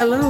Hello, 0.00 0.29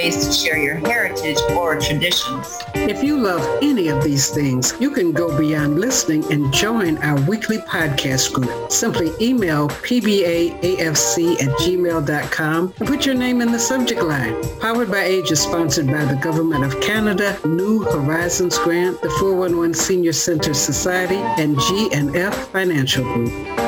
to 0.09 0.31
share 0.33 0.57
your 0.57 0.75
heritage 0.75 1.37
or 1.51 1.79
traditions. 1.79 2.57
If 2.73 3.03
you 3.03 3.17
love 3.17 3.59
any 3.61 3.89
of 3.89 4.03
these 4.03 4.29
things, 4.29 4.73
you 4.79 4.89
can 4.89 5.11
go 5.11 5.37
beyond 5.37 5.79
listening 5.79 6.29
and 6.31 6.51
join 6.51 6.97
our 6.99 7.21
weekly 7.29 7.59
podcast 7.59 8.33
group. 8.33 8.71
Simply 8.71 9.11
email 9.21 9.69
pbaafc 9.69 11.41
at 11.41 11.49
gmail.com 11.59 12.73
and 12.79 12.87
put 12.87 13.05
your 13.05 13.15
name 13.15 13.41
in 13.41 13.51
the 13.51 13.59
subject 13.59 14.01
line. 14.01 14.35
Powered 14.59 14.89
by 14.89 15.03
Age 15.03 15.31
is 15.31 15.41
sponsored 15.41 15.87
by 15.87 16.03
the 16.05 16.15
Government 16.15 16.63
of 16.63 16.81
Canada, 16.81 17.37
New 17.45 17.83
Horizons 17.83 18.57
Grant, 18.57 18.99
the 19.01 19.09
411 19.11 19.75
Senior 19.75 20.13
Center 20.13 20.55
Society, 20.55 21.17
and 21.17 21.59
G&F 21.59 22.47
Financial 22.49 23.03
Group. 23.03 23.60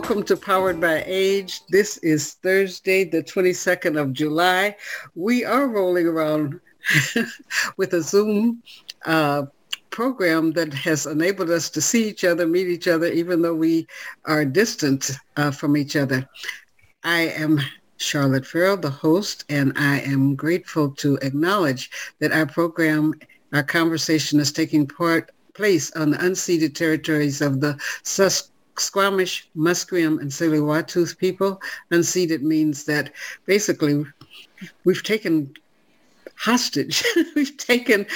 Welcome 0.00 0.22
to 0.24 0.36
Powered 0.38 0.80
by 0.80 1.04
Age. 1.06 1.60
This 1.66 1.98
is 1.98 2.32
Thursday, 2.32 3.04
the 3.04 3.22
22nd 3.22 4.00
of 4.00 4.14
July. 4.14 4.74
We 5.14 5.44
are 5.44 5.68
rolling 5.68 6.06
around 6.06 6.58
with 7.76 7.92
a 7.92 8.00
Zoom 8.00 8.62
uh, 9.04 9.44
program 9.90 10.52
that 10.52 10.72
has 10.72 11.04
enabled 11.04 11.50
us 11.50 11.68
to 11.68 11.82
see 11.82 12.08
each 12.08 12.24
other, 12.24 12.46
meet 12.46 12.66
each 12.66 12.88
other, 12.88 13.08
even 13.08 13.42
though 13.42 13.54
we 13.54 13.86
are 14.24 14.46
distant 14.46 15.10
uh, 15.36 15.50
from 15.50 15.76
each 15.76 15.96
other. 15.96 16.26
I 17.04 17.28
am 17.36 17.60
Charlotte 17.98 18.46
Farrell, 18.46 18.78
the 18.78 18.88
host, 18.88 19.44
and 19.50 19.74
I 19.76 20.00
am 20.00 20.34
grateful 20.34 20.92
to 20.92 21.18
acknowledge 21.20 21.90
that 22.20 22.32
our 22.32 22.46
program, 22.46 23.12
our 23.52 23.62
conversation 23.62 24.40
is 24.40 24.50
taking 24.50 24.86
part 24.86 25.30
place 25.52 25.90
on 25.92 26.10
the 26.10 26.16
unceded 26.16 26.74
territories 26.74 27.42
of 27.42 27.60
the 27.60 27.78
Sus- 28.02 28.49
Squamish, 28.78 29.48
Musqueam, 29.56 30.20
and 30.20 30.30
Tsleil-Waututh 30.30 31.18
people. 31.18 31.60
Unceded 31.90 32.42
means 32.42 32.84
that 32.84 33.12
basically 33.46 34.04
we've 34.84 35.02
taken 35.02 35.54
hostage. 36.40 37.04
we've 37.36 37.56
taken 37.58 38.06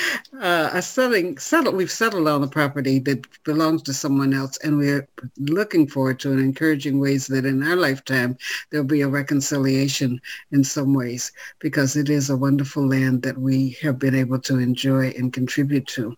uh, 0.40 0.70
a 0.72 0.80
settling, 0.80 1.36
settled, 1.36 1.76
we've 1.76 1.90
settled 1.90 2.26
on 2.26 2.40
the 2.40 2.48
property 2.48 2.98
that 2.98 3.26
belongs 3.44 3.82
to 3.82 3.92
someone 3.92 4.32
else, 4.32 4.56
and 4.58 4.78
we're 4.78 5.06
looking 5.38 5.86
forward 5.86 6.18
to 6.18 6.32
and 6.32 6.40
encouraging 6.40 6.98
ways 6.98 7.26
that 7.26 7.44
in 7.44 7.62
our 7.62 7.76
lifetime 7.76 8.36
there'll 8.70 8.86
be 8.86 9.02
a 9.02 9.08
reconciliation 9.08 10.18
in 10.52 10.64
some 10.64 10.94
ways, 10.94 11.32
because 11.58 11.96
it 11.96 12.08
is 12.08 12.30
a 12.30 12.36
wonderful 12.36 12.86
land 12.86 13.22
that 13.22 13.36
we 13.36 13.76
have 13.82 13.98
been 13.98 14.14
able 14.14 14.40
to 14.40 14.58
enjoy 14.58 15.10
and 15.18 15.34
contribute 15.34 15.86
to. 15.86 16.16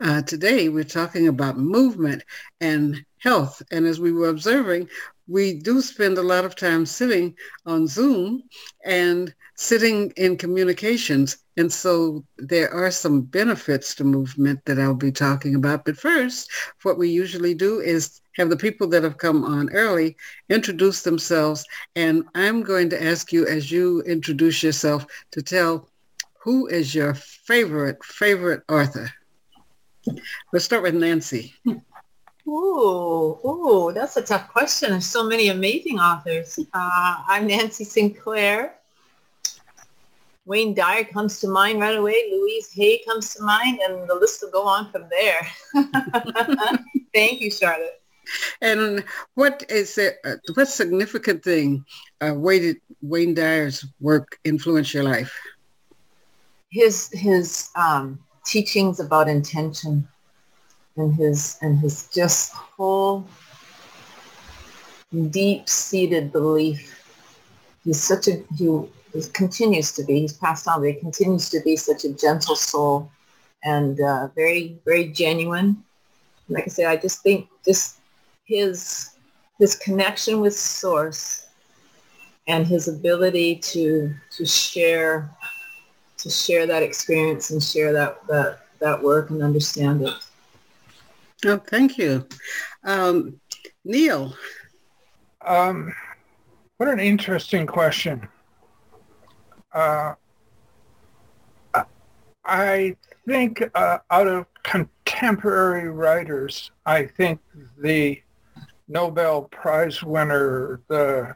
Uh, 0.00 0.22
today, 0.22 0.68
we're 0.68 0.84
talking 0.84 1.28
about 1.28 1.56
movement 1.58 2.24
and 2.60 3.04
health. 3.18 3.62
And 3.70 3.86
as 3.86 4.00
we 4.00 4.12
were 4.12 4.28
observing, 4.28 4.88
we 5.28 5.54
do 5.54 5.80
spend 5.80 6.18
a 6.18 6.22
lot 6.22 6.44
of 6.44 6.56
time 6.56 6.84
sitting 6.84 7.36
on 7.66 7.86
Zoom 7.86 8.42
and 8.84 9.32
sitting 9.54 10.12
in 10.16 10.36
communications. 10.36 11.38
And 11.56 11.72
so 11.72 12.24
there 12.38 12.72
are 12.72 12.90
some 12.90 13.22
benefits 13.22 13.94
to 13.96 14.04
movement 14.04 14.64
that 14.64 14.78
I'll 14.78 14.94
be 14.94 15.12
talking 15.12 15.54
about. 15.54 15.84
But 15.84 15.96
first, 15.96 16.50
what 16.82 16.98
we 16.98 17.08
usually 17.08 17.54
do 17.54 17.80
is 17.80 18.20
have 18.36 18.50
the 18.50 18.56
people 18.56 18.88
that 18.88 19.04
have 19.04 19.18
come 19.18 19.44
on 19.44 19.70
early 19.70 20.16
introduce 20.48 21.02
themselves. 21.02 21.64
And 21.94 22.24
I'm 22.34 22.62
going 22.62 22.90
to 22.90 23.02
ask 23.02 23.32
you 23.32 23.46
as 23.46 23.70
you 23.70 24.02
introduce 24.02 24.62
yourself 24.62 25.06
to 25.30 25.42
tell 25.42 25.88
who 26.40 26.66
is 26.66 26.92
your 26.94 27.14
favorite, 27.14 28.02
favorite 28.04 28.62
author? 28.68 29.12
Let's 30.52 30.64
start 30.64 30.82
with 30.82 30.94
Nancy. 30.94 31.54
Ooh, 32.46 33.38
ooh, 33.44 33.92
that's 33.94 34.16
a 34.16 34.22
tough 34.22 34.48
question. 34.48 34.90
There's 34.90 35.06
so 35.06 35.24
many 35.24 35.48
amazing 35.48 36.00
authors. 36.00 36.58
Uh, 36.74 37.16
I'm 37.26 37.46
Nancy 37.46 37.84
Sinclair. 37.84 38.74
Wayne 40.44 40.74
Dyer 40.74 41.04
comes 41.04 41.38
to 41.40 41.48
mind 41.48 41.80
right 41.80 41.96
away. 41.96 42.30
Louise 42.32 42.72
Hay 42.72 43.00
comes 43.04 43.32
to 43.34 43.42
mind, 43.44 43.78
and 43.86 44.08
the 44.08 44.14
list 44.14 44.42
will 44.42 44.50
go 44.50 44.66
on 44.66 44.90
from 44.90 45.04
there. 45.08 45.46
Thank 47.14 47.40
you, 47.40 47.50
Charlotte. 47.50 48.00
And 48.60 49.04
what 49.34 49.64
is 49.68 49.98
it? 49.98 50.18
Uh, 50.24 50.36
what 50.54 50.66
significant 50.68 51.44
thing 51.44 51.84
uh, 52.20 52.34
Wayne, 52.34 52.80
Wayne 53.02 53.34
Dyer's 53.34 53.84
work 54.00 54.38
influence 54.44 54.92
your 54.92 55.04
life? 55.04 55.32
His 56.70 57.08
his 57.12 57.70
um, 57.76 58.18
teachings 58.44 59.00
about 59.00 59.28
intention 59.28 60.06
and 60.96 61.14
his 61.14 61.58
and 61.62 61.78
his 61.78 62.08
just 62.12 62.52
whole 62.52 63.26
deep-seated 65.30 66.32
belief. 66.32 66.98
He's 67.84 68.02
such 68.02 68.28
a 68.28 68.42
he, 68.56 68.80
he 69.12 69.22
continues 69.32 69.92
to 69.92 70.04
be. 70.04 70.20
He's 70.20 70.32
passed 70.32 70.68
on, 70.68 70.80
but 70.80 70.88
he 70.88 70.94
continues 70.94 71.48
to 71.50 71.60
be 71.60 71.76
such 71.76 72.04
a 72.04 72.12
gentle 72.12 72.56
soul 72.56 73.10
and 73.64 74.00
uh, 74.00 74.28
very 74.34 74.78
very 74.84 75.08
genuine. 75.08 75.82
Like 76.48 76.64
I 76.64 76.68
said, 76.68 76.86
I 76.86 76.96
just 76.96 77.22
think 77.22 77.48
just 77.64 77.98
his 78.44 79.10
his 79.58 79.76
connection 79.76 80.40
with 80.40 80.56
source 80.56 81.46
and 82.48 82.66
his 82.66 82.88
ability 82.88 83.56
to 83.56 84.14
to 84.36 84.44
share 84.44 85.30
to 86.22 86.30
share 86.30 86.66
that 86.66 86.82
experience 86.82 87.50
and 87.50 87.62
share 87.62 87.92
that 87.92 88.26
that 88.28 88.60
that 88.80 89.02
work 89.02 89.30
and 89.30 89.42
understand 89.42 90.02
it. 90.02 90.14
Oh, 91.44 91.58
thank 91.58 91.98
you. 91.98 92.26
Um, 92.84 93.40
Neil. 93.84 94.34
Um, 95.44 95.92
what 96.76 96.88
an 96.88 97.00
interesting 97.00 97.66
question. 97.66 98.28
Uh, 99.72 100.14
I 102.44 102.96
think 103.26 103.62
uh, 103.74 103.98
out 104.10 104.26
of 104.26 104.46
contemporary 104.62 105.90
writers, 105.90 106.70
I 106.86 107.06
think 107.06 107.40
the 107.78 108.20
Nobel 108.88 109.42
Prize 109.42 110.02
winner 110.02 110.80
the, 110.88 111.34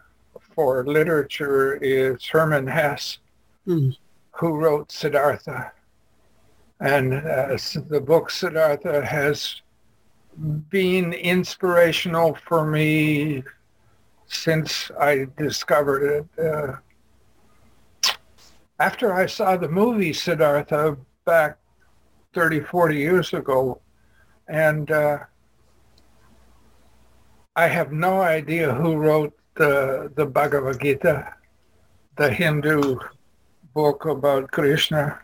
for 0.54 0.84
literature 0.84 1.76
is 1.76 2.24
Hermann 2.26 2.66
Hesse, 2.66 3.18
mm. 3.66 3.96
Who 4.36 4.56
wrote 4.56 4.92
Siddhartha. 4.92 5.72
And 6.80 7.14
uh, 7.14 7.56
the 7.88 8.02
book 8.04 8.30
Siddhartha 8.30 9.04
has 9.04 9.62
been 10.70 11.14
inspirational 11.14 12.36
for 12.46 12.66
me 12.66 13.42
since 14.26 14.90
I 15.00 15.26
discovered 15.38 16.26
it. 16.36 16.44
Uh, 16.44 16.76
after 18.78 19.14
I 19.14 19.24
saw 19.24 19.56
the 19.56 19.68
movie 19.68 20.12
Siddhartha 20.12 20.98
back 21.24 21.56
30, 22.34 22.60
40 22.60 22.96
years 22.96 23.32
ago, 23.32 23.80
and 24.48 24.90
uh, 24.90 25.18
I 27.56 27.68
have 27.68 27.90
no 27.90 28.20
idea 28.20 28.74
who 28.74 28.96
wrote 28.96 29.32
the, 29.54 30.12
the 30.14 30.26
Bhagavad 30.26 30.80
Gita, 30.82 31.32
the 32.16 32.30
Hindu 32.30 32.98
book 33.76 34.06
about 34.06 34.50
Krishna, 34.52 35.20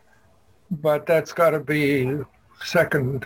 but 0.71 1.07
that's 1.07 1.33
got 1.33 1.51
to 1.51 1.59
be 1.59 2.19
second 2.63 3.25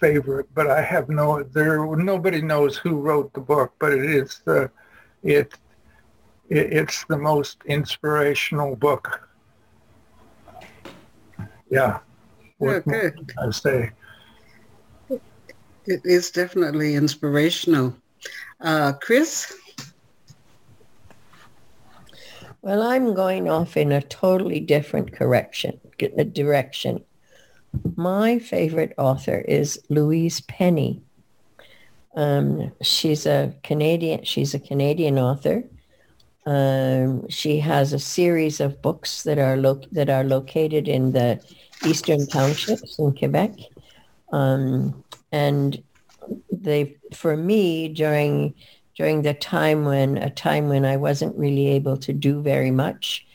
favorite, 0.00 0.48
but 0.56 0.66
I 0.66 0.82
have 0.82 1.08
no 1.08 1.44
there. 1.44 1.86
Nobody 1.94 2.42
knows 2.42 2.76
who 2.76 3.00
wrote 3.00 3.32
the 3.32 3.40
book, 3.40 3.72
but 3.78 3.92
it 3.92 4.04
is 4.04 4.42
the 4.44 4.68
it, 5.22 5.54
it 6.48 6.72
it's 6.80 7.04
the 7.04 7.16
most 7.16 7.58
inspirational 7.66 8.74
book. 8.74 9.28
Yeah. 11.70 12.00
Yeah, 12.60 12.80
good. 12.80 13.32
I 13.38 13.50
say. 13.50 13.92
It 15.08 16.00
is 16.04 16.32
definitely 16.32 16.96
inspirational. 16.96 17.94
Uh, 18.60 18.94
Chris? 18.94 19.54
Well, 22.66 22.82
I'm 22.82 23.14
going 23.14 23.48
off 23.48 23.76
in 23.76 23.92
a 23.92 24.02
totally 24.02 24.58
different 24.58 25.12
correction, 25.12 25.78
direction. 26.32 27.04
My 27.94 28.40
favorite 28.40 28.92
author 28.98 29.38
is 29.38 29.80
Louise 29.88 30.40
Penny. 30.40 31.00
Um, 32.16 32.72
she's 32.82 33.24
a 33.24 33.54
Canadian. 33.62 34.24
She's 34.24 34.52
a 34.52 34.58
Canadian 34.58 35.16
author. 35.16 35.62
Um, 36.44 37.28
she 37.28 37.60
has 37.60 37.92
a 37.92 38.00
series 38.00 38.58
of 38.58 38.82
books 38.82 39.22
that 39.22 39.38
are 39.38 39.56
lo- 39.56 39.88
that 39.92 40.10
are 40.10 40.24
located 40.24 40.88
in 40.88 41.12
the 41.12 41.38
eastern 41.86 42.26
townships 42.26 42.98
in 42.98 43.14
Quebec, 43.14 43.52
um, 44.32 45.04
and 45.30 45.80
they 46.50 46.96
for 47.14 47.36
me 47.36 47.86
during 47.86 48.54
during 48.96 49.22
the 49.22 49.34
time 49.34 49.84
when 49.84 50.16
a 50.16 50.30
time 50.30 50.68
when 50.68 50.84
I 50.84 50.96
wasn't 50.96 51.36
really 51.36 51.68
able 51.68 51.96
to 51.98 52.12
do 52.12 52.40
very 52.42 52.70
much 52.70 53.26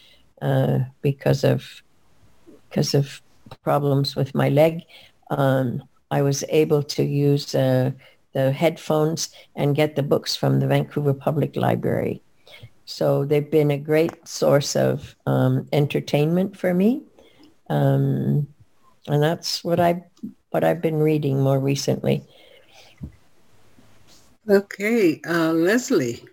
uh, 0.41 0.79
because 1.01 1.43
of 1.43 1.83
because 2.69 2.93
of 2.93 3.21
problems 3.63 4.15
with 4.15 4.33
my 4.33 4.49
leg. 4.49 4.81
Um, 5.29 5.83
I 6.09 6.21
was 6.21 6.43
able 6.49 6.83
to 6.83 7.03
use 7.03 7.55
uh, 7.55 7.91
the 8.33 8.51
headphones 8.51 9.29
and 9.55 9.75
get 9.75 9.95
the 9.95 10.03
books 10.03 10.35
from 10.35 10.59
the 10.59 10.67
Vancouver 10.67 11.13
Public 11.13 11.55
Library. 11.55 12.21
So 12.85 13.23
they've 13.25 13.49
been 13.49 13.71
a 13.71 13.77
great 13.77 14.27
source 14.27 14.75
of 14.75 15.15
um, 15.25 15.67
entertainment 15.71 16.57
for 16.57 16.73
me. 16.73 17.03
Um, 17.69 18.47
and 19.07 19.23
that's 19.23 19.63
what 19.63 19.79
I 19.79 20.03
what 20.49 20.63
I've 20.63 20.81
been 20.81 20.99
reading 20.99 21.41
more 21.41 21.59
recently. 21.59 22.25
Okay, 24.49 25.21
uh, 25.27 25.53
Leslie. 25.53 26.23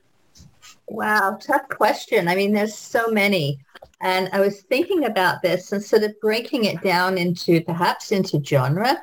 Wow, 0.87 1.39
tough 1.41 1.69
question. 1.69 2.29
I 2.29 2.35
mean, 2.35 2.53
there's 2.53 2.75
so 2.75 3.09
many. 3.09 3.59
And 4.01 4.31
I 4.33 4.41
was 4.41 4.63
thinking 4.63 5.05
about 5.05 5.43
this 5.43 5.73
and 5.73 5.83
sort 5.83 6.05
of 6.05 6.19
breaking 6.21 6.65
it 6.65 6.81
down 6.83 7.19
into 7.19 7.63
perhaps 7.65 8.13
into 8.13 8.43
genre. 8.43 9.03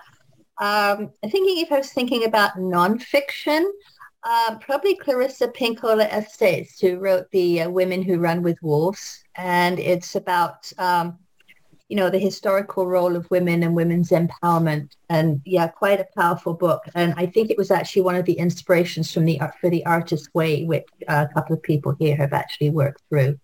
Um, 0.59 1.11
thinking 1.21 1.59
if 1.59 1.71
I 1.71 1.77
was 1.77 1.91
thinking 1.91 2.25
about 2.25 2.55
nonfiction, 2.55 3.65
uh, 4.23 4.57
probably 4.59 4.95
Clarissa 4.95 5.49
Pinkola 5.49 6.07
Estes, 6.11 6.79
who 6.79 6.97
wrote 6.97 7.29
the 7.31 7.61
uh, 7.61 7.69
Women 7.69 8.01
Who 8.01 8.19
Run 8.19 8.41
with 8.41 8.57
Wolves. 8.63 9.23
And 9.35 9.79
it's 9.79 10.15
about, 10.15 10.71
um, 10.79 11.19
you 11.87 11.95
know, 11.95 12.09
the 12.09 12.19
historical 12.19 12.87
role 12.87 13.15
of 13.15 13.29
women 13.29 13.61
and 13.61 13.75
women's 13.75 14.09
empowerment. 14.09 14.91
And 15.09 15.41
yeah, 15.45 15.67
quite 15.67 15.99
a 15.99 16.07
powerful 16.17 16.53
book. 16.53 16.83
And 16.95 17.13
I 17.17 17.27
think 17.27 17.49
it 17.49 17.57
was 17.57 17.71
actually 17.71 18.01
one 18.01 18.15
of 18.15 18.25
the 18.25 18.33
inspirations 18.33 19.13
from 19.13 19.25
the 19.25 19.39
for 19.61 19.69
the 19.69 19.85
Artist 19.85 20.33
Way, 20.33 20.65
which 20.65 20.85
a 21.07 21.27
couple 21.33 21.55
of 21.55 21.61
people 21.61 21.95
here 21.99 22.15
have 22.15 22.33
actually 22.33 22.71
worked 22.71 23.03
through. 23.09 23.39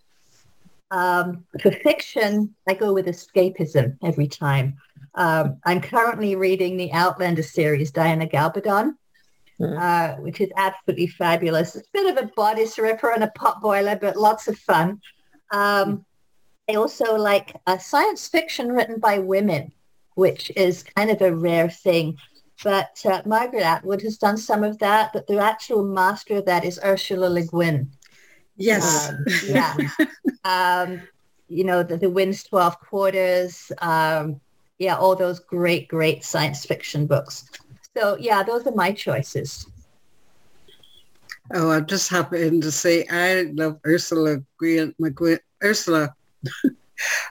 Um, 0.90 1.46
for 1.62 1.72
fiction, 1.72 2.54
I 2.68 2.74
go 2.74 2.94
with 2.94 3.06
escapism 3.06 3.98
every 4.04 4.28
time. 4.28 4.78
Um, 5.16 5.58
I'm 5.64 5.82
currently 5.82 6.36
reading 6.36 6.78
the 6.78 6.92
Outlander 6.92 7.44
series, 7.44 7.92
Diana 7.92 8.28
Gabaldon, 8.28 8.96
mm. 9.60 9.80
uh, 9.80 10.16
which 10.22 10.42
is 10.42 10.50
absolutely 10.58 11.08
fabulous. 11.08 11.76
It's 11.76 11.88
a 11.88 11.92
bit 11.94 12.18
of 12.18 12.24
a 12.24 12.32
bodice 12.36 12.78
ripper 12.78 13.12
and 13.12 13.24
a 13.24 13.32
pot 13.36 13.62
boiler, 13.62 13.96
but 13.96 14.18
lots 14.18 14.48
of 14.48 14.58
fun. 14.58 15.00
Um, 15.52 16.06
I 16.70 16.76
also 16.76 17.16
like 17.16 17.56
a 17.68 17.80
science 17.80 18.28
fiction 18.28 18.72
written 18.72 19.00
by 19.00 19.20
women, 19.20 19.72
which 20.16 20.52
is 20.56 20.84
kind 20.84 21.10
of 21.10 21.22
a 21.22 21.36
rare 21.36 21.70
thing. 21.70 22.18
But 22.64 23.02
uh, 23.06 23.22
Margaret 23.26 23.64
Atwood 23.64 24.02
has 24.04 24.18
done 24.18 24.38
some 24.38 24.64
of 24.64 24.78
that, 24.80 25.12
but 25.14 25.28
the 25.28 25.40
actual 25.40 25.84
master 25.84 26.38
of 26.38 26.46
that 26.46 26.64
is 26.64 26.80
Ursula 26.84 27.28
Le 27.28 27.42
Guin. 27.42 27.92
Yes. 28.56 29.10
Um, 29.10 29.26
yeah. 29.48 29.76
um, 30.44 31.02
you 31.48 31.64
know, 31.64 31.84
the, 31.84 31.98
the 31.98 32.10
Wind's 32.10 32.44
12 32.44 32.80
Quarters. 32.80 33.72
Um, 33.80 34.40
yeah, 34.78 34.96
all 34.96 35.16
those 35.16 35.40
great, 35.40 35.88
great 35.88 36.24
science 36.24 36.66
fiction 36.66 37.08
books. 37.08 37.50
So 37.96 38.18
yeah, 38.20 38.44
those 38.44 38.66
are 38.66 38.76
my 38.76 38.92
choices. 38.92 39.68
Oh, 41.54 41.72
I'm 41.72 41.86
just 41.86 42.10
happened 42.10 42.64
to 42.64 42.72
say 42.72 43.06
I 43.10 43.52
love 43.54 43.80
Ursula 43.86 44.38
Le 44.38 44.44
Guin, 44.60 45.40
Ursula 45.64 46.16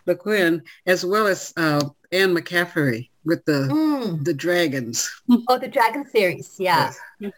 Le 0.06 0.14
Guin, 0.14 0.62
as 0.86 1.04
well 1.04 1.26
as 1.26 1.52
uh, 1.56 1.80
Anne 2.12 2.34
McCaffrey 2.34 3.08
with 3.24 3.44
the 3.44 3.68
mm. 3.70 4.24
the 4.24 4.34
dragons. 4.34 5.08
Oh, 5.48 5.58
the 5.58 5.68
dragon 5.68 6.06
series, 6.06 6.56
yeah. 6.58 6.92
Yes. 7.18 7.32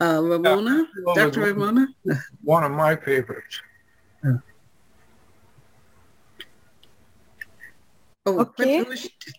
Uh, 0.00 0.20
Ramona, 0.22 0.86
yeah, 1.06 1.14
Dr. 1.14 1.40
Ramona? 1.40 1.88
One 2.42 2.64
of 2.64 2.72
my 2.72 2.96
favorites. 2.96 3.60
Yeah. 4.22 4.36
Oh, 8.26 8.40
okay. 8.40 8.84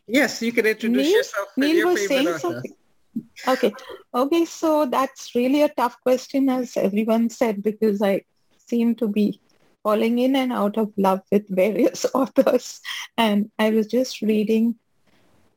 Yes, 0.07 0.41
you 0.41 0.51
can 0.51 0.65
introduce 0.65 1.07
Neil, 1.07 1.17
yourself. 1.17 1.47
Neil 1.57 1.87
was 1.87 2.07
saying 2.07 2.37
something. 2.37 2.73
Okay. 3.47 3.73
Okay, 4.13 4.45
so 4.45 4.85
that's 4.85 5.33
really 5.33 5.63
a 5.63 5.69
tough 5.69 5.99
question, 6.01 6.49
as 6.49 6.77
everyone 6.77 7.29
said, 7.29 7.63
because 7.63 8.01
I 8.01 8.23
seem 8.67 8.95
to 8.95 9.07
be 9.07 9.39
falling 9.85 10.17
in 10.17 10.35
and 10.35 10.51
out 10.51 10.77
of 10.77 10.91
love 10.97 11.21
with 11.31 11.47
various 11.47 12.07
authors. 12.15 12.81
And 13.17 13.51
I 13.59 13.69
was 13.69 13.85
just 13.85 14.21
reading 14.23 14.75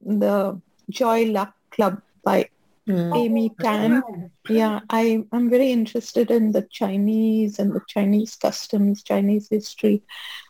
the 0.05 0.61
Joy 0.91 1.25
Luck 1.25 1.55
Club 1.71 2.03
by 2.23 2.51
mm. 2.87 3.17
Amy 3.17 3.55
Tan. 3.59 4.03
Yeah, 4.47 4.81
I, 4.91 5.25
I'm 5.33 5.49
very 5.49 5.73
interested 5.73 6.31
in 6.31 6.53
the 6.53 6.61
Chinese 6.71 7.59
and 7.59 7.73
the 7.73 7.81
Chinese 7.89 8.37
customs, 8.37 9.03
Chinese 9.03 9.49
history. 9.49 10.03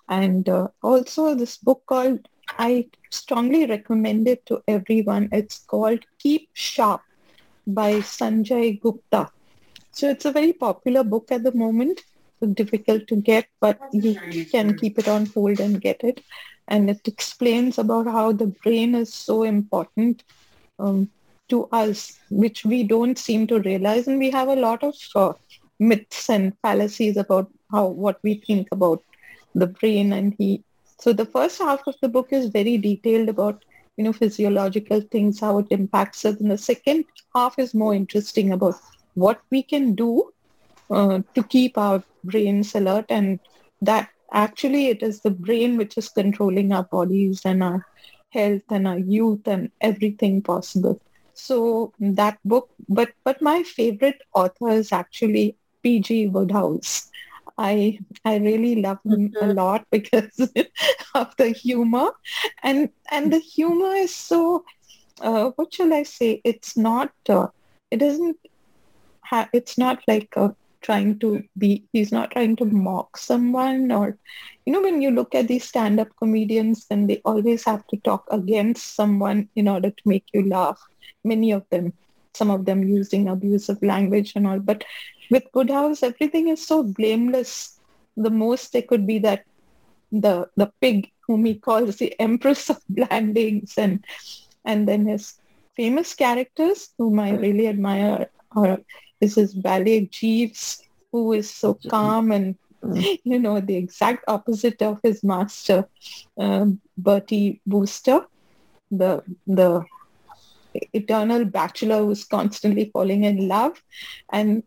And 0.08 0.48
uh, 0.48 0.68
also 0.82 1.36
this 1.36 1.56
book 1.56 1.84
called, 1.86 2.28
I 2.58 2.88
strongly 3.10 3.64
recommend 3.66 4.26
it 4.26 4.44
to 4.46 4.60
everyone. 4.66 5.28
It's 5.30 5.60
called 5.60 6.00
Keep 6.18 6.48
Sharp 6.52 7.02
by 7.64 8.00
Sanjay 8.00 8.80
Gupta. 8.80 9.30
So 9.92 10.10
it's 10.10 10.24
a 10.24 10.32
very 10.32 10.52
popular 10.52 11.04
book 11.04 11.30
at 11.30 11.44
the 11.44 11.54
moment. 11.54 12.02
Difficult 12.40 13.08
to 13.08 13.16
get, 13.16 13.46
but 13.60 13.80
you 13.92 14.44
can 14.46 14.76
keep 14.76 14.98
it 14.98 15.08
on 15.08 15.26
hold 15.26 15.58
and 15.58 15.80
get 15.80 16.04
it. 16.04 16.22
And 16.68 16.88
it 16.88 17.00
explains 17.08 17.78
about 17.78 18.06
how 18.06 18.30
the 18.32 18.46
brain 18.46 18.94
is 18.94 19.12
so 19.12 19.42
important 19.42 20.22
um, 20.78 21.10
to 21.48 21.66
us, 21.72 22.18
which 22.30 22.64
we 22.64 22.84
don't 22.84 23.18
seem 23.18 23.46
to 23.48 23.58
realize. 23.58 24.06
And 24.06 24.18
we 24.18 24.30
have 24.30 24.48
a 24.48 24.54
lot 24.54 24.84
of 24.84 24.94
uh, 25.16 25.32
myths 25.80 26.30
and 26.30 26.52
fallacies 26.62 27.16
about 27.16 27.50
how 27.72 27.86
what 27.88 28.20
we 28.22 28.34
think 28.34 28.68
about 28.70 29.02
the 29.54 29.66
brain. 29.66 30.12
And 30.12 30.34
he, 30.38 30.62
so 31.00 31.12
the 31.12 31.26
first 31.26 31.58
half 31.58 31.80
of 31.86 31.96
the 32.00 32.08
book 32.08 32.28
is 32.30 32.46
very 32.46 32.78
detailed 32.78 33.28
about, 33.28 33.64
you 33.96 34.04
know, 34.04 34.12
physiological 34.12 35.00
things, 35.00 35.40
how 35.40 35.58
it 35.58 35.66
impacts 35.70 36.24
us. 36.24 36.36
And 36.38 36.50
the 36.50 36.58
second 36.58 37.04
half 37.34 37.58
is 37.58 37.74
more 37.74 37.94
interesting 37.94 38.52
about 38.52 38.76
what 39.14 39.40
we 39.50 39.62
can 39.62 39.96
do 39.96 40.32
uh, 40.90 41.20
to 41.34 41.42
keep 41.42 41.76
our 41.78 42.02
brains 42.24 42.74
alert 42.74 43.06
and 43.08 43.38
that 43.82 44.08
actually 44.32 44.88
it 44.88 45.02
is 45.02 45.20
the 45.20 45.30
brain 45.30 45.76
which 45.76 45.96
is 45.96 46.08
controlling 46.08 46.72
our 46.72 46.84
bodies 46.84 47.42
and 47.44 47.62
our 47.62 47.86
health 48.30 48.62
and 48.70 48.86
our 48.86 48.98
youth 48.98 49.46
and 49.46 49.70
everything 49.80 50.42
possible. 50.42 51.00
So 51.34 51.92
that 52.00 52.38
book, 52.44 52.68
but 52.88 53.12
but 53.24 53.40
my 53.40 53.62
favorite 53.62 54.20
author 54.34 54.70
is 54.70 54.92
actually 54.92 55.56
P.G. 55.82 56.28
Wodehouse. 56.28 57.10
I 57.56 57.98
I 58.24 58.36
really 58.38 58.82
love 58.82 58.98
him 59.04 59.30
mm-hmm. 59.30 59.50
a 59.50 59.54
lot 59.54 59.86
because 59.90 60.50
of 61.14 61.34
the 61.36 61.50
humor, 61.50 62.10
and 62.62 62.88
and 63.10 63.32
the 63.32 63.38
humor 63.38 63.94
is 63.94 64.14
so. 64.14 64.64
Uh, 65.20 65.50
what 65.56 65.72
shall 65.74 65.92
I 65.92 66.02
say? 66.02 66.40
It's 66.44 66.76
not. 66.76 67.12
Uh, 67.28 67.48
it 67.90 67.98
doesn't. 67.98 68.36
Ha- 69.24 69.48
it's 69.52 69.78
not 69.78 70.02
like 70.08 70.34
a 70.36 70.54
trying 70.80 71.18
to 71.18 71.42
be 71.56 71.84
he's 71.92 72.12
not 72.12 72.30
trying 72.30 72.54
to 72.56 72.64
mock 72.64 73.16
someone 73.16 73.90
or 73.90 74.16
you 74.64 74.72
know 74.72 74.82
when 74.82 75.02
you 75.02 75.10
look 75.10 75.34
at 75.34 75.48
these 75.48 75.64
stand-up 75.64 76.08
comedians 76.18 76.86
then 76.86 77.06
they 77.06 77.20
always 77.24 77.64
have 77.64 77.86
to 77.88 77.96
talk 77.98 78.24
against 78.30 78.94
someone 78.94 79.48
in 79.56 79.68
order 79.68 79.90
to 79.90 80.02
make 80.06 80.24
you 80.32 80.48
laugh. 80.48 80.80
Many 81.24 81.52
of 81.52 81.64
them 81.70 81.92
some 82.34 82.50
of 82.50 82.66
them 82.66 82.84
using 82.86 83.28
abusive 83.28 83.82
language 83.82 84.34
and 84.36 84.46
all. 84.46 84.60
But 84.60 84.84
with 85.30 85.44
Wodehouse 85.54 86.02
everything 86.02 86.48
is 86.48 86.64
so 86.64 86.82
blameless. 86.82 87.78
The 88.16 88.30
most 88.30 88.72
they 88.72 88.82
could 88.82 89.06
be 89.06 89.18
that 89.20 89.44
the 90.12 90.48
the 90.56 90.70
pig 90.80 91.10
whom 91.26 91.44
he 91.44 91.54
calls 91.54 91.96
the 91.96 92.18
empress 92.20 92.70
of 92.70 92.80
blandings 92.88 93.76
and 93.76 94.04
and 94.64 94.88
then 94.88 95.06
his 95.06 95.34
famous 95.76 96.14
characters 96.14 96.90
whom 96.98 97.20
i 97.20 97.30
really 97.32 97.68
admire 97.68 98.30
are 98.56 98.78
is 99.20 99.34
his 99.34 99.54
valet 99.54 100.06
Jeeves, 100.06 100.82
who 101.12 101.32
is 101.32 101.50
so 101.50 101.78
calm 101.88 102.30
and 102.32 102.56
you 103.24 103.38
know 103.38 103.60
the 103.60 103.76
exact 103.76 104.24
opposite 104.28 104.80
of 104.82 105.00
his 105.02 105.22
master, 105.24 105.88
um, 106.38 106.80
Bertie 106.96 107.60
Wooster, 107.66 108.26
the 108.90 109.22
the 109.46 109.84
eternal 110.92 111.44
bachelor 111.44 111.98
who's 111.98 112.24
constantly 112.24 112.90
falling 112.92 113.24
in 113.24 113.48
love. 113.48 113.82
And 114.32 114.62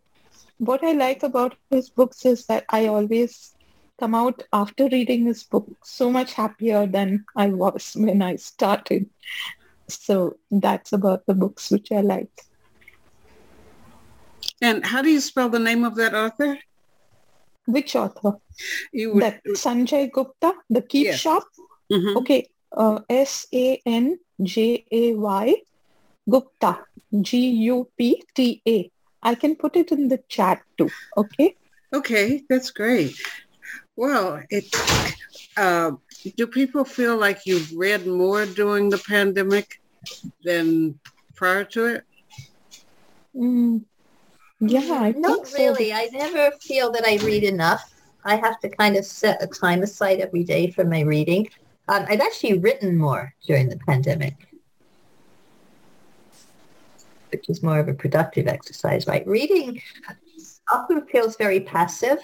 what 0.58 0.84
I 0.84 0.94
like 0.94 1.24
about 1.24 1.56
his 1.70 1.90
books 1.90 2.26
is 2.26 2.46
that 2.48 2.66
I 2.70 2.88
always 2.88 3.56
come 4.00 4.16
out 4.16 4.44
after 4.52 4.88
reading 4.90 5.26
his 5.26 5.44
book 5.44 5.68
so 5.84 6.12
much 6.12 6.34
happier 6.34 6.86
than 6.88 7.24
I 7.36 7.48
was 7.50 7.94
when 7.96 8.22
I 8.22 8.36
started. 8.36 9.10
So 9.88 10.38
that's 10.50 10.92
about 10.92 11.26
the 11.28 11.34
books 11.34 11.72
which 11.72 11.92
I 11.92 12.02
like. 12.02 12.32
And 14.62 14.86
how 14.86 15.02
do 15.02 15.10
you 15.10 15.20
spell 15.20 15.50
the 15.50 15.60
name 15.60 15.84
of 15.84 15.96
that 15.96 16.14
author? 16.14 16.58
Which 17.66 17.96
author? 17.96 18.38
You 18.92 19.14
would, 19.14 19.24
That 19.24 19.44
Sanjay 19.46 20.12
Gupta, 20.12 20.54
the 20.70 20.82
Keep 20.82 21.06
Yes. 21.06 21.20
Shop. 21.20 21.44
Mhm. 21.92 22.16
Okay, 22.18 22.48
uh, 22.78 23.00
S 23.10 23.48
A 23.54 23.82
N 23.86 24.20
J 24.42 24.86
A 24.92 25.14
Y 25.16 25.56
Gupta, 26.30 26.86
G 27.22 27.50
U 27.72 27.90
P 27.98 28.24
T 28.36 28.62
A. 28.68 28.92
I 29.24 29.36
can 29.36 29.56
put 29.56 29.76
it 29.76 29.92
in 29.92 30.08
the 30.08 30.20
chat 30.30 30.62
too. 30.78 30.90
Okay. 31.18 31.56
Okay, 31.94 32.44
that's 32.50 32.72
great. 32.72 33.16
Well, 33.96 34.42
it. 34.50 34.66
Uh, 35.58 35.92
do 36.38 36.48
people 36.48 36.86
feel 36.86 37.18
like 37.18 37.46
you've 37.46 37.72
read 37.76 38.08
more 38.08 38.46
during 38.46 38.90
the 38.90 38.98
pandemic 38.98 39.82
than 40.44 41.00
prior 41.36 41.66
to 41.66 41.86
it? 41.86 42.04
Mm, 43.36 43.84
yeah, 44.62 45.00
I 45.02 45.12
Not 45.12 45.48
so. 45.48 45.58
really. 45.58 45.92
I 45.92 46.10
never 46.12 46.52
feel 46.62 46.92
that 46.92 47.06
I 47.06 47.18
read 47.26 47.44
enough. 47.44 47.92
I 48.24 48.36
have 48.36 48.60
to 48.60 48.70
kind 48.70 48.96
of 48.96 49.06
set 49.06 49.42
a 49.42 49.48
time 49.48 49.82
aside 49.82 50.20
every 50.20 50.44
day 50.44 50.70
for 50.70 50.84
my 50.84 51.02
reading. 51.02 51.50
Um, 51.88 52.06
I've 52.08 52.22
actually 52.22 52.60
written 52.60 52.96
more 52.96 53.34
during 53.48 53.70
the 53.70 53.78
pandemic, 53.78 54.36
which 57.32 57.50
is 57.50 57.64
more 57.64 57.80
of 57.80 57.88
a 57.88 57.94
productive 57.94 58.48
exercise, 58.48 59.08
right? 59.08 59.26
Reading 59.28 59.82
often 60.72 61.06
feels 61.08 61.36
very 61.36 61.60
passive. 61.60 62.20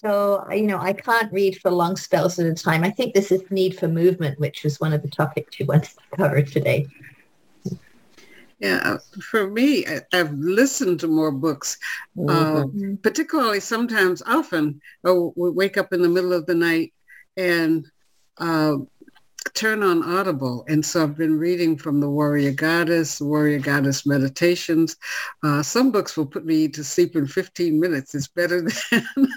So, 0.00 0.44
you 0.50 0.66
know, 0.66 0.78
I 0.78 0.92
can't 0.92 1.32
read 1.32 1.60
for 1.60 1.70
long 1.70 1.96
spells 1.96 2.40
at 2.40 2.46
a 2.46 2.54
time. 2.54 2.82
I 2.82 2.90
think 2.90 3.14
this 3.14 3.30
is 3.30 3.42
need 3.50 3.78
for 3.78 3.86
movement, 3.86 4.40
which 4.40 4.64
was 4.64 4.80
one 4.80 4.92
of 4.92 5.02
the 5.02 5.08
topics 5.08 5.60
you 5.60 5.66
wanted 5.66 5.90
to 5.90 5.96
cover 6.16 6.42
today. 6.42 6.88
Yeah, 8.62 8.80
uh, 8.84 8.98
for 9.20 9.50
me, 9.50 9.84
I, 9.86 10.02
I've 10.12 10.32
listened 10.34 11.00
to 11.00 11.08
more 11.08 11.32
books, 11.32 11.78
uh, 12.28 12.64
particularly 13.02 13.58
sometimes, 13.58 14.22
often, 14.24 14.80
I 15.04 15.10
would 15.10 15.56
wake 15.56 15.76
up 15.76 15.92
in 15.92 16.00
the 16.00 16.08
middle 16.08 16.32
of 16.32 16.46
the 16.46 16.54
night 16.54 16.94
and 17.36 17.84
uh, 18.38 18.76
turn 19.54 19.82
on 19.82 20.04
Audible. 20.04 20.64
And 20.68 20.86
so 20.86 21.02
I've 21.02 21.16
been 21.16 21.40
reading 21.40 21.76
from 21.76 21.98
the 21.98 22.08
Warrior 22.08 22.52
Goddess, 22.52 23.20
Warrior 23.20 23.58
Goddess 23.58 24.06
Meditations. 24.06 24.94
Uh, 25.42 25.64
some 25.64 25.90
books 25.90 26.16
will 26.16 26.26
put 26.26 26.44
me 26.44 26.68
to 26.68 26.84
sleep 26.84 27.16
in 27.16 27.26
15 27.26 27.80
minutes. 27.80 28.14
It's 28.14 28.28
better 28.28 28.62
than 28.92 29.28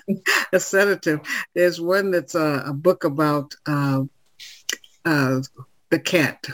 a 0.53 0.59
sedative. 0.59 1.21
There's 1.55 1.81
one 1.81 2.11
that's 2.11 2.35
a, 2.35 2.63
a 2.67 2.73
book 2.73 3.03
about 3.03 3.55
uh, 3.65 4.03
uh, 5.03 5.41
the 5.89 5.99
cat. 5.99 6.47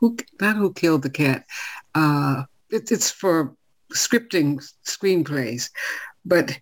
Who, 0.00 0.16
not 0.40 0.56
who 0.56 0.72
killed 0.74 1.02
the 1.02 1.10
cat. 1.10 1.46
Uh, 1.94 2.44
it, 2.70 2.90
it's 2.90 3.10
for 3.10 3.54
scripting 3.92 4.64
screenplays. 4.84 5.70
But 6.24 6.58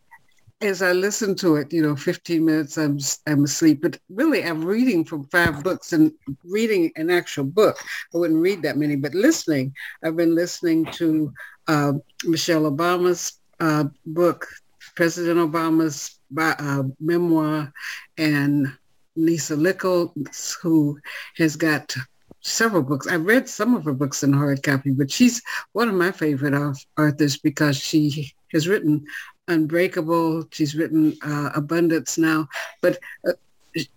as 0.61 0.81
I 0.81 0.93
listen 0.93 1.35
to 1.37 1.57
it, 1.57 1.73
you 1.73 1.83
know, 1.83 1.97
15 1.97 2.45
minutes, 2.45 2.77
I'm 2.79 2.99
I'm 3.27 3.45
asleep. 3.45 3.83
But 3.83 3.99
really, 4.09 4.45
I'm 4.45 4.65
reading 4.65 5.05
from 5.05 5.25
five 5.25 5.63
books 5.65 5.93
and 5.93 6.13
reading 6.45 6.93
an 6.97 7.11
actual 7.11 7.45
book. 7.45 7.77
I 8.15 8.19
wouldn't 8.19 8.41
read 8.41 8.63
that 8.63 8.77
many, 8.77 8.97
but 8.97 9.15
listening, 9.15 9.75
I've 10.05 10.17
been 10.17 10.35
listening 10.35 10.87
to 10.93 11.33
uh, 11.67 11.95
Michelle 12.25 12.71
Obama's 12.71 13.41
uh, 13.61 13.85
book, 14.07 14.47
President 14.95 15.39
Obama's 15.39 16.19
uh, 16.39 16.85
memoir, 17.01 17.73
and 18.19 18.73
Lisa 19.17 19.57
Nichols, 19.57 20.57
who 20.63 20.99
has 21.37 21.57
got 21.57 21.95
several 22.43 22.83
books. 22.83 23.07
I 23.07 23.17
read 23.17 23.49
some 23.49 23.75
of 23.75 23.85
her 23.85 23.93
books 23.93 24.23
in 24.23 24.33
hard 24.33 24.63
copy, 24.63 24.91
but 24.91 25.11
she's 25.11 25.43
one 25.73 25.89
of 25.89 25.95
my 25.95 26.11
favorite 26.13 26.55
authors 26.99 27.39
because 27.39 27.77
she 27.77 28.33
has 28.53 28.69
written 28.69 29.05
Unbreakable. 29.49 30.47
She's 30.51 30.75
written 30.75 31.17
uh, 31.25 31.51
Abundance 31.55 32.19
now, 32.19 32.49
but 32.81 32.99
uh, 33.27 33.33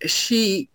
she 0.06 0.70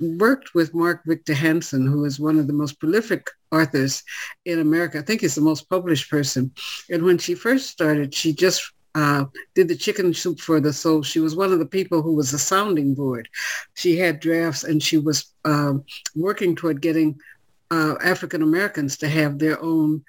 worked 0.00 0.54
with 0.54 0.74
Mark 0.74 1.02
Victor 1.06 1.34
Hansen, 1.34 1.86
who 1.86 2.04
is 2.04 2.18
one 2.18 2.38
of 2.38 2.46
the 2.46 2.52
most 2.52 2.80
prolific 2.80 3.30
authors 3.52 4.02
in 4.44 4.58
America. 4.58 4.98
I 4.98 5.02
think 5.02 5.20
he's 5.20 5.34
the 5.34 5.40
most 5.40 5.68
published 5.68 6.10
person. 6.10 6.50
And 6.90 7.04
when 7.04 7.18
she 7.18 7.34
first 7.34 7.70
started, 7.70 8.14
she 8.14 8.32
just 8.32 8.72
uh, 8.94 9.24
did 9.54 9.68
the 9.68 9.76
chicken 9.76 10.12
soup 10.12 10.40
for 10.40 10.60
the 10.60 10.72
soul. 10.72 11.02
She 11.02 11.20
was 11.20 11.34
one 11.34 11.52
of 11.52 11.58
the 11.58 11.66
people 11.66 12.02
who 12.02 12.14
was 12.14 12.32
a 12.32 12.38
sounding 12.38 12.94
board. 12.94 13.28
She 13.74 13.96
had 13.96 14.20
drafts 14.20 14.64
and 14.64 14.82
she 14.82 14.98
was 14.98 15.32
um 15.44 15.84
working 16.14 16.54
toward 16.54 16.80
getting 16.80 17.18
uh, 17.70 17.96
African 18.02 18.42
Americans 18.42 18.98
to 18.98 19.08
have 19.08 19.38
their 19.38 19.60
own 19.62 20.04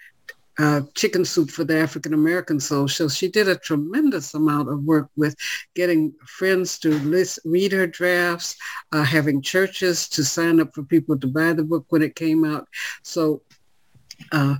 uh, 0.59 0.81
chicken 0.93 1.25
soup 1.25 1.49
for 1.49 1.63
the 1.63 1.77
African 1.77 2.13
American 2.13 2.59
soul. 2.59 2.87
So 2.87 3.07
she 3.07 3.29
did 3.29 3.47
a 3.47 3.55
tremendous 3.55 4.33
amount 4.33 4.69
of 4.69 4.83
work 4.83 5.09
with 5.15 5.35
getting 5.73 6.13
friends 6.25 6.77
to 6.79 6.89
list, 6.99 7.39
read 7.45 7.71
her 7.71 7.87
drafts, 7.87 8.55
uh, 8.91 9.03
having 9.03 9.41
churches 9.41 10.07
to 10.09 10.23
sign 10.23 10.59
up 10.59 10.73
for 10.75 10.83
people 10.83 11.17
to 11.17 11.27
buy 11.27 11.53
the 11.53 11.63
book 11.63 11.85
when 11.89 12.01
it 12.03 12.15
came 12.15 12.43
out. 12.43 12.67
So 13.01 13.41
uh, 14.31 14.55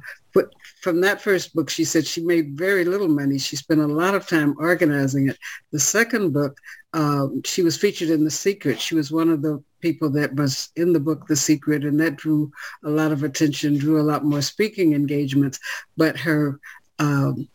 from 0.83 0.99
that 0.99 1.21
first 1.21 1.55
book, 1.55 1.69
she 1.69 1.85
said 1.85 2.05
she 2.05 2.21
made 2.21 2.57
very 2.57 2.83
little 2.83 3.07
money. 3.07 3.39
She 3.39 3.55
spent 3.55 3.79
a 3.79 3.87
lot 3.87 4.15
of 4.15 4.27
time 4.27 4.53
organizing 4.59 5.29
it. 5.29 5.37
The 5.71 5.79
second 5.79 6.33
book, 6.33 6.59
um, 6.91 7.41
she 7.45 7.63
was 7.63 7.77
featured 7.77 8.09
in 8.09 8.25
The 8.25 8.29
Secret. 8.29 8.81
She 8.81 8.93
was 8.93 9.09
one 9.09 9.29
of 9.29 9.41
the 9.41 9.63
people 9.79 10.09
that 10.09 10.35
was 10.35 10.71
in 10.75 10.91
the 10.91 10.99
book 10.99 11.25
The 11.25 11.37
Secret, 11.37 11.85
and 11.85 11.97
that 12.01 12.17
drew 12.17 12.51
a 12.83 12.89
lot 12.89 13.13
of 13.13 13.23
attention, 13.23 13.77
drew 13.77 14.01
a 14.01 14.03
lot 14.03 14.25
more 14.25 14.41
speaking 14.41 14.91
engagements. 14.91 15.57
But 15.95 16.19
her 16.19 16.59
um, 16.99 17.47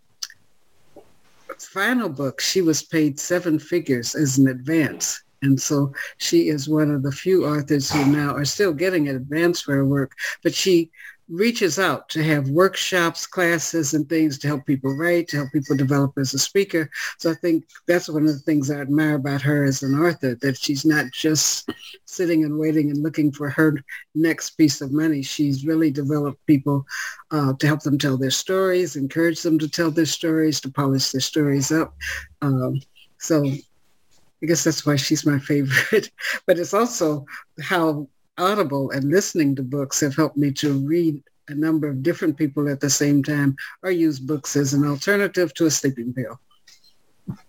final 1.59 2.09
book, 2.09 2.41
she 2.41 2.63
was 2.63 2.83
paid 2.83 3.21
seven 3.21 3.59
figures 3.59 4.15
as 4.15 4.39
an 4.39 4.49
advance. 4.49 5.23
And 5.43 5.61
so 5.61 5.93
she 6.17 6.49
is 6.49 6.67
one 6.67 6.91
of 6.91 7.03
the 7.03 7.13
few 7.13 7.45
authors 7.45 7.91
who 7.91 8.07
now 8.07 8.35
are 8.35 8.47
still 8.47 8.73
getting 8.73 9.07
an 9.07 9.17
advance 9.17 9.61
for 9.61 9.75
her 9.75 9.85
work. 9.85 10.13
But 10.43 10.55
she 10.55 10.91
reaches 11.29 11.79
out 11.79 12.09
to 12.09 12.23
have 12.23 12.49
workshops, 12.49 13.27
classes, 13.27 13.95
and 13.95 14.09
things 14.09 14.39
to 14.39 14.49
help 14.49 14.65
people 14.67 14.97
write, 14.97 15.29
to 15.29 15.37
help 15.37 15.53
people 15.53 15.77
develop 15.77 16.17
as 16.17 16.33
a 16.33 16.39
speaker. 16.39 16.91
So 17.19 17.31
I 17.31 17.35
think 17.35 17.65
that's 17.87 18.09
one 18.09 18.27
of 18.27 18.33
the 18.33 18.39
things 18.39 18.71
I 18.71 18.81
admire 18.81 19.17
about 19.17 19.43
her 19.43 19.65
as 19.65 19.83
an 19.83 19.95
author, 19.99 20.35
that 20.37 20.59
she's 20.59 20.85
not 20.85 21.07
just 21.13 21.69
sitting 22.07 22.45
and 22.45 22.59
waiting 22.59 22.91
and 22.91 23.03
looking 23.03 23.31
for 23.31 23.51
her 23.51 23.77
next 24.15 24.51
piece 24.51 24.81
of 24.81 24.93
money. 24.93 25.23
She's 25.23 25.67
really 25.67 25.91
developed 25.91 26.45
people 26.47 26.87
uh, 27.31 27.53
to 27.55 27.67
help 27.67 27.83
them 27.83 27.99
tell 27.99 28.17
their 28.17 28.31
stories, 28.31 28.97
encourage 28.97 29.43
them 29.43 29.59
to 29.59 29.69
tell 29.69 29.91
their 29.91 30.07
stories, 30.07 30.61
to 30.63 30.71
polish 30.71 31.11
their 31.11 31.21
stories 31.21 31.71
up. 31.71 31.95
Um, 32.41 32.81
so 33.19 33.45
I 33.45 34.47
guess 34.47 34.65
that's 34.65 34.87
why 34.87 34.97
she's 34.97 35.27
my 35.27 35.39
favorite. 35.41 36.11
but 36.47 36.59
it's 36.59 36.75
also 36.75 37.27
how 37.61 38.09
Audible 38.39 38.91
and 38.93 39.11
listening 39.11 39.55
to 39.57 39.63
books 39.63 40.01
have 40.01 40.15
helped 40.17 40.37
me 40.37 40.53
to 40.53 40.73
read 40.87 41.23
a 41.49 41.55
number 41.55 41.89
of 41.89 42.03
different 42.03 42.37
people 42.37 42.69
at 42.69 42.81
the 42.81 42.91
same 42.91 43.23
time 43.23 43.57
or 43.83 43.91
use 43.91 44.19
books 44.19 44.55
as 44.57 44.75
an 44.75 44.87
alternative 44.87 45.53
to 45.55 45.67
a 45.67 45.71
sleeping 45.71 46.13
pill. 46.15 46.39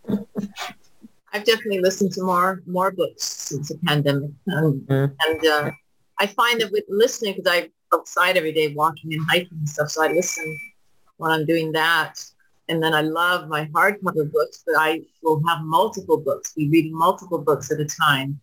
I've 1.31 1.43
definitely 1.43 1.79
listened 1.81 2.11
to 2.13 2.23
more 2.23 2.63
more 2.65 2.91
books 2.91 3.23
since 3.23 3.69
the 3.69 3.77
pandemic, 3.85 4.31
um, 4.51 4.81
Mhm. 4.89 5.15
and 5.27 5.45
uh, 5.45 5.71
I 6.19 6.25
find 6.25 6.59
that 6.61 6.71
with 6.71 6.85
listening, 6.89 7.35
because 7.35 7.51
I'm 7.51 7.69
outside 7.93 8.35
every 8.35 8.51
day 8.51 8.73
walking 8.73 9.13
and 9.13 9.23
hiking 9.29 9.57
and 9.59 9.69
stuff, 9.69 9.89
so 9.91 10.03
I 10.03 10.11
listen 10.11 10.57
when 11.17 11.31
I'm 11.31 11.45
doing 11.45 11.71
that. 11.73 12.23
And 12.67 12.81
then 12.83 12.93
I 12.93 13.01
love 13.01 13.47
my 13.47 13.65
hardcover 13.67 14.31
books, 14.31 14.63
but 14.65 14.75
I 14.77 15.01
will 15.23 15.41
have 15.47 15.61
multiple 15.63 16.17
books, 16.17 16.53
be 16.53 16.69
reading 16.69 16.95
multiple 16.95 17.39
books 17.39 17.71
at 17.71 17.79
a 17.79 17.85
time, 17.85 18.39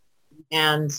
and 0.50 0.90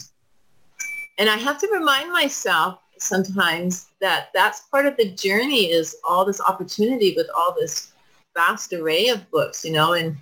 and 1.17 1.29
I 1.29 1.37
have 1.37 1.57
to 1.59 1.69
remind 1.71 2.11
myself 2.11 2.79
sometimes 2.99 3.87
that 4.01 4.29
that's 4.33 4.61
part 4.61 4.85
of 4.85 4.97
the 4.97 5.11
journey 5.11 5.71
is 5.71 5.95
all 6.07 6.25
this 6.25 6.41
opportunity 6.41 7.13
with 7.15 7.27
all 7.37 7.55
this 7.57 7.91
vast 8.35 8.73
array 8.73 9.07
of 9.07 9.29
books, 9.31 9.65
you 9.65 9.71
know, 9.71 9.93
and 9.93 10.15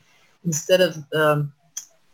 instead 0.46 0.82
of 0.82 0.98
um, 1.14 1.52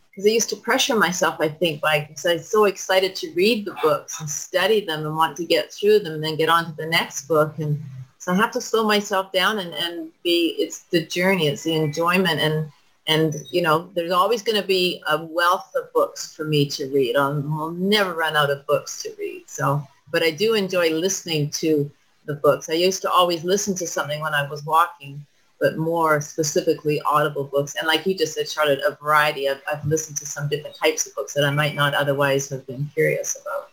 because 0.10 0.26
I 0.26 0.30
used 0.30 0.50
to 0.50 0.58
pressure 0.58 0.96
myself, 0.96 1.38
I 1.40 1.48
think, 1.48 1.80
by 1.80 2.02
because 2.02 2.26
I 2.26 2.34
was 2.34 2.50
so 2.50 2.66
excited 2.66 3.16
to 3.16 3.32
read 3.32 3.66
the 3.66 3.76
books 3.82 4.20
and 4.20 4.30
study 4.30 4.86
them 4.86 5.06
and 5.06 5.16
want 5.16 5.38
to 5.38 5.46
get 5.46 5.72
through 5.72 6.00
them 6.00 6.16
and 6.16 6.24
then 6.24 6.36
get 6.36 6.50
on 6.50 6.66
to 6.66 6.72
the 6.76 6.86
next 6.86 7.28
book. 7.28 7.58
And 7.60 7.82
so 8.18 8.34
I 8.34 8.36
have 8.36 8.52
to 8.52 8.62
slow 8.62 8.86
myself 8.86 9.32
down 9.32 9.60
and, 9.60 9.74
and 9.74 10.12
be, 10.22 10.56
it's 10.60 10.84
the 10.84 11.06
journey, 11.06 11.48
it's 11.48 11.64
the 11.64 11.76
enjoyment. 11.76 12.40
And, 12.40 12.72
and, 13.08 13.36
you 13.50 13.62
know, 13.62 13.90
there's 13.96 14.12
always 14.12 14.42
going 14.42 14.62
to 14.62 14.68
be 14.68 15.02
a 15.10 15.24
wealth 15.26 15.72
of 15.76 15.92
books 15.94 16.34
for 16.34 16.44
me 16.44 16.68
to 16.68 16.90
read. 16.92 17.16
I'll, 17.16 17.72
never 17.72 18.14
run 18.14 18.36
out 18.36 18.50
of 18.50 18.66
books 18.68 19.02
to 19.04 19.14
read. 19.18 19.44
So, 19.48 19.86
but 20.12 20.24
I 20.24 20.32
do 20.32 20.54
enjoy 20.54 20.92
listening 20.92 21.50
to 21.52 21.90
the 22.26 22.36
books. 22.36 22.70
I 22.70 22.74
used 22.74 23.02
to 23.02 23.12
always 23.12 23.44
listen 23.44 23.76
to 23.76 23.88
something 23.88 24.22
when 24.22 24.34
I 24.34 24.48
was 24.48 24.64
walking 24.66 25.26
but 25.62 25.78
more 25.78 26.20
specifically 26.20 27.00
audible 27.02 27.44
books. 27.44 27.76
And 27.76 27.88
like 27.88 28.06
you 28.08 28.16
just 28.16 28.34
said, 28.34 28.50
Charlotte, 28.50 28.82
a 28.86 28.98
variety. 29.02 29.48
I've, 29.48 29.62
I've 29.72 29.86
listened 29.86 30.18
to 30.18 30.26
some 30.26 30.50
different 30.50 30.76
types 30.76 31.06
of 31.06 31.14
books 31.14 31.36
that 31.36 31.46
I 31.46 31.52
might 31.52 31.76
not 31.76 31.94
otherwise 31.94 32.50
have 32.50 32.66
been 32.66 32.90
curious 32.96 33.38
about. 33.40 33.70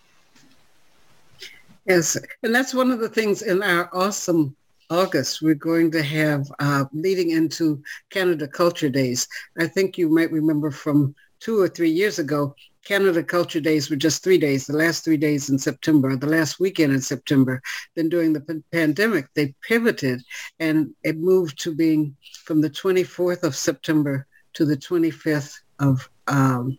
Yes, 1.86 2.18
and 2.42 2.54
that's 2.54 2.74
one 2.74 2.90
of 2.90 3.00
the 3.00 3.08
things 3.08 3.40
in 3.40 3.62
our 3.62 3.88
awesome 3.94 4.54
August, 4.90 5.42
we're 5.42 5.54
going 5.54 5.90
to 5.90 6.02
have, 6.02 6.50
uh, 6.58 6.84
leading 6.92 7.30
into 7.30 7.82
Canada 8.10 8.48
Culture 8.48 8.88
Days. 8.88 9.28
I 9.58 9.66
think 9.66 9.98
you 9.98 10.08
might 10.08 10.32
remember 10.32 10.70
from 10.70 11.14
two 11.40 11.60
or 11.60 11.68
three 11.68 11.90
years 11.90 12.18
ago, 12.18 12.54
Canada 12.84 13.22
Culture 13.22 13.60
Days 13.60 13.90
were 13.90 13.96
just 13.96 14.24
three 14.24 14.38
days, 14.38 14.66
the 14.66 14.76
last 14.76 15.04
three 15.04 15.18
days 15.18 15.50
in 15.50 15.58
September, 15.58 16.16
the 16.16 16.26
last 16.26 16.58
weekend 16.58 16.92
in 16.92 17.02
September. 17.02 17.60
Then 17.94 18.08
during 18.08 18.32
the 18.32 18.40
p- 18.40 18.62
pandemic, 18.72 19.26
they 19.34 19.54
pivoted 19.62 20.22
and 20.58 20.94
it 21.04 21.18
moved 21.18 21.60
to 21.62 21.74
being 21.74 22.16
from 22.44 22.62
the 22.62 22.70
24th 22.70 23.42
of 23.42 23.54
September 23.54 24.26
to 24.54 24.64
the 24.64 24.76
25th 24.76 25.54
of 25.80 26.08
um, 26.28 26.78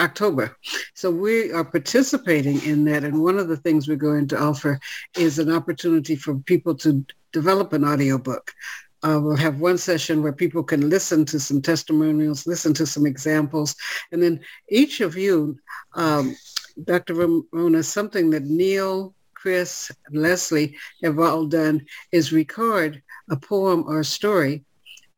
October. 0.00 0.56
So 0.94 1.10
we 1.10 1.52
are 1.52 1.64
participating 1.64 2.62
in 2.62 2.84
that. 2.84 3.04
And 3.04 3.22
one 3.22 3.38
of 3.38 3.48
the 3.48 3.56
things 3.56 3.88
we're 3.88 3.96
going 3.96 4.28
to 4.28 4.38
offer 4.38 4.78
is 5.16 5.38
an 5.38 5.50
opportunity 5.50 6.16
for 6.16 6.36
people 6.36 6.74
to 6.76 7.04
develop 7.32 7.72
an 7.72 7.84
audiobook. 7.84 8.52
Uh, 9.02 9.20
we'll 9.22 9.36
have 9.36 9.60
one 9.60 9.78
session 9.78 10.22
where 10.22 10.32
people 10.32 10.62
can 10.62 10.88
listen 10.88 11.24
to 11.26 11.38
some 11.38 11.60
testimonials, 11.60 12.46
listen 12.46 12.74
to 12.74 12.86
some 12.86 13.06
examples. 13.06 13.76
And 14.10 14.22
then 14.22 14.40
each 14.68 15.00
of 15.00 15.16
you, 15.16 15.58
um, 15.94 16.34
Dr. 16.84 17.14
Ramona, 17.14 17.82
something 17.82 18.30
that 18.30 18.44
Neil, 18.44 19.14
Chris, 19.34 19.92
and 20.06 20.22
Leslie 20.22 20.76
have 21.04 21.18
all 21.18 21.46
done 21.46 21.86
is 22.10 22.32
record 22.32 23.02
a 23.30 23.36
poem 23.36 23.84
or 23.86 24.00
a 24.00 24.04
story 24.04 24.64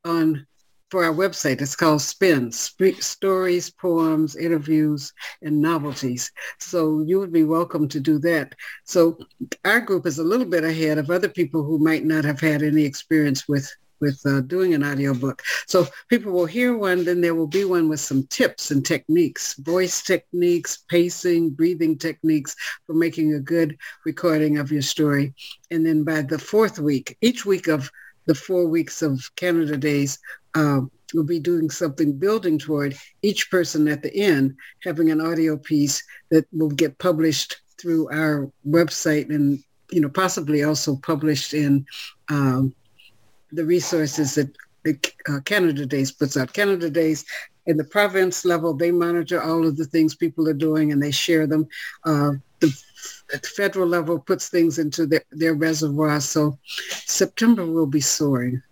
on 0.04 0.46
for 0.90 1.04
our 1.04 1.12
website. 1.12 1.60
It's 1.60 1.76
called 1.76 2.02
Spin, 2.02 2.50
Stories, 2.52 3.70
Poems, 3.70 4.36
Interviews, 4.36 5.12
and 5.42 5.60
Novelties. 5.60 6.30
So 6.58 7.02
you 7.06 7.18
would 7.18 7.32
be 7.32 7.44
welcome 7.44 7.88
to 7.88 8.00
do 8.00 8.18
that. 8.20 8.54
So 8.84 9.18
our 9.64 9.80
group 9.80 10.06
is 10.06 10.18
a 10.18 10.24
little 10.24 10.46
bit 10.46 10.64
ahead 10.64 10.98
of 10.98 11.10
other 11.10 11.28
people 11.28 11.62
who 11.62 11.78
might 11.78 12.04
not 12.04 12.24
have 12.24 12.40
had 12.40 12.62
any 12.62 12.84
experience 12.84 13.48
with 13.48 13.70
with 14.00 14.20
uh, 14.26 14.40
doing 14.42 14.74
an 14.74 14.84
audiobook. 14.84 15.42
So 15.66 15.88
people 16.08 16.30
will 16.30 16.46
hear 16.46 16.76
one, 16.76 17.04
then 17.04 17.20
there 17.20 17.34
will 17.34 17.48
be 17.48 17.64
one 17.64 17.88
with 17.88 17.98
some 17.98 18.28
tips 18.28 18.70
and 18.70 18.86
techniques, 18.86 19.54
voice 19.54 20.02
techniques, 20.02 20.84
pacing, 20.88 21.50
breathing 21.50 21.98
techniques 21.98 22.54
for 22.86 22.94
making 22.94 23.34
a 23.34 23.40
good 23.40 23.76
recording 24.04 24.58
of 24.58 24.70
your 24.70 24.82
story. 24.82 25.34
And 25.72 25.84
then 25.84 26.04
by 26.04 26.22
the 26.22 26.38
fourth 26.38 26.78
week, 26.78 27.16
each 27.20 27.44
week 27.44 27.66
of 27.66 27.90
the 28.26 28.34
four 28.34 28.66
weeks 28.66 29.00
of 29.02 29.34
Canada 29.36 29.76
Days, 29.76 30.18
um, 30.54 30.90
we'll 31.14 31.24
be 31.24 31.40
doing 31.40 31.70
something 31.70 32.12
building 32.12 32.58
toward 32.58 32.96
each 33.22 33.50
person 33.50 33.88
at 33.88 34.02
the 34.02 34.14
end 34.14 34.54
having 34.84 35.10
an 35.10 35.20
audio 35.20 35.56
piece 35.56 36.02
that 36.30 36.46
will 36.52 36.70
get 36.70 36.98
published 36.98 37.60
through 37.80 38.08
our 38.10 38.50
website 38.66 39.34
and 39.34 39.62
you 39.90 40.00
know 40.00 40.08
possibly 40.08 40.64
also 40.64 40.96
published 40.96 41.54
in 41.54 41.84
um, 42.28 42.74
the 43.52 43.64
resources 43.64 44.34
that 44.34 44.50
uh, 45.28 45.40
Canada 45.44 45.84
Days 45.84 46.12
puts 46.12 46.36
out. 46.36 46.52
Canada 46.52 46.90
Days 46.90 47.24
in 47.66 47.76
the 47.76 47.84
province 47.84 48.44
level, 48.44 48.72
they 48.72 48.90
monitor 48.90 49.42
all 49.42 49.66
of 49.66 49.76
the 49.76 49.84
things 49.84 50.14
people 50.14 50.48
are 50.48 50.54
doing 50.54 50.92
and 50.92 51.02
they 51.02 51.10
share 51.10 51.46
them. 51.46 51.66
Uh, 52.04 52.32
the 52.60 52.74
at 53.32 53.46
federal 53.46 53.86
level 53.86 54.18
puts 54.18 54.48
things 54.48 54.78
into 54.78 55.06
their, 55.06 55.24
their 55.30 55.54
reservoir. 55.54 56.20
So 56.20 56.58
September 57.06 57.66
will 57.66 57.86
be 57.86 58.00
soaring 58.00 58.62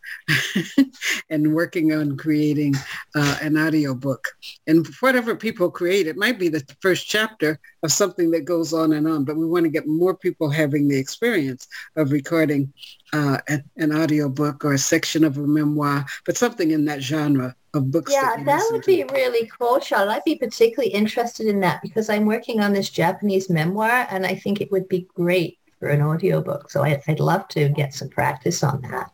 and 1.30 1.54
working 1.54 1.92
on 1.92 2.16
creating 2.16 2.74
uh, 3.14 3.38
an 3.42 3.56
audio 3.56 3.94
book. 3.94 4.28
And 4.66 4.86
whatever 5.00 5.34
people 5.34 5.70
create, 5.70 6.06
it 6.06 6.16
might 6.16 6.38
be 6.38 6.48
the 6.48 6.64
first 6.80 7.06
chapter 7.06 7.58
of 7.82 7.92
something 7.92 8.30
that 8.30 8.44
goes 8.44 8.72
on 8.72 8.92
and 8.92 9.06
on, 9.06 9.24
but 9.24 9.36
we 9.36 9.46
want 9.46 9.64
to 9.64 9.70
get 9.70 9.86
more 9.86 10.16
people 10.16 10.50
having 10.50 10.88
the 10.88 10.98
experience 10.98 11.66
of 11.96 12.12
recording 12.12 12.72
uh, 13.12 13.38
an 13.76 13.92
audio 13.92 14.28
book 14.28 14.64
or 14.64 14.72
a 14.72 14.78
section 14.78 15.24
of 15.24 15.38
a 15.38 15.46
memoir, 15.46 16.04
but 16.24 16.36
something 16.36 16.70
in 16.70 16.84
that 16.86 17.02
genre 17.02 17.54
of 17.76 17.90
books. 17.90 18.12
Yeah, 18.12 18.36
that, 18.36 18.46
that 18.46 18.68
would 18.72 18.84
be 18.84 19.04
really 19.12 19.48
cool, 19.58 19.80
Charlotte. 19.80 20.16
I'd 20.16 20.24
be 20.24 20.36
particularly 20.36 20.92
interested 20.92 21.46
in 21.46 21.60
that 21.60 21.82
because 21.82 22.10
I'm 22.10 22.26
working 22.26 22.60
on 22.60 22.72
this 22.72 22.90
Japanese 22.90 23.48
memoir 23.48 24.06
and 24.10 24.26
I 24.26 24.34
think 24.34 24.60
it 24.60 24.70
would 24.72 24.88
be 24.88 25.06
great 25.14 25.58
for 25.78 25.88
an 25.88 26.02
audiobook. 26.02 26.70
So 26.70 26.84
I, 26.84 27.00
I'd 27.06 27.20
love 27.20 27.48
to 27.48 27.68
get 27.68 27.94
some 27.94 28.08
practice 28.08 28.64
on 28.64 28.80
that. 28.82 29.10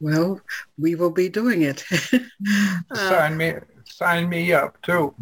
Well, 0.00 0.40
we 0.78 0.94
will 0.94 1.10
be 1.10 1.28
doing 1.28 1.62
it. 1.62 1.84
uh, 2.90 2.94
sign 2.94 3.36
me, 3.36 3.54
sign 3.84 4.28
me 4.28 4.52
up 4.52 4.80
too. 4.82 5.14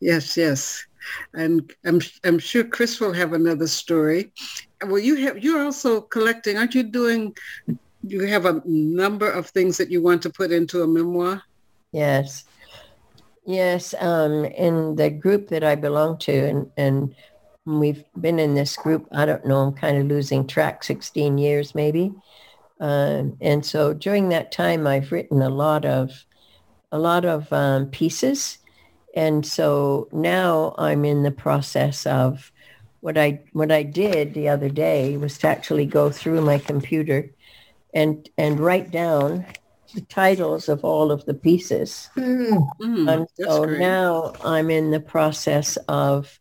Yes, 0.00 0.36
yes, 0.36 0.86
and 1.34 1.72
I'm 1.84 2.00
I'm 2.24 2.38
sure 2.38 2.64
Chris 2.64 3.00
will 3.00 3.12
have 3.12 3.32
another 3.32 3.66
story. 3.66 4.32
Well, 4.86 4.98
you 4.98 5.16
have 5.26 5.42
you're 5.42 5.64
also 5.64 6.00
collecting, 6.00 6.56
aren't 6.56 6.74
you? 6.74 6.82
Doing 6.82 7.36
you 8.10 8.26
have 8.26 8.46
a 8.46 8.62
number 8.64 9.30
of 9.30 9.48
things 9.48 9.76
that 9.78 9.90
you 9.90 10.02
want 10.02 10.22
to 10.22 10.30
put 10.30 10.52
into 10.52 10.82
a 10.82 10.86
memoir? 10.86 11.42
Yes. 11.92 12.44
Yes. 13.44 13.94
Um, 14.00 14.44
in 14.44 14.96
the 14.96 15.10
group 15.10 15.48
that 15.48 15.64
I 15.64 15.74
belong 15.74 16.18
to, 16.18 16.32
and, 16.32 16.70
and 16.76 17.14
we've 17.64 18.04
been 18.20 18.38
in 18.38 18.54
this 18.54 18.76
group, 18.76 19.08
I 19.12 19.26
don't 19.26 19.46
know, 19.46 19.58
I'm 19.58 19.72
kind 19.72 19.98
of 19.98 20.06
losing 20.06 20.46
track, 20.46 20.84
16 20.84 21.38
years 21.38 21.74
maybe. 21.74 22.12
Um, 22.80 23.36
and 23.40 23.64
so 23.64 23.94
during 23.94 24.28
that 24.28 24.52
time, 24.52 24.86
I've 24.86 25.12
written 25.12 25.42
a 25.42 25.48
lot 25.48 25.84
of, 25.84 26.24
a 26.92 26.98
lot 26.98 27.24
of 27.24 27.52
um, 27.52 27.86
pieces. 27.86 28.58
And 29.14 29.46
so 29.46 30.08
now 30.12 30.74
I'm 30.76 31.04
in 31.04 31.22
the 31.22 31.30
process 31.30 32.06
of 32.06 32.52
what 33.00 33.16
I, 33.16 33.44
what 33.52 33.72
I 33.72 33.82
did 33.82 34.34
the 34.34 34.48
other 34.48 34.68
day 34.68 35.16
was 35.16 35.38
to 35.38 35.48
actually 35.48 35.86
go 35.86 36.10
through 36.10 36.42
my 36.42 36.58
computer 36.58 37.30
and 37.96 38.28
and 38.36 38.60
write 38.60 38.90
down 38.90 39.44
the 39.94 40.02
titles 40.02 40.68
of 40.68 40.84
all 40.84 41.10
of 41.10 41.24
the 41.24 41.34
pieces. 41.34 42.10
Mm, 42.16 43.08
and 43.08 43.26
so 43.40 43.64
now 43.64 44.34
I'm 44.44 44.70
in 44.70 44.90
the 44.90 45.00
process 45.00 45.76
of 45.88 46.38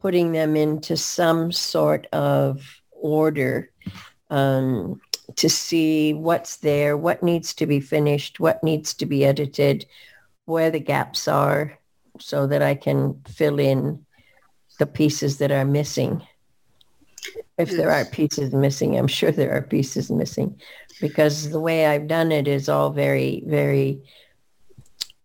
putting 0.00 0.32
them 0.32 0.56
into 0.56 0.96
some 0.96 1.52
sort 1.52 2.06
of 2.12 2.80
order 2.90 3.70
um, 4.30 5.00
to 5.36 5.48
see 5.48 6.12
what's 6.12 6.56
there, 6.56 6.96
what 6.96 7.22
needs 7.22 7.54
to 7.54 7.66
be 7.66 7.78
finished, 7.78 8.40
what 8.40 8.62
needs 8.64 8.92
to 8.94 9.06
be 9.06 9.24
edited, 9.24 9.86
where 10.46 10.72
the 10.72 10.80
gaps 10.80 11.28
are, 11.28 11.78
so 12.18 12.48
that 12.48 12.62
I 12.62 12.74
can 12.74 13.22
fill 13.28 13.60
in 13.60 14.04
the 14.80 14.86
pieces 14.86 15.38
that 15.38 15.52
are 15.52 15.64
missing. 15.64 16.22
If 17.58 17.70
there 17.70 17.90
are 17.90 18.04
pieces 18.04 18.52
missing, 18.52 18.98
I'm 18.98 19.06
sure 19.06 19.30
there 19.30 19.52
are 19.52 19.62
pieces 19.62 20.10
missing 20.10 20.60
because 21.00 21.50
the 21.50 21.60
way 21.60 21.86
I've 21.86 22.06
done 22.06 22.32
it 22.32 22.48
is 22.48 22.68
all 22.68 22.90
very, 22.90 23.42
very 23.46 24.02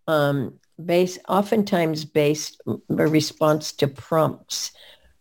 um, 0.07 0.59
based, 0.83 1.19
oftentimes 1.27 2.05
based 2.05 2.61
a 2.67 3.07
response 3.07 3.71
to 3.73 3.87
prompts. 3.87 4.71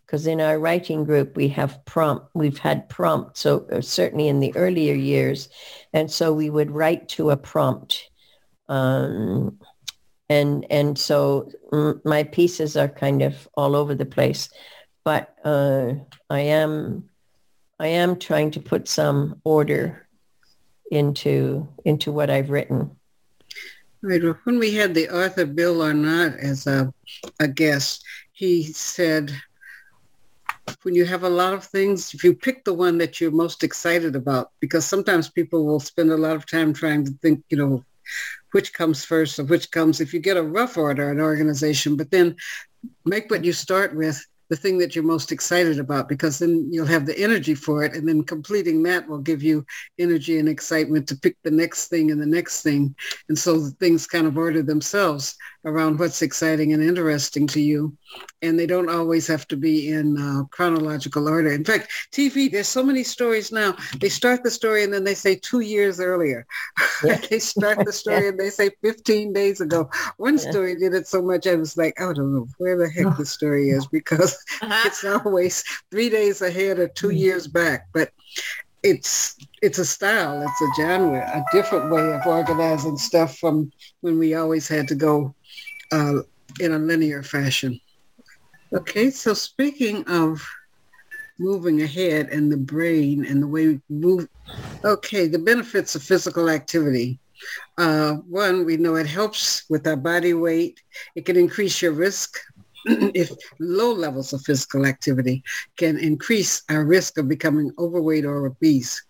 Because 0.06 0.26
in 0.26 0.40
our 0.40 0.58
writing 0.58 1.04
group, 1.04 1.36
we 1.36 1.46
have 1.48 1.84
prompt, 1.84 2.26
we've 2.34 2.58
had 2.58 2.88
prompts, 2.88 3.40
so 3.40 3.64
uh, 3.72 3.80
certainly 3.80 4.26
in 4.26 4.40
the 4.40 4.52
earlier 4.56 4.94
years. 4.94 5.48
And 5.92 6.10
so 6.10 6.32
we 6.32 6.50
would 6.50 6.72
write 6.72 7.08
to 7.10 7.30
a 7.30 7.36
prompt. 7.36 8.10
Um, 8.68 9.60
and, 10.28 10.66
and 10.68 10.98
so 10.98 11.50
my 12.04 12.24
pieces 12.24 12.76
are 12.76 12.88
kind 12.88 13.22
of 13.22 13.48
all 13.54 13.76
over 13.76 13.94
the 13.94 14.06
place. 14.06 14.48
But 15.04 15.34
uh, 15.44 15.94
I 16.28 16.40
am 16.40 17.08
I 17.80 17.86
am 17.86 18.18
trying 18.18 18.50
to 18.50 18.60
put 18.60 18.88
some 18.88 19.40
order 19.42 20.06
into 20.90 21.66
into 21.84 22.12
what 22.12 22.30
I've 22.30 22.50
written. 22.50 22.90
Right. 24.02 24.22
Well, 24.22 24.38
when 24.44 24.58
we 24.58 24.74
had 24.74 24.94
the 24.94 25.08
author 25.08 25.44
Bill 25.44 25.82
Arnott 25.82 26.38
as 26.40 26.66
a, 26.66 26.92
a 27.38 27.48
guest, 27.48 28.02
he 28.32 28.62
said, 28.64 29.30
when 30.82 30.94
you 30.94 31.04
have 31.04 31.24
a 31.24 31.28
lot 31.28 31.52
of 31.52 31.64
things, 31.64 32.14
if 32.14 32.24
you 32.24 32.34
pick 32.34 32.64
the 32.64 32.72
one 32.72 32.96
that 32.98 33.20
you're 33.20 33.30
most 33.30 33.62
excited 33.62 34.16
about, 34.16 34.52
because 34.60 34.86
sometimes 34.86 35.28
people 35.28 35.66
will 35.66 35.80
spend 35.80 36.10
a 36.10 36.16
lot 36.16 36.36
of 36.36 36.46
time 36.46 36.72
trying 36.72 37.04
to 37.04 37.12
think, 37.20 37.44
you 37.50 37.58
know, 37.58 37.84
which 38.52 38.72
comes 38.72 39.04
first 39.04 39.38
or 39.38 39.44
which 39.44 39.70
comes, 39.70 40.00
if 40.00 40.14
you 40.14 40.20
get 40.20 40.38
a 40.38 40.42
rough 40.42 40.78
order, 40.78 41.10
an 41.10 41.20
organization, 41.20 41.96
but 41.96 42.10
then 42.10 42.34
make 43.04 43.30
what 43.30 43.44
you 43.44 43.52
start 43.52 43.94
with 43.94 44.24
the 44.50 44.56
thing 44.56 44.78
that 44.78 44.94
you're 44.94 45.04
most 45.04 45.30
excited 45.30 45.78
about 45.78 46.08
because 46.08 46.38
then 46.38 46.68
you'll 46.70 46.84
have 46.84 47.06
the 47.06 47.18
energy 47.18 47.54
for 47.54 47.84
it 47.84 47.94
and 47.94 48.06
then 48.06 48.22
completing 48.24 48.82
that 48.82 49.08
will 49.08 49.18
give 49.18 49.42
you 49.42 49.64
energy 49.98 50.38
and 50.38 50.48
excitement 50.48 51.08
to 51.08 51.16
pick 51.16 51.36
the 51.44 51.50
next 51.50 51.86
thing 51.86 52.10
and 52.10 52.20
the 52.20 52.26
next 52.26 52.62
thing. 52.62 52.94
And 53.28 53.38
so 53.38 53.68
things 53.78 54.08
kind 54.08 54.26
of 54.26 54.36
order 54.36 54.62
themselves 54.62 55.36
around 55.64 55.98
what's 55.98 56.20
exciting 56.20 56.72
and 56.72 56.82
interesting 56.82 57.46
to 57.46 57.60
you 57.60 57.96
and 58.42 58.58
they 58.58 58.66
don't 58.66 58.90
always 58.90 59.26
have 59.26 59.46
to 59.48 59.56
be 59.56 59.90
in 59.90 60.16
uh, 60.18 60.44
chronological 60.50 61.28
order 61.28 61.52
in 61.52 61.64
fact 61.64 61.90
tv 62.12 62.50
there's 62.50 62.68
so 62.68 62.82
many 62.82 63.02
stories 63.02 63.52
now 63.52 63.76
they 64.00 64.08
start 64.08 64.42
the 64.42 64.50
story 64.50 64.84
and 64.84 64.92
then 64.92 65.04
they 65.04 65.14
say 65.14 65.34
two 65.36 65.60
years 65.60 66.00
earlier 66.00 66.46
yeah. 67.04 67.20
they 67.30 67.38
start 67.38 67.78
the 67.84 67.92
story 68.02 68.28
and 68.28 68.38
they 68.38 68.50
say 68.50 68.70
15 68.82 69.32
days 69.32 69.60
ago 69.60 69.88
one 70.16 70.38
yeah. 70.38 70.50
story 70.50 70.76
did 70.76 70.94
it 70.94 71.06
so 71.06 71.22
much 71.22 71.46
i 71.46 71.54
was 71.54 71.76
like 71.76 71.98
i 72.00 72.12
don't 72.12 72.34
know 72.34 72.46
where 72.58 72.76
the 72.76 72.88
heck 72.88 73.16
the 73.16 73.26
story 73.26 73.70
is 73.70 73.86
because 73.92 74.34
uh-huh. 74.62 74.82
it's 74.86 75.04
always 75.04 75.64
three 75.90 76.08
days 76.08 76.42
ahead 76.42 76.78
or 76.78 76.88
2 76.88 77.08
mm-hmm. 77.08 77.16
years 77.16 77.46
back. 77.46 77.88
But 77.92 78.10
it's 78.82 79.36
it's 79.62 79.78
a 79.78 79.84
style, 79.84 80.42
it's 80.42 80.62
a 80.62 80.82
genre, 80.82 81.20
a 81.20 81.44
different 81.52 81.90
way 81.90 82.14
of 82.14 82.26
organizing 82.26 82.96
stuff 82.96 83.36
from 83.36 83.70
when 84.00 84.18
we 84.18 84.34
always 84.34 84.66
had 84.66 84.88
to 84.88 84.94
go 84.94 85.34
uh, 85.92 86.20
in 86.60 86.72
a 86.72 86.78
linear 86.78 87.22
fashion. 87.22 87.78
Okay, 88.72 89.10
so 89.10 89.34
speaking 89.34 90.04
of 90.04 90.46
moving 91.40 91.82
ahead 91.82 92.28
and 92.28 92.52
the 92.52 92.56
brain 92.56 93.24
and 93.24 93.42
the 93.42 93.46
way 93.46 93.66
we 93.66 93.80
move, 93.88 94.28
okay, 94.84 95.26
the 95.26 95.40
benefits 95.40 95.96
of 95.96 96.04
physical 96.04 96.48
activity. 96.48 97.18
Uh, 97.78 98.14
one, 98.28 98.64
we 98.64 98.76
know 98.76 98.94
it 98.94 99.06
helps 99.06 99.64
with 99.68 99.86
our 99.88 99.96
body 99.96 100.34
weight. 100.34 100.80
It 101.16 101.24
can 101.26 101.36
increase 101.36 101.82
your 101.82 101.92
risk 101.92 102.38
if 102.86 103.32
low 103.58 103.92
levels 103.92 104.32
of 104.32 104.42
physical 104.42 104.86
activity 104.86 105.42
can 105.76 105.98
increase 105.98 106.62
our 106.68 106.84
risk 106.84 107.18
of 107.18 107.26
becoming 107.26 107.72
overweight 107.78 108.24
or 108.24 108.46
obese. 108.46 109.02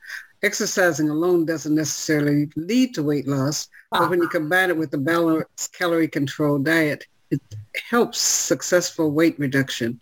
Exercising 0.43 1.11
alone 1.11 1.45
doesn't 1.45 1.75
necessarily 1.75 2.49
lead 2.57 2.95
to 2.95 3.03
weight 3.03 3.29
loss, 3.29 3.69
but 3.91 4.09
when 4.09 4.21
you 4.21 4.29
combine 4.29 4.71
it 4.71 4.77
with 4.77 4.95
a 4.95 4.99
balanced 4.99 5.75
calorie 5.75 6.09
controlled 6.09 6.65
diet, 6.65 7.05
it 7.31 7.41
helps 7.89 8.19
successful 8.19 9.11
weight 9.11 9.39
reduction. 9.39 10.01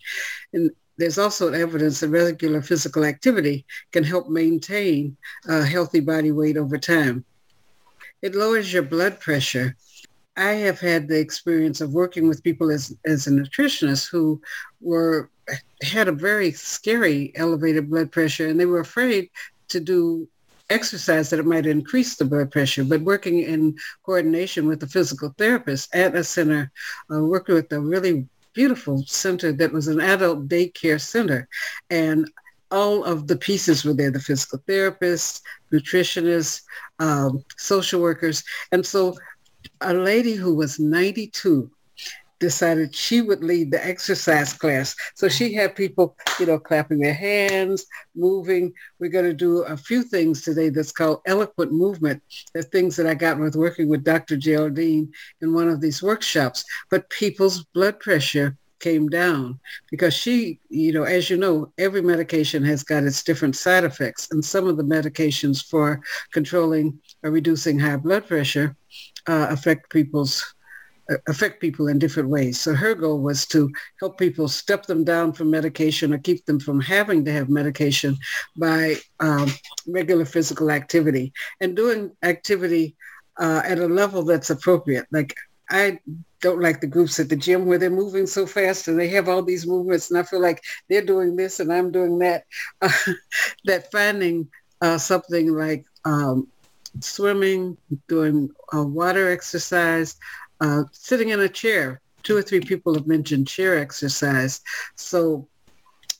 And 0.53 0.71
there's 0.97 1.17
also 1.17 1.53
evidence 1.53 1.99
that 1.99 2.09
regular 2.09 2.61
physical 2.61 3.05
activity 3.05 3.65
can 3.91 4.03
help 4.03 4.29
maintain 4.29 5.15
a 5.47 5.63
healthy 5.63 6.01
body 6.01 6.31
weight 6.31 6.57
over 6.57 6.77
time. 6.77 7.23
It 8.21 8.35
lowers 8.35 8.73
your 8.73 8.83
blood 8.83 9.19
pressure 9.19 9.75
I 10.39 10.53
have 10.53 10.79
had 10.79 11.09
the 11.09 11.19
experience 11.19 11.81
of 11.81 11.91
working 11.91 12.29
with 12.29 12.43
people 12.43 12.71
as, 12.71 12.95
as 13.05 13.27
a 13.27 13.31
nutritionist 13.31 14.09
who 14.09 14.41
were 14.79 15.29
had 15.81 16.07
a 16.07 16.13
very 16.13 16.51
scary 16.53 17.33
elevated 17.35 17.89
blood 17.89 18.11
pressure 18.11 18.47
and 18.47 18.57
they 18.57 18.65
were 18.65 18.79
afraid 18.79 19.29
to 19.67 19.81
do 19.81 20.29
exercise 20.69 21.29
that 21.29 21.39
it 21.39 21.45
might 21.45 21.65
increase 21.65 22.15
the 22.15 22.25
blood 22.25 22.51
pressure, 22.51 22.83
but 22.83 23.01
working 23.01 23.39
in 23.39 23.75
coordination 24.03 24.67
with 24.67 24.83
a 24.83 24.87
physical 24.87 25.33
therapist 25.37 25.93
at 25.95 26.15
a 26.15 26.23
center, 26.23 26.71
uh, 27.11 27.23
working 27.23 27.55
with 27.55 27.71
a 27.71 27.79
really 27.79 28.27
beautiful 28.53 29.03
center 29.07 29.51
that 29.51 29.71
was 29.71 29.87
an 29.87 30.01
adult 30.01 30.47
daycare 30.47 30.99
center. 30.99 31.47
And 31.89 32.29
all 32.71 33.03
of 33.03 33.27
the 33.27 33.35
pieces 33.35 33.83
were 33.83 33.93
there, 33.93 34.11
the 34.11 34.19
physical 34.19 34.59
therapists, 34.67 35.41
nutritionists, 35.71 36.61
um, 36.99 37.43
social 37.57 38.01
workers. 38.01 38.43
And 38.71 38.85
so 38.85 39.17
a 39.81 39.93
lady 39.93 40.33
who 40.33 40.53
was 40.55 40.79
92 40.79 41.71
decided 42.39 42.95
she 42.95 43.21
would 43.21 43.43
lead 43.43 43.71
the 43.71 43.85
exercise 43.85 44.53
class. 44.53 44.95
So 45.15 45.29
she 45.29 45.53
had 45.53 45.75
people, 45.75 46.15
you 46.39 46.45
know, 46.45 46.59
clapping 46.59 46.99
their 46.99 47.13
hands, 47.13 47.85
moving. 48.15 48.73
We're 48.99 49.09
going 49.09 49.25
to 49.25 49.33
do 49.33 49.63
a 49.63 49.77
few 49.77 50.03
things 50.03 50.41
today 50.41 50.69
that's 50.69 50.91
called 50.91 51.21
eloquent 51.25 51.71
movement. 51.71 52.21
The 52.53 52.63
things 52.63 52.95
that 52.95 53.07
I 53.07 53.13
got 53.13 53.39
with 53.39 53.55
working 53.55 53.89
with 53.89 54.03
Dr. 54.03 54.37
Geraldine 54.37 55.11
in 55.41 55.53
one 55.53 55.69
of 55.69 55.81
these 55.81 56.01
workshops. 56.01 56.63
But 56.89 57.09
people's 57.09 57.63
blood 57.65 57.99
pressure 57.99 58.57
came 58.79 59.09
down 59.09 59.59
because 59.91 60.13
she, 60.13 60.59
you 60.69 60.93
know, 60.93 61.03
as 61.03 61.29
you 61.29 61.37
know, 61.37 61.71
every 61.77 62.01
medication 62.01 62.63
has 62.63 62.83
got 62.83 63.03
its 63.03 63.23
different 63.23 63.55
side 63.55 63.83
effects. 63.83 64.29
And 64.31 64.43
some 64.43 64.67
of 64.67 64.77
the 64.77 64.83
medications 64.83 65.63
for 65.63 66.01
controlling 66.31 66.99
or 67.23 67.31
reducing 67.31 67.77
high 67.77 67.97
blood 67.97 68.27
pressure 68.27 68.75
uh, 69.27 69.47
affect 69.49 69.91
people's 69.91 70.55
affect 71.27 71.61
people 71.61 71.87
in 71.87 71.99
different 71.99 72.29
ways. 72.29 72.59
So 72.59 72.73
her 72.73 72.95
goal 72.95 73.19
was 73.19 73.45
to 73.47 73.71
help 73.99 74.17
people 74.17 74.47
step 74.47 74.85
them 74.85 75.03
down 75.03 75.33
from 75.33 75.49
medication 75.49 76.13
or 76.13 76.17
keep 76.17 76.45
them 76.45 76.59
from 76.59 76.79
having 76.79 77.25
to 77.25 77.31
have 77.31 77.49
medication 77.49 78.17
by 78.57 78.95
um, 79.19 79.49
regular 79.87 80.25
physical 80.25 80.71
activity 80.71 81.33
and 81.61 81.75
doing 81.75 82.11
activity 82.23 82.95
uh, 83.39 83.61
at 83.65 83.79
a 83.79 83.87
level 83.87 84.23
that's 84.23 84.49
appropriate. 84.49 85.07
Like 85.11 85.35
I 85.69 85.99
don't 86.41 86.61
like 86.61 86.81
the 86.81 86.87
groups 86.87 87.19
at 87.19 87.29
the 87.29 87.35
gym 87.35 87.65
where 87.65 87.77
they're 87.77 87.89
moving 87.89 88.25
so 88.25 88.45
fast 88.45 88.87
and 88.87 88.99
they 88.99 89.09
have 89.09 89.27
all 89.27 89.43
these 89.43 89.67
movements 89.67 90.09
and 90.09 90.19
I 90.19 90.23
feel 90.23 90.41
like 90.41 90.63
they're 90.89 91.05
doing 91.05 91.35
this 91.35 91.59
and 91.59 91.71
I'm 91.71 91.91
doing 91.91 92.19
that. 92.19 92.45
Uh, 92.81 92.91
that 93.65 93.91
finding 93.91 94.49
uh, 94.81 94.97
something 94.97 95.53
like 95.53 95.85
um, 96.05 96.47
swimming, 97.01 97.77
doing 98.07 98.49
a 98.73 98.83
water 98.83 99.31
exercise, 99.31 100.15
uh, 100.61 100.83
sitting 100.91 101.29
in 101.29 101.39
a 101.39 101.49
chair. 101.49 102.01
Two 102.23 102.35
or 102.35 102.41
three 102.41 102.59
people 102.59 102.93
have 102.93 103.07
mentioned 103.07 103.47
chair 103.47 103.77
exercise. 103.79 104.61
So 104.95 105.47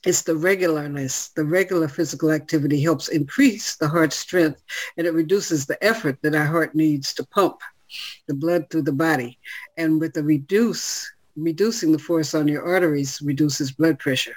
it's 0.06 0.21
the 0.21 0.34
regularness, 0.34 1.34
the 1.34 1.43
regular 1.43 1.89
physical 1.89 2.32
activity 2.32 2.82
helps 2.82 3.10
increase 3.10 3.75
the 3.75 3.88
heart 3.88 4.13
strength 4.13 4.63
and 4.97 5.06
it 5.06 5.13
reduces 5.13 5.65
the 5.65 5.82
effort 5.84 6.17
that 6.21 6.36
our 6.36 6.45
heart 6.45 6.73
needs 6.73 7.13
to 7.15 7.25
pump 7.25 7.60
the 8.28 8.34
blood 8.34 8.69
through 8.69 8.84
the 8.84 8.93
body. 8.93 9.38
And 9.75 9.99
with 9.99 10.13
the 10.13 10.23
reduce, 10.23 11.12
reducing 11.36 11.91
the 11.91 11.99
force 11.99 12.34
on 12.34 12.47
your 12.47 12.63
arteries 12.63 13.21
reduces 13.21 13.71
blood 13.71 13.99
pressure. 13.99 14.36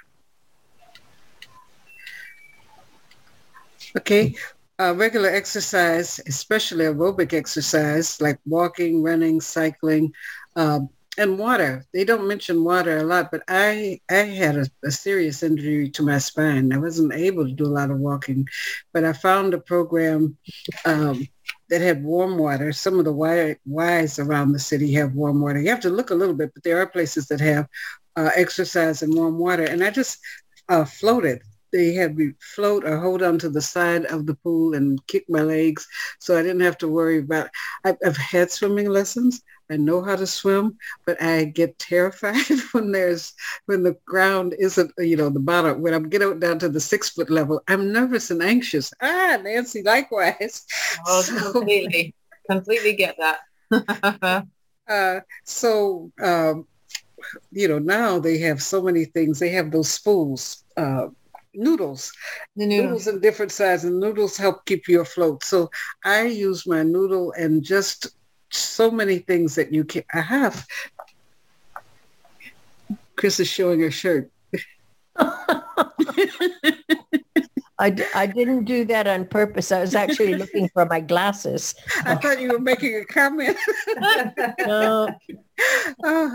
Okay, 3.97 4.35
uh, 4.81 4.95
regular 4.97 5.29
exercise, 5.29 6.21
especially 6.27 6.85
aerobic 6.85 7.33
exercise 7.33 8.21
like 8.21 8.39
walking, 8.47 9.03
running, 9.03 9.41
cycling, 9.41 10.13
um, 10.57 10.89
and 11.19 11.39
water. 11.39 11.85
They 11.93 12.05
don't 12.05 12.27
mention 12.27 12.65
water 12.65 12.99
a 12.99 13.05
lot, 13.05 13.31
but 13.31 13.43
I 13.49 14.01
I 14.11 14.15
had 14.15 14.57
a, 14.57 14.67
a, 14.85 14.91
serious 14.91 15.43
injury 15.43 15.91
to 15.91 16.03
my 16.03 16.19
spine. 16.19 16.73
I 16.73 16.79
wasn't 16.79 17.13
able 17.13 17.45
to 17.45 17.53
do 17.53 17.67
a 17.67 17.77
lot 17.79 17.91
of 17.91 17.99
walking, 17.99 18.49
but 18.93 19.05
I 19.05 19.13
found 19.13 19.53
a 19.53 19.59
program 19.59 20.37
um, 20.87 21.27
that 21.69 21.83
had 21.83 22.03
warm 22.03 22.39
water. 22.39 22.73
Some 22.73 22.99
of 22.99 23.05
the 23.05 23.59
Ys 23.67 24.19
around 24.19 24.53
the 24.53 24.59
city 24.59 24.93
have 24.95 25.15
warm 25.15 25.41
water. 25.41 25.61
You 25.61 25.71
have 25.71 25.81
to 25.81 25.91
look 25.91 26.11
a 26.11 26.15
little 26.15 26.35
bit, 26.35 26.53
but 26.55 26.63
there 26.65 26.81
are 26.81 26.87
places 26.87 27.29
that 27.29 27.41
have 27.41 27.69
uh, 28.17 28.31
exercise 28.35 29.03
and 29.03 29.15
warm 29.15 29.39
water. 29.39 29.65
And 29.65 29.85
I 29.85 29.91
just 29.91 30.19
uh, 30.69 30.85
floated 30.85 31.43
they 31.73 31.93
had 31.95 32.17
me 32.17 32.33
float 32.39 32.85
or 32.85 32.99
hold 32.99 33.23
on 33.23 33.39
to 33.39 33.49
the 33.49 33.61
side 33.61 34.05
of 34.07 34.27
the 34.27 34.35
pool 34.35 34.75
and 34.75 35.05
kick 35.07 35.25
my 35.29 35.41
legs 35.41 35.87
so 36.19 36.37
I 36.37 36.43
didn't 36.43 36.61
have 36.61 36.79
to 36.79 36.89
worry 36.89 37.19
about 37.19 37.49
I've, 37.85 37.97
I've 38.05 38.17
had 38.17 38.51
swimming 38.51 38.89
lessons. 38.89 39.43
I 39.71 39.77
know 39.77 40.03
how 40.03 40.17
to 40.17 40.27
swim, 40.27 40.77
but 41.07 41.21
I 41.23 41.45
get 41.45 41.79
terrified 41.79 42.37
when 42.73 42.93
there's 42.93 43.33
when 43.67 43.83
the 43.83 43.97
ground 44.05 44.55
isn't 44.59 44.93
you 44.99 45.17
know 45.17 45.31
the 45.31 45.41
bottom 45.41 45.81
when 45.81 45.95
I'm 45.95 46.09
getting 46.09 46.39
down 46.39 46.59
to 46.61 46.69
the 46.69 46.81
six 46.81 47.11
foot 47.11 47.31
level. 47.31 47.63
I'm 47.69 47.93
nervous 47.93 48.31
and 48.31 48.43
anxious. 48.43 48.93
Ah, 49.01 49.39
Nancy, 49.43 49.83
likewise. 49.83 50.67
Oh, 51.07 51.23
so, 51.23 51.53
completely, 51.53 52.15
completely 52.51 52.95
get 52.95 53.17
that. 53.19 54.47
uh, 54.89 55.21
so 55.45 56.13
um, 56.23 56.67
you 57.51 57.67
know 57.67 57.79
now 57.79 58.19
they 58.19 58.39
have 58.39 58.63
so 58.63 58.83
many 58.83 59.07
things. 59.07 59.39
They 59.39 59.51
have 59.51 59.71
those 59.71 59.89
spools. 59.89 60.65
Uh, 60.77 61.09
noodles. 61.55 62.13
The 62.57 62.67
noodles. 62.67 62.85
noodles 62.85 63.07
in 63.09 63.21
different 63.21 63.53
sizes. 63.53 63.91
Noodles 63.91 64.37
help 64.37 64.65
keep 64.67 64.89
you 64.89 65.01
afloat. 65.01 65.45
So 65.45 65.71
I 66.05 66.23
use 66.23 66.67
my 66.67 66.83
noodle 66.83 67.33
and 67.33 67.63
just 67.63 68.09
so 68.51 68.91
many 68.91 69.19
things 69.19 69.55
that 69.55 69.73
you 69.73 69.85
can. 69.85 70.05
I 70.13 70.21
have. 70.21 70.67
Chris 73.17 73.41
is 73.41 73.49
showing 73.49 73.81
her 73.81 73.91
shirt. 73.91 74.31
I 77.79 77.91
d- 77.91 78.05
I 78.15 78.27
didn't 78.27 78.65
do 78.65 78.85
that 78.85 79.09
on 79.09 79.27
purpose. 79.27 79.73
I 79.73 79.81
was 79.81 79.97
actually 79.97 80.35
looking 80.37 80.69
for 80.69 80.87
my 80.87 81.01
glasses. 81.01 81.75
I 82.05 82.15
thought 82.15 82.41
you 82.41 82.53
were 82.53 82.61
making 82.61 82.95
a 82.95 83.05
comment. 83.05 83.57
no. 84.61 85.09
Uh, 86.05 86.31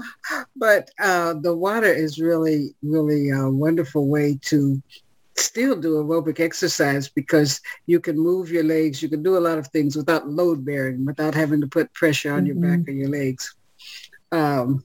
but 0.57 0.89
uh, 0.99 1.35
the 1.35 1.55
water 1.55 1.91
is 1.91 2.19
really, 2.19 2.75
really 2.83 3.29
a 3.29 3.49
wonderful 3.49 4.07
way 4.07 4.37
to 4.43 4.81
still 5.39 5.75
do 5.75 6.03
aerobic 6.03 6.39
exercise 6.39 7.07
because 7.07 7.61
you 7.85 7.99
can 7.99 8.17
move 8.17 8.51
your 8.51 8.63
legs. 8.63 9.01
You 9.01 9.09
can 9.09 9.23
do 9.23 9.37
a 9.37 9.39
lot 9.39 9.57
of 9.57 9.67
things 9.67 9.95
without 9.95 10.27
load 10.27 10.65
bearing, 10.65 11.05
without 11.05 11.35
having 11.35 11.61
to 11.61 11.67
put 11.67 11.93
pressure 11.93 12.33
on 12.33 12.45
mm-hmm. 12.45 12.63
your 12.63 12.77
back 12.77 12.87
or 12.87 12.91
your 12.91 13.09
legs. 13.09 13.55
Um, 14.31 14.83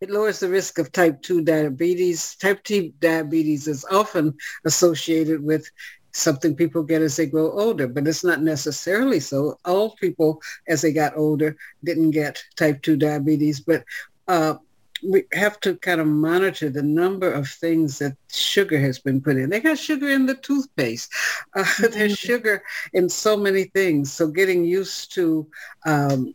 it 0.00 0.10
lowers 0.10 0.40
the 0.40 0.48
risk 0.48 0.78
of 0.78 0.92
type 0.92 1.22
2 1.22 1.42
diabetes. 1.42 2.34
Type 2.36 2.62
2 2.64 2.92
diabetes 3.00 3.68
is 3.68 3.84
often 3.90 4.34
associated 4.64 5.42
with 5.42 5.70
something 6.12 6.54
people 6.54 6.82
get 6.82 7.02
as 7.02 7.16
they 7.16 7.26
grow 7.26 7.50
older, 7.52 7.86
but 7.86 8.08
it's 8.08 8.24
not 8.24 8.42
necessarily 8.42 9.20
so. 9.20 9.58
All 9.64 9.94
people, 9.96 10.40
as 10.66 10.82
they 10.82 10.92
got 10.92 11.16
older, 11.16 11.56
didn't 11.84 12.10
get 12.10 12.42
type 12.56 12.82
2 12.82 12.96
diabetes, 12.96 13.60
but 13.60 13.84
uh, 14.26 14.54
we 15.02 15.24
have 15.32 15.60
to 15.60 15.76
kind 15.76 16.00
of 16.00 16.06
monitor 16.06 16.70
the 16.70 16.82
number 16.82 17.30
of 17.30 17.48
things 17.48 17.98
that 17.98 18.16
sugar 18.30 18.78
has 18.78 18.98
been 18.98 19.20
put 19.20 19.36
in. 19.36 19.50
They 19.50 19.60
got 19.60 19.78
sugar 19.78 20.08
in 20.08 20.26
the 20.26 20.34
toothpaste. 20.34 21.12
Uh, 21.54 21.62
mm-hmm. 21.64 21.92
There's 21.92 22.18
sugar 22.18 22.62
in 22.92 23.08
so 23.08 23.36
many 23.36 23.64
things. 23.64 24.12
So 24.12 24.28
getting 24.28 24.64
used 24.64 25.14
to, 25.14 25.46
um, 25.86 26.34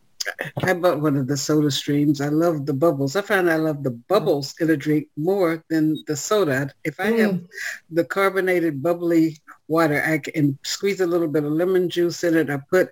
I 0.62 0.72
bought 0.72 1.00
one 1.00 1.16
of 1.16 1.26
the 1.26 1.36
soda 1.36 1.70
streams. 1.70 2.20
I 2.20 2.28
love 2.28 2.64
the 2.64 2.72
bubbles. 2.72 3.14
I 3.14 3.20
find 3.20 3.50
I 3.50 3.56
love 3.56 3.82
the 3.82 3.90
bubbles 3.90 4.54
in 4.58 4.70
a 4.70 4.76
drink 4.76 5.08
more 5.16 5.62
than 5.68 6.02
the 6.06 6.16
soda. 6.16 6.70
If 6.84 6.98
I 6.98 7.12
mm. 7.12 7.18
have 7.20 7.40
the 7.90 8.04
carbonated 8.04 8.82
bubbly 8.82 9.38
water. 9.68 10.02
I 10.04 10.18
can 10.18 10.58
squeeze 10.62 11.00
a 11.00 11.06
little 11.06 11.28
bit 11.28 11.44
of 11.44 11.52
lemon 11.52 11.88
juice 11.88 12.24
in 12.24 12.36
it. 12.36 12.50
I 12.50 12.58
put 12.70 12.90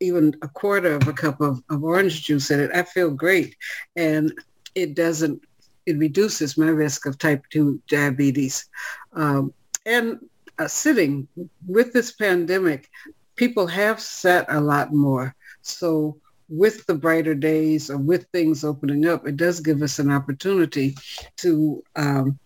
even 0.00 0.34
a 0.42 0.48
quarter 0.48 0.94
of 0.94 1.06
a 1.06 1.12
cup 1.12 1.40
of, 1.40 1.62
of 1.70 1.84
orange 1.84 2.24
juice 2.24 2.50
in 2.50 2.60
it. 2.60 2.70
I 2.74 2.82
feel 2.82 3.10
great. 3.10 3.56
And 3.96 4.32
it 4.74 4.94
doesn't, 4.94 5.42
it 5.86 5.98
reduces 5.98 6.56
my 6.56 6.68
risk 6.68 7.06
of 7.06 7.18
type 7.18 7.44
2 7.50 7.80
diabetes. 7.88 8.66
Um, 9.12 9.52
and 9.86 10.18
uh, 10.58 10.68
sitting 10.68 11.26
with 11.66 11.92
this 11.92 12.12
pandemic, 12.12 12.88
people 13.36 13.66
have 13.66 14.00
sat 14.00 14.46
a 14.48 14.60
lot 14.60 14.92
more. 14.92 15.34
So 15.62 16.16
with 16.48 16.86
the 16.86 16.94
brighter 16.94 17.34
days 17.34 17.90
or 17.90 17.96
with 17.96 18.26
things 18.32 18.64
opening 18.64 19.06
up, 19.06 19.26
it 19.26 19.36
does 19.36 19.60
give 19.60 19.82
us 19.82 19.98
an 19.98 20.10
opportunity 20.10 20.96
to 21.38 21.82
um, 21.96 22.38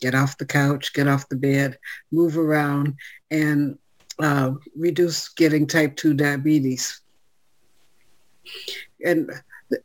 get 0.00 0.14
off 0.14 0.38
the 0.38 0.46
couch, 0.46 0.92
get 0.92 1.08
off 1.08 1.28
the 1.28 1.36
bed, 1.36 1.78
move 2.12 2.36
around, 2.36 2.94
and 3.30 3.78
uh, 4.18 4.52
reduce 4.76 5.28
getting 5.30 5.66
type 5.66 5.96
2 5.96 6.14
diabetes. 6.14 7.00
And 9.04 9.30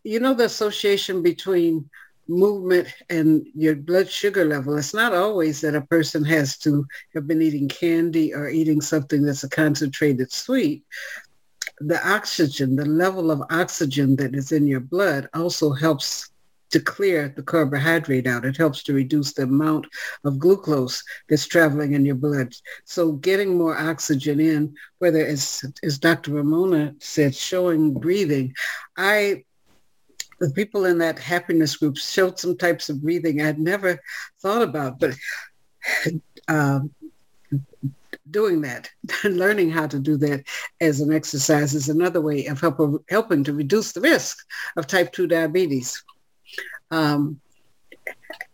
you 0.03 0.19
know 0.19 0.33
the 0.33 0.45
association 0.45 1.21
between 1.21 1.89
movement 2.27 2.87
and 3.09 3.45
your 3.53 3.75
blood 3.75 4.09
sugar 4.09 4.45
level. 4.45 4.77
It's 4.77 4.93
not 4.93 5.13
always 5.13 5.61
that 5.61 5.75
a 5.75 5.81
person 5.81 6.23
has 6.25 6.57
to 6.59 6.85
have 7.13 7.27
been 7.27 7.41
eating 7.41 7.67
candy 7.67 8.33
or 8.33 8.49
eating 8.49 8.81
something 8.81 9.23
that's 9.23 9.43
a 9.43 9.49
concentrated 9.49 10.31
sweet. 10.31 10.83
The 11.79 12.07
oxygen, 12.07 12.75
the 12.75 12.85
level 12.85 13.31
of 13.31 13.43
oxygen 13.49 14.15
that 14.17 14.35
is 14.35 14.51
in 14.51 14.67
your 14.67 14.79
blood 14.79 15.27
also 15.33 15.73
helps 15.73 16.29
to 16.71 16.79
clear 16.79 17.33
the 17.35 17.43
carbohydrate 17.43 18.27
out. 18.27 18.45
It 18.45 18.55
helps 18.55 18.83
to 18.83 18.93
reduce 18.93 19.33
the 19.33 19.43
amount 19.43 19.87
of 20.23 20.39
glucose 20.39 21.03
that's 21.27 21.47
traveling 21.47 21.93
in 21.93 22.05
your 22.05 22.15
blood. 22.15 22.53
So 22.85 23.13
getting 23.13 23.57
more 23.57 23.77
oxygen 23.77 24.39
in, 24.39 24.73
whether 24.99 25.19
it's, 25.19 25.65
as 25.83 25.99
Dr. 25.99 26.31
Ramona 26.31 26.95
said, 26.99 27.35
showing 27.35 27.93
breathing. 27.93 28.53
I 28.95 29.43
the 30.41 30.49
people 30.49 30.85
in 30.85 30.97
that 30.97 31.19
happiness 31.19 31.77
group 31.77 31.97
showed 31.97 32.39
some 32.39 32.57
types 32.57 32.89
of 32.89 33.01
breathing 33.01 33.41
I'd 33.41 33.59
never 33.59 34.01
thought 34.41 34.63
about, 34.63 34.99
but 34.99 35.15
um, 36.47 36.89
doing 38.31 38.61
that, 38.61 38.89
learning 39.23 39.69
how 39.69 39.85
to 39.85 39.99
do 39.99 40.17
that 40.17 40.43
as 40.81 40.99
an 40.99 41.13
exercise 41.13 41.75
is 41.75 41.89
another 41.89 42.21
way 42.21 42.47
of 42.47 42.59
help, 42.59 43.05
helping 43.09 43.43
to 43.43 43.53
reduce 43.53 43.91
the 43.91 44.01
risk 44.01 44.39
of 44.77 44.87
type 44.87 45.11
2 45.11 45.27
diabetes. 45.27 46.03
Um, 46.89 47.39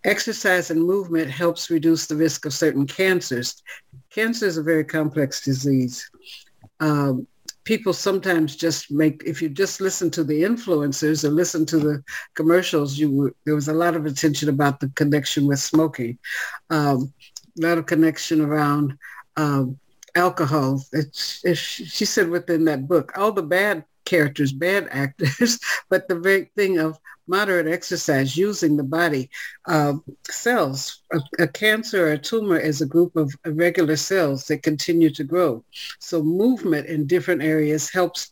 exercise 0.04 0.70
and 0.70 0.84
movement 0.84 1.32
helps 1.32 1.70
reduce 1.70 2.06
the 2.06 2.18
risk 2.18 2.46
of 2.46 2.54
certain 2.54 2.86
cancers. 2.86 3.64
Cancer 4.10 4.46
is 4.46 4.58
a 4.58 4.64
very 4.64 4.84
complex 4.84 5.42
disease. 5.42 6.12
Um, 6.82 7.28
people 7.68 7.92
sometimes 7.92 8.56
just 8.56 8.90
make, 8.90 9.22
if 9.26 9.42
you 9.42 9.50
just 9.50 9.82
listen 9.82 10.10
to 10.10 10.24
the 10.24 10.44
influencers 10.44 11.26
or 11.26 11.30
listen 11.30 11.66
to 11.66 11.78
the 11.78 12.02
commercials, 12.34 12.98
you 12.98 13.36
there 13.44 13.56
was 13.56 13.68
a 13.68 13.74
lot 13.74 13.94
of 13.94 14.06
attention 14.06 14.48
about 14.48 14.80
the 14.80 14.88
connection 14.96 15.46
with 15.46 15.60
smoking, 15.60 16.18
um, 16.70 17.12
a 17.62 17.68
lot 17.68 17.78
of 17.78 17.86
connection 17.86 18.40
around 18.40 18.98
um, 19.36 19.78
alcohol. 20.16 20.82
It's, 20.94 21.42
it's, 21.44 21.60
she 21.60 22.06
said 22.06 22.30
within 22.30 22.64
that 22.66 22.88
book, 22.88 23.12
all 23.18 23.34
the 23.34 23.44
bad 23.44 23.84
characters, 24.06 24.54
bad 24.54 24.88
actors, 24.90 25.60
but 25.90 26.08
the 26.08 26.16
very 26.16 26.50
thing 26.56 26.80
of 26.80 26.98
moderate 27.28 27.68
exercise 27.68 28.38
using 28.38 28.78
the 28.78 28.84
body 28.84 29.30
uh, 29.68 29.94
cells. 30.30 31.02
A, 31.14 31.20
a, 31.44 31.48
cancer 31.48 32.08
or 32.08 32.12
a 32.14 32.18
tumor 32.18 32.58
is 32.58 32.82
a 32.82 32.86
group 32.86 33.16
of 33.16 33.34
irregular 33.46 33.96
cells 33.96 34.46
that 34.48 34.64
continue 34.64 35.10
to 35.12 35.24
grow. 35.24 35.64
So 36.00 36.24
movement 36.24 36.88
in 36.88 37.08
different 37.08 37.42
areas 37.42 37.92
helps 37.92 38.32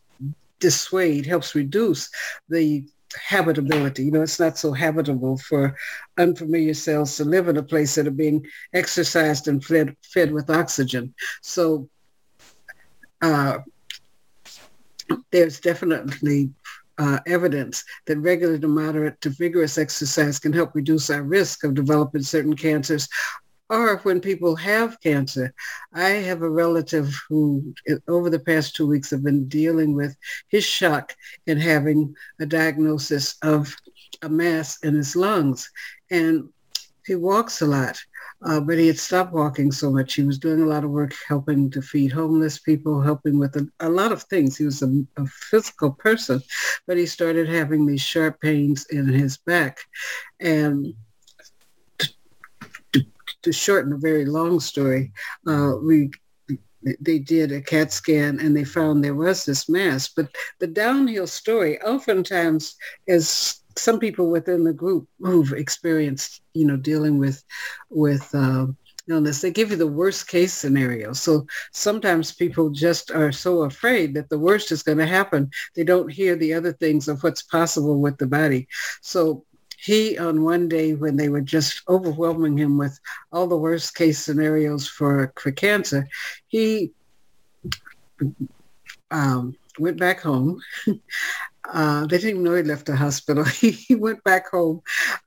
dissuade, 0.60 1.26
helps 1.26 1.56
reduce 1.56 2.10
the 2.50 2.86
habitability. 3.16 4.06
You 4.06 4.12
know, 4.12 4.22
it's 4.22 4.40
not 4.40 4.58
so 4.58 4.72
habitable 4.72 5.38
for 5.38 5.76
unfamiliar 6.18 6.74
cells 6.74 7.18
to 7.18 7.26
live 7.26 7.48
in 7.48 7.58
a 7.58 7.64
place 7.64 7.96
that 7.96 8.08
are 8.08 8.12
being 8.12 8.46
exercised 8.74 9.48
and 9.48 9.64
fed, 9.64 9.96
fed 10.02 10.32
with 10.32 10.50
oxygen. 10.50 11.14
So 11.42 11.90
uh, 13.22 13.60
there's 15.32 15.60
definitely 15.60 16.52
uh, 16.98 17.20
evidence 17.28 17.84
that 18.06 18.18
regular 18.18 18.58
to 18.58 18.68
moderate 18.68 19.20
to 19.22 19.30
vigorous 19.30 19.78
exercise 19.78 20.40
can 20.40 20.54
help 20.54 20.76
reduce 20.76 21.10
our 21.10 21.24
risk 21.24 21.64
of 21.64 21.74
developing 21.74 22.22
certain 22.22 22.56
cancers 22.56 23.08
or 23.70 23.98
when 23.98 24.22
people 24.22 24.56
have 24.56 25.00
cancer. 25.02 25.54
I 25.94 26.10
have 26.10 26.42
a 26.42 26.50
relative 26.50 27.20
who 27.28 27.74
over 28.08 28.30
the 28.30 28.40
past 28.40 28.76
two 28.76 28.88
weeks 28.88 29.10
have 29.10 29.24
been 29.24 29.48
dealing 29.48 29.96
with 29.96 30.16
his 30.50 30.64
shock 30.64 31.16
in 31.48 31.60
having 31.60 32.16
a 32.40 32.46
diagnosis 32.46 33.36
of 33.42 33.76
a 34.22 34.30
mass 34.30 34.78
in 34.84 34.94
his 34.94 35.16
lungs. 35.16 35.70
And 36.12 36.50
he 37.06 37.16
walks 37.16 37.62
a 37.62 37.66
lot. 37.66 38.00
Uh, 38.44 38.60
but 38.60 38.78
he 38.78 38.88
had 38.88 39.00
stopped 39.00 39.34
walking 39.34 39.72
so 39.72 39.90
much. 39.90 40.14
He 40.14 40.24
was 40.24 40.38
doing 40.38 40.62
a 40.62 40.66
lot 40.66 40.84
of 40.84 40.92
work 40.92 41.14
helping 41.28 41.70
to 41.72 41.82
feed 41.82 42.12
homeless 42.12 42.60
people, 42.60 43.02
helping 43.02 43.40
with 43.40 43.56
a, 43.56 43.68
a 43.80 43.90
lot 43.90 44.12
of 44.12 44.24
things. 44.24 44.58
He 44.58 44.66
was 44.66 44.82
a, 44.82 45.04
a, 45.18 45.26
physical 45.26 45.92
person, 45.92 46.42
but 46.86 46.98
he 46.98 47.06
started 47.06 47.48
having 47.48 47.86
these 47.86 48.02
sharp 48.02 48.40
pains 48.42 48.86
in 48.88 49.08
his 49.08 49.38
back. 49.38 49.80
And 50.40 50.94
to, 51.98 52.10
to, 52.94 53.06
to 53.44 53.52
shorten 53.54 53.94
a 53.94 53.98
very 53.98 54.26
long 54.26 54.60
story, 54.60 55.12
uh, 55.48 55.74
we 55.82 56.12
they 57.02 57.18
did 57.18 57.52
a 57.52 57.62
CAT 57.62 57.92
scan 57.92 58.40
and 58.40 58.56
they 58.56 58.64
found 58.64 59.04
there 59.04 59.16
was 59.16 59.46
this 59.46 59.68
mass. 59.68 60.08
But 60.08 60.30
the 60.60 60.68
downhill 60.68 61.28
story 61.28 61.82
oftentimes 61.82 62.76
is 63.08 63.62
some 63.78 64.00
people 64.00 64.30
within 64.30 64.64
the 64.64 64.74
group 64.74 65.08
who've 65.20 65.54
experienced, 65.54 66.42
you 66.54 66.66
know, 66.66 66.78
dealing 66.78 67.20
with 67.20 67.44
with 67.90 68.34
uh, 68.34 68.68
illness, 69.08 69.42
they 69.42 69.52
give 69.52 69.72
you 69.72 69.78
the 69.78 69.88
worst 69.88 70.28
case 70.28 70.54
scenario. 70.54 71.14
So 71.14 71.46
sometimes 71.72 72.34
people 72.34 72.70
just 72.70 73.12
are 73.12 73.32
so 73.32 73.64
afraid 73.64 74.14
that 74.16 74.30
the 74.30 74.40
worst 74.40 74.72
is 74.72 74.84
going 74.84 74.98
to 74.98 75.06
happen, 75.06 75.50
they 75.76 75.84
don't 75.84 76.12
hear 76.12 76.36
the 76.36 76.54
other 76.54 76.74
things 76.74 77.08
of 77.08 77.22
what's 77.24 77.42
possible 77.42 78.00
with 78.00 78.18
the 78.18 78.28
body. 78.28 78.68
So 79.02 79.46
he 79.78 80.18
on 80.18 80.44
one 80.44 80.68
day 80.68 80.96
when 80.96 81.16
they 81.16 81.30
were 81.30 81.42
just 81.42 81.82
overwhelming 81.88 82.58
him 82.58 82.78
with 82.78 82.98
all 83.32 83.48
the 83.48 83.58
worst 83.58 83.96
case 83.96 84.20
scenarios 84.20 84.88
for 84.88 85.32
for 85.36 85.52
cancer, 85.52 86.08
he 86.48 86.92
um, 89.12 89.56
went 89.78 90.00
back 90.00 90.22
home 90.22 90.60
Uh, 91.74 92.06
they 92.08 92.18
didn't 92.18 92.44
know 92.44 92.56
he 92.56 92.64
left 92.64 92.86
the 92.86 92.96
hospital. 92.96 93.44
he 93.62 93.96
went 93.96 94.24
back 94.24 94.50
home 94.50 94.82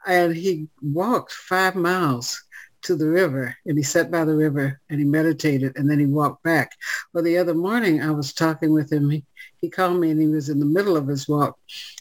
and 0.07 0.35
he 0.35 0.69
walked 0.83 1.33
five 1.33 1.75
miles 1.75 2.43
to 2.83 2.95
the 2.95 3.09
river 3.09 3.57
and 3.67 3.77
he 3.77 3.83
sat 3.83 4.11
by 4.11 4.25
the 4.25 4.35
river 4.35 4.81
and 4.89 5.01
he 5.01 5.05
meditated 5.05 5.77
and 5.77 5.91
then 5.91 5.99
he 5.99 6.07
walked 6.07 6.43
back. 6.43 6.73
Well, 7.13 7.25
the 7.25 7.39
other 7.39 7.55
morning 7.55 8.03
I 8.03 8.11
was 8.11 8.33
talking 8.33 8.73
with 8.73 8.93
him. 8.93 9.11
He, 9.11 9.25
he 9.61 9.69
called 9.69 10.01
me 10.01 10.11
and 10.11 10.21
he 10.21 10.29
was 10.29 10.49
in 10.49 10.61
the 10.61 10.67
middle 10.67 10.97
of 10.97 11.09
his 11.09 11.29
walk 11.29 11.59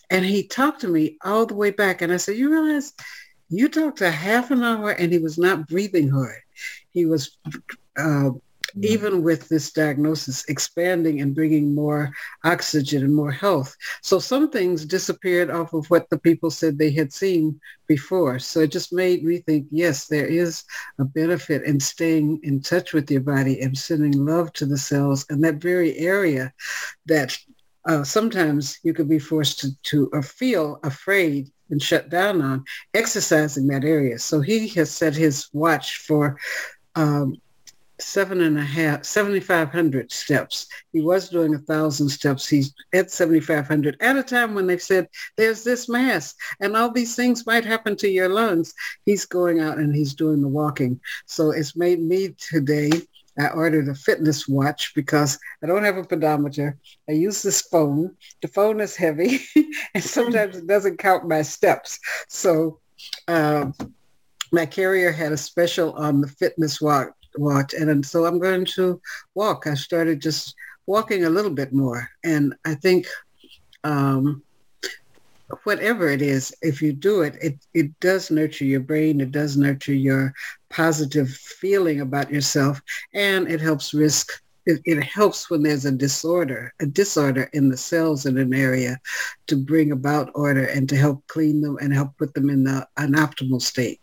and 0.09 0.23
he 0.23 0.47
talked 0.47 0.81
to 0.81 0.87
me 0.87 1.17
all 1.23 1.45
the 1.45 1.55
way 1.55 1.71
back. 1.71 2.01
And 2.01 2.13
I 2.13 2.17
said, 2.17 2.37
you 2.37 2.51
realize 2.51 2.93
you 3.49 3.69
talked 3.69 4.01
a 4.01 4.11
half 4.11 4.51
an 4.51 4.63
hour 4.63 4.91
and 4.91 5.11
he 5.11 5.19
was 5.19 5.37
not 5.37 5.67
breathing 5.67 6.09
hard. 6.09 6.41
He 6.91 7.05
was 7.05 7.37
uh. 7.97 8.31
Even 8.81 9.23
with 9.23 9.47
this 9.49 9.71
diagnosis 9.71 10.45
expanding 10.45 11.21
and 11.21 11.35
bringing 11.35 11.73
more 11.73 12.11
oxygen 12.43 13.03
and 13.03 13.15
more 13.15 13.31
health. 13.31 13.75
So 14.01 14.19
some 14.19 14.49
things 14.49 14.85
disappeared 14.85 15.49
off 15.49 15.73
of 15.73 15.89
what 15.89 16.09
the 16.09 16.19
people 16.19 16.51
said 16.51 16.77
they 16.77 16.91
had 16.91 17.13
seen 17.13 17.59
before. 17.87 18.39
So 18.39 18.61
it 18.61 18.71
just 18.71 18.93
made 18.93 19.23
me 19.23 19.39
think, 19.39 19.67
yes, 19.71 20.07
there 20.07 20.27
is 20.27 20.63
a 20.99 21.05
benefit 21.05 21.63
in 21.63 21.79
staying 21.79 22.39
in 22.43 22.61
touch 22.61 22.93
with 22.93 23.09
your 23.09 23.21
body 23.21 23.61
and 23.61 23.77
sending 23.77 24.25
love 24.25 24.53
to 24.53 24.65
the 24.65 24.77
cells 24.77 25.25
and 25.29 25.43
that 25.43 25.55
very 25.55 25.97
area 25.97 26.53
that 27.05 27.37
uh, 27.87 28.03
sometimes 28.03 28.79
you 28.83 28.93
could 28.93 29.07
be 29.07 29.19
forced 29.19 29.59
to, 29.59 29.69
to 29.83 30.09
uh, 30.13 30.21
feel 30.21 30.79
afraid 30.83 31.49
and 31.69 31.81
shut 31.81 32.09
down 32.09 32.41
on 32.41 32.63
exercising 32.93 33.67
that 33.67 33.83
area. 33.83 34.19
So 34.19 34.41
he 34.41 34.67
has 34.69 34.91
set 34.91 35.15
his 35.15 35.49
watch 35.53 35.99
for 35.99 36.37
um, 36.95 37.35
seven 37.99 38.41
and 38.41 38.57
a 38.57 38.63
half, 38.63 39.03
7,500 39.05 40.11
steps. 40.11 40.67
He 40.93 41.01
was 41.01 41.29
doing 41.29 41.55
a 41.55 41.59
thousand 41.59 42.09
steps. 42.09 42.47
He's 42.47 42.73
at 42.93 43.11
7,500 43.11 43.97
at 43.99 44.17
a 44.17 44.23
time 44.23 44.53
when 44.53 44.67
they 44.67 44.77
said, 44.77 45.07
there's 45.35 45.63
this 45.63 45.89
mass 45.89 46.35
and 46.59 46.75
all 46.75 46.91
these 46.91 47.15
things 47.15 47.45
might 47.45 47.65
happen 47.65 47.95
to 47.97 48.09
your 48.09 48.29
lungs. 48.29 48.73
He's 49.05 49.25
going 49.25 49.59
out 49.59 49.77
and 49.77 49.95
he's 49.95 50.13
doing 50.13 50.41
the 50.41 50.47
walking. 50.47 50.99
So 51.25 51.51
it's 51.51 51.75
made 51.75 52.01
me 52.01 52.35
today, 52.37 52.89
I 53.39 53.49
ordered 53.49 53.87
a 53.87 53.95
fitness 53.95 54.47
watch 54.47 54.93
because 54.95 55.37
I 55.63 55.67
don't 55.67 55.83
have 55.83 55.97
a 55.97 56.03
pedometer. 56.03 56.77
I 57.07 57.13
use 57.13 57.41
this 57.41 57.61
phone. 57.61 58.15
The 58.41 58.47
phone 58.47 58.79
is 58.79 58.95
heavy 58.95 59.41
and 59.93 60.03
sometimes 60.03 60.57
it 60.57 60.67
doesn't 60.67 60.97
count 60.97 61.27
my 61.27 61.43
steps. 61.43 61.99
So 62.27 62.79
um, 63.27 63.73
my 64.51 64.65
carrier 64.65 65.11
had 65.11 65.31
a 65.31 65.37
special 65.37 65.93
on 65.93 66.21
the 66.21 66.27
fitness 66.27 66.81
watch 66.81 67.09
walked. 67.39 67.73
And 67.73 68.05
so 68.05 68.25
I'm 68.25 68.39
going 68.39 68.65
to 68.65 69.01
walk. 69.35 69.67
I 69.67 69.73
started 69.73 70.21
just 70.21 70.55
walking 70.85 71.25
a 71.25 71.29
little 71.29 71.51
bit 71.51 71.73
more. 71.73 72.09
And 72.23 72.55
I 72.65 72.75
think 72.75 73.07
um, 73.83 74.41
whatever 75.63 76.09
it 76.09 76.21
is, 76.21 76.53
if 76.61 76.81
you 76.81 76.93
do 76.93 77.21
it, 77.21 77.35
it, 77.41 77.57
it 77.73 77.99
does 77.99 78.31
nurture 78.31 78.65
your 78.65 78.81
brain. 78.81 79.21
It 79.21 79.31
does 79.31 79.57
nurture 79.57 79.93
your 79.93 80.33
positive 80.69 81.29
feeling 81.29 82.01
about 82.01 82.31
yourself. 82.31 82.81
And 83.13 83.47
it 83.49 83.61
helps 83.61 83.93
risk 83.93 84.41
it, 84.67 84.81
it, 84.83 85.01
helps 85.01 85.49
when 85.49 85.63
there's 85.63 85.85
a 85.85 85.91
disorder, 85.91 86.73
a 86.81 86.85
disorder 86.85 87.49
in 87.53 87.69
the 87.69 87.77
cells 87.77 88.25
in 88.25 88.37
an 88.37 88.53
area 88.53 88.99
to 89.47 89.55
bring 89.55 89.93
about 89.93 90.29
order 90.35 90.65
and 90.65 90.89
to 90.89 90.97
help 90.97 91.25
clean 91.27 91.61
them 91.61 91.77
and 91.79 91.93
help 91.93 92.17
put 92.17 92.33
them 92.33 92.49
in 92.49 92.65
the, 92.65 92.85
an 92.97 93.13
optimal 93.13 93.61
state. 93.61 94.01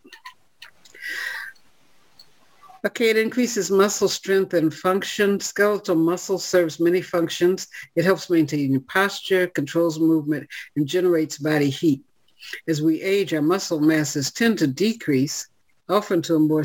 Okay, 2.86 3.08
it 3.08 3.16
increases 3.16 3.70
muscle 3.70 4.08
strength 4.08 4.52
and 4.52 4.72
function. 4.72 5.40
Skeletal 5.40 5.94
muscle 5.94 6.38
serves 6.38 6.78
many 6.78 7.00
functions. 7.00 7.66
It 7.96 8.04
helps 8.04 8.28
maintain 8.28 8.78
posture, 8.80 9.46
controls 9.46 9.98
movement, 9.98 10.46
and 10.76 10.86
generates 10.86 11.38
body 11.38 11.70
heat. 11.70 12.02
As 12.68 12.82
we 12.82 13.00
age, 13.00 13.32
our 13.32 13.40
muscle 13.40 13.80
masses 13.80 14.30
tend 14.30 14.58
to 14.58 14.66
decrease, 14.66 15.48
often 15.88 16.20
to 16.22 16.34
a 16.34 16.38
more 16.38 16.62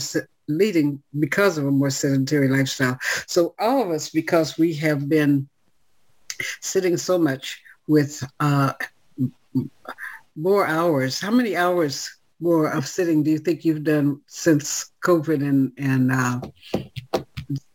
leading 0.50 1.02
because 1.20 1.58
of 1.58 1.66
a 1.66 1.72
more 1.72 1.90
sedentary 1.90 2.50
lifestyle. 2.50 2.98
So 3.28 3.56
all 3.58 3.82
of 3.82 3.90
us, 3.92 4.10
because 4.10 4.58
we 4.58 4.74
have 4.74 5.08
been 5.08 5.48
sitting 6.60 6.98
so 6.98 7.18
much 7.18 7.62
with 7.88 8.22
uh, 8.42 8.74
more 10.36 10.68
hours, 10.68 11.22
how 11.22 11.32
many 11.32 11.56
hours 11.56 12.19
more 12.40 12.70
of 12.70 12.88
sitting 12.88 13.24
do 13.24 13.32
you 13.32 13.38
think 13.38 13.66
you've 13.66 13.84
done 13.84 14.22
since 14.28 14.92
COVID 15.04 15.42
and, 15.42 15.72
and 15.78 16.12
uh, 16.12 16.40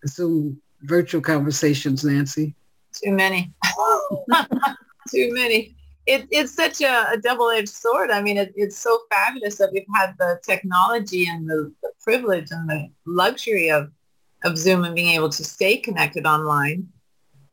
Zoom 0.07 0.61
virtual 0.83 1.20
conversations, 1.20 2.05
Nancy? 2.05 2.55
Too 2.92 3.12
many. 3.12 3.53
Too 5.11 5.33
many. 5.33 5.77
It, 6.07 6.27
it's 6.31 6.55
such 6.55 6.81
a, 6.83 7.12
a, 7.12 7.16
double-edged 7.16 7.68
sword. 7.68 8.11
I 8.11 8.20
mean, 8.20 8.37
it, 8.37 8.53
it's 8.57 8.77
so 8.77 9.00
fabulous 9.11 9.57
that 9.57 9.72
we've 9.72 9.87
had 9.94 10.14
the 10.18 10.38
technology 10.42 11.27
and 11.27 11.48
the, 11.48 11.72
the 11.83 11.90
privilege 12.03 12.48
and 12.50 12.68
the 12.68 12.90
luxury 13.07 13.70
of, 13.70 13.90
of 14.44 14.59
Zoom 14.59 14.85
and 14.85 14.94
being 14.94 15.14
able 15.14 15.31
to 15.31 15.44
stay 15.44 15.79
connected 15.79 16.27
online. 16.27 16.87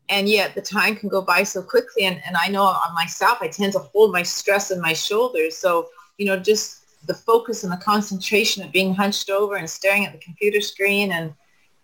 And 0.10 0.28
yet 0.28 0.54
the 0.54 0.62
time 0.62 0.98
can 0.98 1.08
go 1.08 1.22
by 1.22 1.44
so 1.44 1.62
quickly. 1.62 2.04
And, 2.04 2.22
and 2.26 2.36
I 2.36 2.50
know 2.50 2.64
on 2.64 2.94
myself, 2.94 3.38
I 3.42 3.48
tend 3.48 3.72
to 3.74 3.80
hold 3.80 4.12
my 4.12 4.24
stress 4.24 4.70
in 4.70 4.82
my 4.82 4.92
shoulders. 4.92 5.58
So, 5.58 5.88
you 6.18 6.26
know, 6.26 6.38
just 6.38 6.81
the 7.06 7.14
focus 7.14 7.64
and 7.64 7.72
the 7.72 7.78
concentration 7.78 8.64
of 8.64 8.72
being 8.72 8.94
hunched 8.94 9.30
over 9.30 9.56
and 9.56 9.70
staring 9.70 10.06
at 10.06 10.12
the 10.12 10.20
computer 10.20 10.62
screen 10.62 11.12
and 11.12 11.34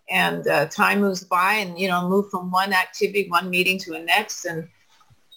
and 0.09 0.47
uh, 0.47 0.65
time 0.67 1.01
moves 1.01 1.23
by 1.23 1.53
and 1.53 1.77
you 1.77 1.87
know 1.87 2.07
move 2.07 2.29
from 2.29 2.49
one 2.49 2.73
activity 2.73 3.27
one 3.29 3.49
meeting 3.49 3.77
to 3.79 3.91
the 3.91 3.99
next. 3.99 4.45
And 4.45 4.67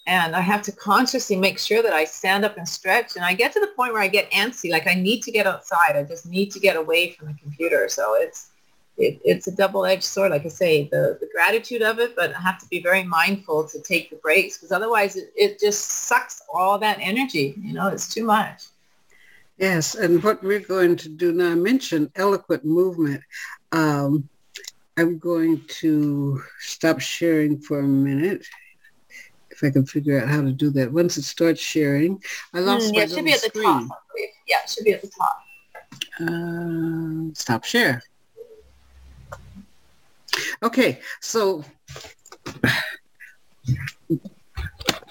and 0.07 0.35
I 0.35 0.41
have 0.41 0.61
to 0.63 0.71
consciously 0.71 1.35
make 1.35 1.59
sure 1.59 1.83
that 1.83 1.93
I 1.93 2.05
stand 2.05 2.43
up 2.43 2.57
and 2.57 2.67
stretch. 2.67 3.15
And 3.15 3.23
I 3.23 3.33
get 3.33 3.53
to 3.53 3.59
the 3.59 3.67
point 3.75 3.93
where 3.93 4.01
I 4.01 4.07
get 4.07 4.31
antsy 4.31 4.71
like 4.71 4.87
I 4.87 4.95
need 4.95 5.21
to 5.23 5.31
get 5.31 5.45
outside. 5.45 5.95
I 5.95 6.03
just 6.03 6.25
need 6.25 6.51
to 6.51 6.59
get 6.59 6.75
away 6.75 7.11
from 7.11 7.27
the 7.27 7.35
computer. 7.35 7.87
So 7.89 8.15
it's 8.15 8.51
it, 8.97 9.19
it's 9.23 9.47
a 9.47 9.55
double-edged 9.55 10.03
sword 10.03 10.31
like 10.31 10.45
I 10.45 10.49
say 10.49 10.87
the, 10.91 11.17
the 11.19 11.29
gratitude 11.33 11.81
of 11.81 11.99
it 11.99 12.15
but 12.15 12.35
I 12.35 12.39
have 12.39 12.59
to 12.59 12.67
be 12.67 12.81
very 12.81 13.03
mindful 13.03 13.67
to 13.69 13.81
take 13.81 14.09
the 14.09 14.17
breaks 14.17 14.57
because 14.57 14.71
otherwise 14.71 15.15
it, 15.15 15.31
it 15.35 15.59
just 15.59 15.85
sucks 16.07 16.41
all 16.53 16.77
that 16.79 16.97
energy 16.99 17.55
you 17.61 17.73
know 17.73 17.87
it's 17.87 18.13
too 18.13 18.25
much 18.25 18.65
Yes, 19.61 19.93
and 19.93 20.23
what 20.23 20.41
we're 20.43 20.59
going 20.59 20.95
to 20.95 21.07
do 21.07 21.31
now, 21.33 21.51
I 21.51 21.55
mentioned 21.55 22.09
eloquent 22.15 22.65
movement. 22.65 23.21
Um, 23.71 24.27
I'm 24.97 25.19
going 25.19 25.61
to 25.81 26.41
stop 26.59 26.99
sharing 26.99 27.59
for 27.59 27.81
a 27.81 27.87
minute. 27.87 28.43
If 29.51 29.63
I 29.63 29.69
can 29.69 29.85
figure 29.85 30.19
out 30.19 30.29
how 30.29 30.41
to 30.41 30.51
do 30.51 30.71
that. 30.71 30.91
Once 30.91 31.15
it 31.17 31.25
starts 31.25 31.61
sharing, 31.61 32.19
I 32.55 32.59
lost 32.61 32.91
mm, 32.91 32.95
yeah, 32.95 33.03
it 33.03 33.11
should 33.11 33.23
be 33.23 33.33
at 33.33 33.41
the 33.41 33.49
top. 33.49 33.87
Yeah, 34.47 34.57
it 34.63 34.69
should 34.69 34.83
be 34.83 34.93
at 34.93 35.01
the 35.03 35.11
top. 35.15 35.43
Uh, 36.19 37.31
stop 37.35 37.63
share. 37.63 38.01
Okay, 40.63 41.01
so 41.19 41.63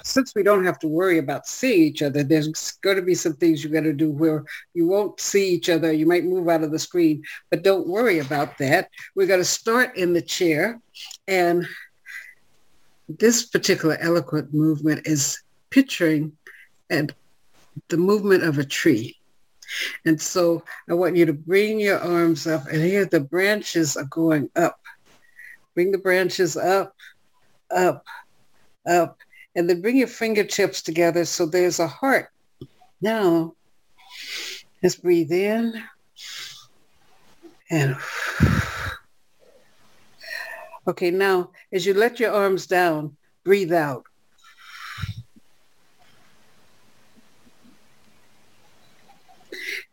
since 0.03 0.35
we 0.35 0.43
don't 0.43 0.65
have 0.65 0.79
to 0.81 0.89
worry 0.89 1.19
about 1.19 1.47
seeing 1.47 1.83
each 1.83 2.03
other, 2.03 2.23
there's 2.23 2.73
going 2.83 2.97
to 2.97 3.03
be 3.03 3.15
some 3.15 3.35
things 3.35 3.63
you 3.63 3.71
got 3.71 3.83
to 3.83 3.93
do 3.93 4.11
where 4.11 4.45
you 4.75 4.87
won't 4.87 5.21
see 5.21 5.51
each 5.51 5.69
other. 5.69 5.93
You 5.93 6.07
might 6.07 6.25
move 6.25 6.49
out 6.49 6.63
of 6.63 6.71
the 6.71 6.79
screen, 6.79 7.23
but 7.51 7.63
don't 7.63 7.89
worry 7.89 8.19
about 8.19 8.59
that. 8.59 8.91
We're 9.15 9.27
going 9.27 9.41
to 9.41 9.45
start 9.45 9.97
in 9.97 10.13
the 10.13 10.23
chair. 10.23 10.81
And 11.29 11.67
this 13.09 13.45
particular 13.45 13.97
eloquent 14.01 14.55
movement 14.55 15.07
is 15.07 15.43
picturing 15.71 16.37
and 16.89 17.15
the 17.89 17.97
movement 17.97 18.43
of 18.43 18.59
a 18.59 18.65
tree. 18.65 19.17
And 20.05 20.21
so 20.21 20.65
I 20.89 20.95
want 20.95 21.17
you 21.17 21.27
to 21.27 21.33
bring 21.33 21.79
your 21.79 22.01
arms 22.01 22.47
up 22.47 22.67
and 22.67 22.83
here 22.83 23.05
the 23.05 23.21
branches 23.21 23.97
are 23.97 24.05
going 24.05 24.51
up. 24.57 24.81
Bring 25.75 25.93
the 25.93 25.99
branches 25.99 26.57
up, 26.57 26.97
up, 27.71 28.05
up 28.89 29.19
and 29.55 29.69
then 29.69 29.81
bring 29.81 29.97
your 29.97 30.09
fingertips 30.09 30.83
together 30.83 31.25
so 31.25 31.47
there's 31.47 31.81
a 31.81 31.87
heart. 31.87 32.29
Now, 33.01 33.55
let's 34.83 34.97
breathe 34.97 35.33
in 35.33 35.83
and 37.71 37.97
okay, 40.87 41.11
now 41.11 41.51
as 41.73 41.87
you 41.87 41.95
let 41.95 42.19
your 42.21 42.33
arms 42.33 42.67
down, 42.67 43.17
breathe 43.45 43.73
out. 43.73 44.05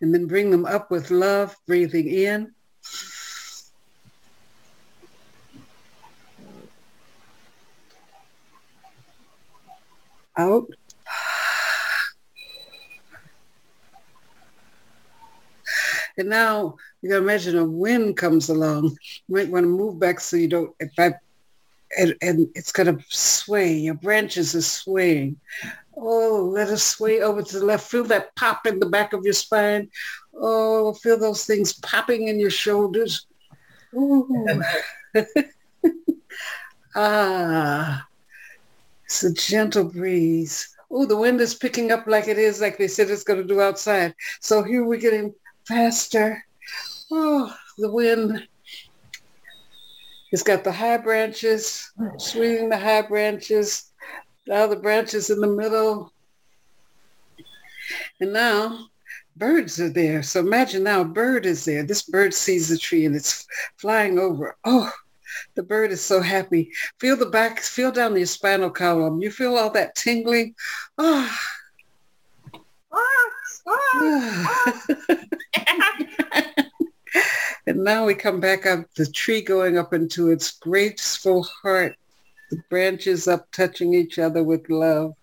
And 0.02 0.14
then 0.14 0.28
bring 0.28 0.52
them 0.52 0.66
up 0.66 0.92
with 0.92 1.10
love, 1.10 1.56
breathing 1.66 2.08
in. 2.08 2.54
Out. 10.38 10.68
And 16.20 16.30
now 16.30 16.78
you 17.04 17.10
can 17.10 17.20
imagine 17.20 17.58
a 17.60 17.64
wind 17.64 18.18
comes 18.18 18.50
along. 18.50 18.98
You 19.28 19.36
might 19.36 19.50
want 19.50 19.66
to 19.66 19.70
move 19.70 20.00
back 20.00 20.20
so 20.20 20.36
you 20.36 20.48
don't, 20.48 20.74
if 20.80 20.92
I, 20.98 21.14
and, 21.96 22.16
and 22.24 22.48
it's 22.56 22.72
going 22.72 22.98
to 22.98 23.04
sway. 23.10 23.74
Your 23.74 23.94
branches 23.94 24.56
are 24.56 24.62
swaying. 24.64 25.40
Oh, 25.96 26.50
let 26.52 26.70
us 26.70 26.84
sway 26.84 27.22
over 27.22 27.44
to 27.44 27.60
the 27.60 27.66
left. 27.66 27.90
Feel 27.90 28.04
that 28.06 28.36
pop 28.36 28.66
in 28.66 28.80
the 28.80 28.88
back 28.88 29.14
of 29.14 29.24
your 29.26 29.34
spine. 29.34 29.90
Oh, 30.34 30.94
feel 30.94 31.20
those 31.20 31.46
things 31.46 31.74
popping 31.74 32.28
in 32.28 32.40
your 32.40 32.50
shoulders. 32.50 33.28
ah, 36.96 38.08
it's 39.08 39.24
a 39.24 39.34
gentle 39.34 39.86
breeze. 39.86 40.76
Oh, 40.92 41.06
the 41.06 41.16
wind 41.16 41.40
is 41.40 41.56
picking 41.56 41.94
up 41.94 42.08
like 42.08 42.28
it 42.28 42.38
is, 42.38 42.60
like 42.60 42.78
they 42.78 42.90
said 42.90 43.10
it's 43.10 43.24
going 43.24 43.42
to 43.42 43.48
do 43.48 43.62
outside. 43.62 44.14
So 44.42 44.64
here 44.64 44.84
we're 44.84 45.00
getting 45.00 45.34
faster. 45.66 46.44
Oh, 47.10 47.56
the 47.78 47.90
wind. 47.90 48.46
It's 50.34 50.44
got 50.44 50.66
the 50.66 50.74
high 50.74 50.98
branches, 50.98 51.90
swinging 52.18 52.68
the 52.68 52.78
high 52.78 53.04
branches, 53.04 53.94
now 54.46 54.68
the 54.68 54.76
branches 54.76 55.30
in 55.30 55.40
the 55.40 55.48
middle. 55.48 56.12
And 58.20 58.34
now 58.34 58.88
birds 59.38 59.80
are 59.80 59.90
there. 59.90 60.22
So 60.22 60.42
imagine 60.42 60.84
now 60.84 61.00
a 61.00 61.06
bird 61.06 61.46
is 61.46 61.64
there. 61.64 61.84
This 61.84 62.02
bird 62.02 62.34
sees 62.34 62.68
the 62.68 62.78
tree 62.78 63.06
and 63.06 63.16
it's 63.16 63.48
flying 63.78 64.20
over. 64.20 64.58
Oh, 64.66 64.92
the 65.56 65.64
bird 65.64 65.92
is 65.92 66.02
so 66.02 66.22
happy. 66.22 66.72
Feel 67.00 67.18
the 67.18 67.26
back, 67.26 67.60
feel 67.60 67.92
down 67.92 68.16
your 68.16 68.26
spinal 68.26 68.70
column. 68.70 69.22
You 69.22 69.32
feel 69.32 69.58
all 69.58 69.72
that 69.72 69.96
tingling. 69.96 70.56
Oh. 70.98 71.38
and 77.68 77.84
now 77.84 78.06
we 78.06 78.16
come 78.16 78.40
back 78.40 78.66
up 78.66 78.86
the 78.96 79.06
tree 79.06 79.42
going 79.42 79.78
up 79.78 79.94
into 79.94 80.30
its 80.30 80.52
graceful 80.52 81.44
heart, 81.44 81.98
the 82.50 82.64
branches 82.70 83.28
up 83.28 83.52
touching 83.52 83.94
each 83.94 84.18
other 84.20 84.42
with 84.44 84.70
love. 84.70 85.16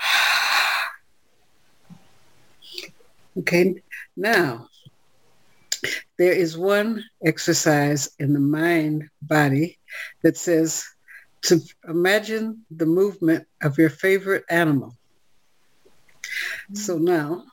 okay, 3.38 3.82
now 4.16 4.69
there 6.20 6.34
is 6.34 6.58
one 6.58 7.02
exercise 7.24 8.10
in 8.18 8.34
the 8.34 8.40
mind 8.40 9.08
body 9.22 9.78
that 10.22 10.36
says 10.36 10.84
to 11.40 11.58
imagine 11.88 12.62
the 12.70 12.84
movement 12.84 13.46
of 13.62 13.78
your 13.78 13.88
favorite 13.88 14.44
animal. 14.50 14.94
So 16.74 16.98
now, 16.98 17.44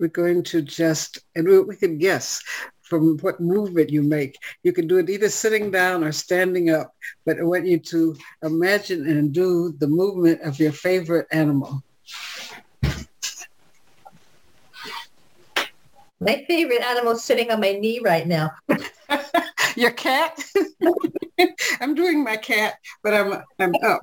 we're 0.00 0.08
going 0.08 0.42
to 0.50 0.62
just, 0.62 1.20
and 1.36 1.46
we, 1.46 1.60
we 1.60 1.76
can 1.76 1.96
guess 1.96 2.42
from 2.82 3.16
what 3.18 3.38
movement 3.38 3.90
you 3.90 4.02
make. 4.02 4.36
You 4.64 4.72
can 4.72 4.88
do 4.88 4.98
it 4.98 5.08
either 5.08 5.28
sitting 5.28 5.70
down 5.70 6.02
or 6.02 6.10
standing 6.10 6.70
up, 6.70 6.92
but 7.24 7.38
I 7.38 7.44
want 7.44 7.66
you 7.66 7.78
to 7.78 8.16
imagine 8.42 9.08
and 9.08 9.32
do 9.32 9.76
the 9.78 9.86
movement 9.86 10.40
of 10.40 10.58
your 10.58 10.72
favorite 10.72 11.28
animal. 11.30 11.84
My 16.24 16.42
favorite 16.48 16.80
animal 16.80 17.16
sitting 17.16 17.50
on 17.50 17.60
my 17.60 17.72
knee 17.72 18.00
right 18.02 18.26
now. 18.26 18.50
your 19.76 19.90
cat? 19.90 20.42
I'm 21.80 21.94
doing 21.94 22.24
my 22.24 22.38
cat, 22.38 22.76
but 23.02 23.12
I'm 23.12 23.42
I'm 23.58 23.74
up. 23.84 24.00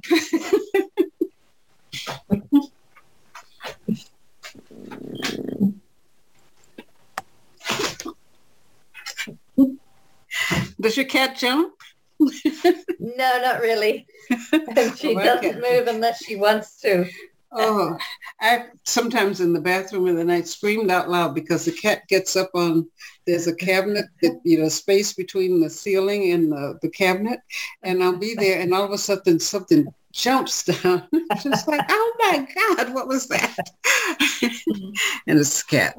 Does 10.79 10.97
your 10.97 11.07
cat 11.07 11.37
jump? 11.37 11.73
no, 12.19 13.41
not 13.41 13.61
really. 13.61 14.05
she 14.95 15.15
doesn't 15.15 15.59
move 15.59 15.87
unless 15.87 16.23
she 16.23 16.35
wants 16.35 16.79
to. 16.81 17.09
Oh, 17.53 17.97
I 18.39 18.67
sometimes 18.85 19.41
in 19.41 19.51
the 19.51 19.59
bathroom 19.59 20.07
in 20.07 20.15
the 20.15 20.23
night 20.23 20.47
screamed 20.47 20.89
out 20.89 21.09
loud 21.09 21.35
because 21.35 21.65
the 21.65 21.73
cat 21.73 22.07
gets 22.07 22.37
up 22.37 22.49
on, 22.53 22.87
there's 23.27 23.47
a 23.47 23.55
cabinet, 23.55 24.05
that, 24.21 24.39
you 24.45 24.59
know, 24.59 24.69
space 24.69 25.11
between 25.11 25.59
the 25.59 25.69
ceiling 25.69 26.31
and 26.31 26.51
the, 26.51 26.79
the 26.81 26.89
cabinet. 26.89 27.41
And 27.83 28.01
I'll 28.01 28.15
be 28.15 28.35
there 28.35 28.61
and 28.61 28.73
all 28.73 28.85
of 28.85 28.91
a 28.91 28.97
sudden 28.97 29.39
something 29.39 29.93
jumps 30.13 30.63
down. 30.83 31.07
Just 31.43 31.67
like, 31.67 31.85
oh 31.89 32.13
my 32.19 32.47
God, 32.55 32.93
what 32.93 33.07
was 33.07 33.27
that? 33.27 33.57
and 34.41 35.39
it's 35.39 35.61
a 35.61 35.65
cat. 35.65 35.97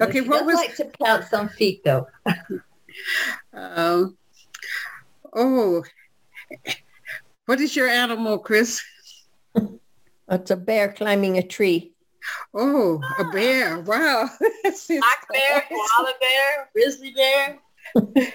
Okay, 0.00 0.22
what 0.22 0.44
was, 0.44 0.56
like 0.56 0.74
to 0.76 0.90
pounce 1.02 1.32
on 1.32 1.48
feet 1.50 1.82
though. 1.84 2.06
um, 3.54 4.16
oh, 5.32 5.84
what 7.46 7.60
is 7.60 7.76
your 7.76 7.88
animal, 7.88 8.38
Chris? 8.38 8.82
It's 10.28 10.50
a 10.50 10.56
bear 10.56 10.92
climbing 10.92 11.38
a 11.38 11.42
tree. 11.42 11.92
Oh, 12.52 13.00
a 13.18 13.24
bear. 13.24 13.78
Wow. 13.78 14.28
Black 14.40 15.28
bear, 15.32 15.64
koala 15.68 16.12
bear, 16.20 16.68
grizzly 16.72 17.14
bear. 17.14 17.58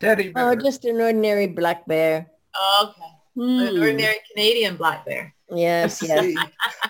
Teddy 0.00 0.28
bear. 0.28 0.50
Oh, 0.50 0.54
just 0.54 0.84
an 0.84 1.00
ordinary 1.00 1.46
black 1.46 1.86
bear. 1.86 2.26
Oh, 2.54 2.92
okay. 2.92 3.08
An 3.36 3.76
Hmm. 3.76 3.82
ordinary 3.82 4.16
Canadian 4.30 4.76
black 4.76 5.06
bear. 5.06 5.34
Yes, 5.48 6.02
yes. 6.02 6.36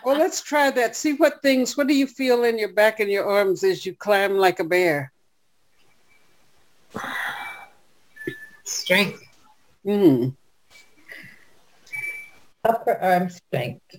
Well, 0.05 0.19
let's 0.19 0.43
try 0.43 0.73
that. 0.73 0.97
See 0.97 1.13
what 1.15 1.41
things, 1.43 1.77
what 1.77 1.87
do 1.87 1.95
you 1.95 2.09
feel 2.09 2.43
in 2.43 2.59
your 2.59 2.73
back 2.73 2.99
and 2.99 3.11
your 3.11 3.25
arms 3.31 3.63
as 3.63 3.87
you 3.87 3.95
climb 3.95 4.39
like 4.39 4.59
a 4.59 4.65
bear? 4.65 5.13
Strength. 8.65 9.23
Hmm. 9.85 10.29
Upper 12.65 12.97
arm 12.99 13.31
strength. 13.31 13.97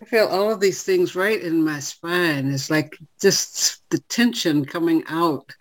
I 0.00 0.04
feel 0.04 0.26
all 0.26 0.50
of 0.50 0.60
these 0.60 0.82
things 0.82 1.14
right 1.14 1.40
in 1.40 1.64
my 1.64 1.80
spine. 1.80 2.50
It's 2.52 2.70
like 2.70 2.96
just 3.20 3.82
the 3.90 3.98
tension 4.08 4.64
coming 4.64 5.04
out. 5.08 5.54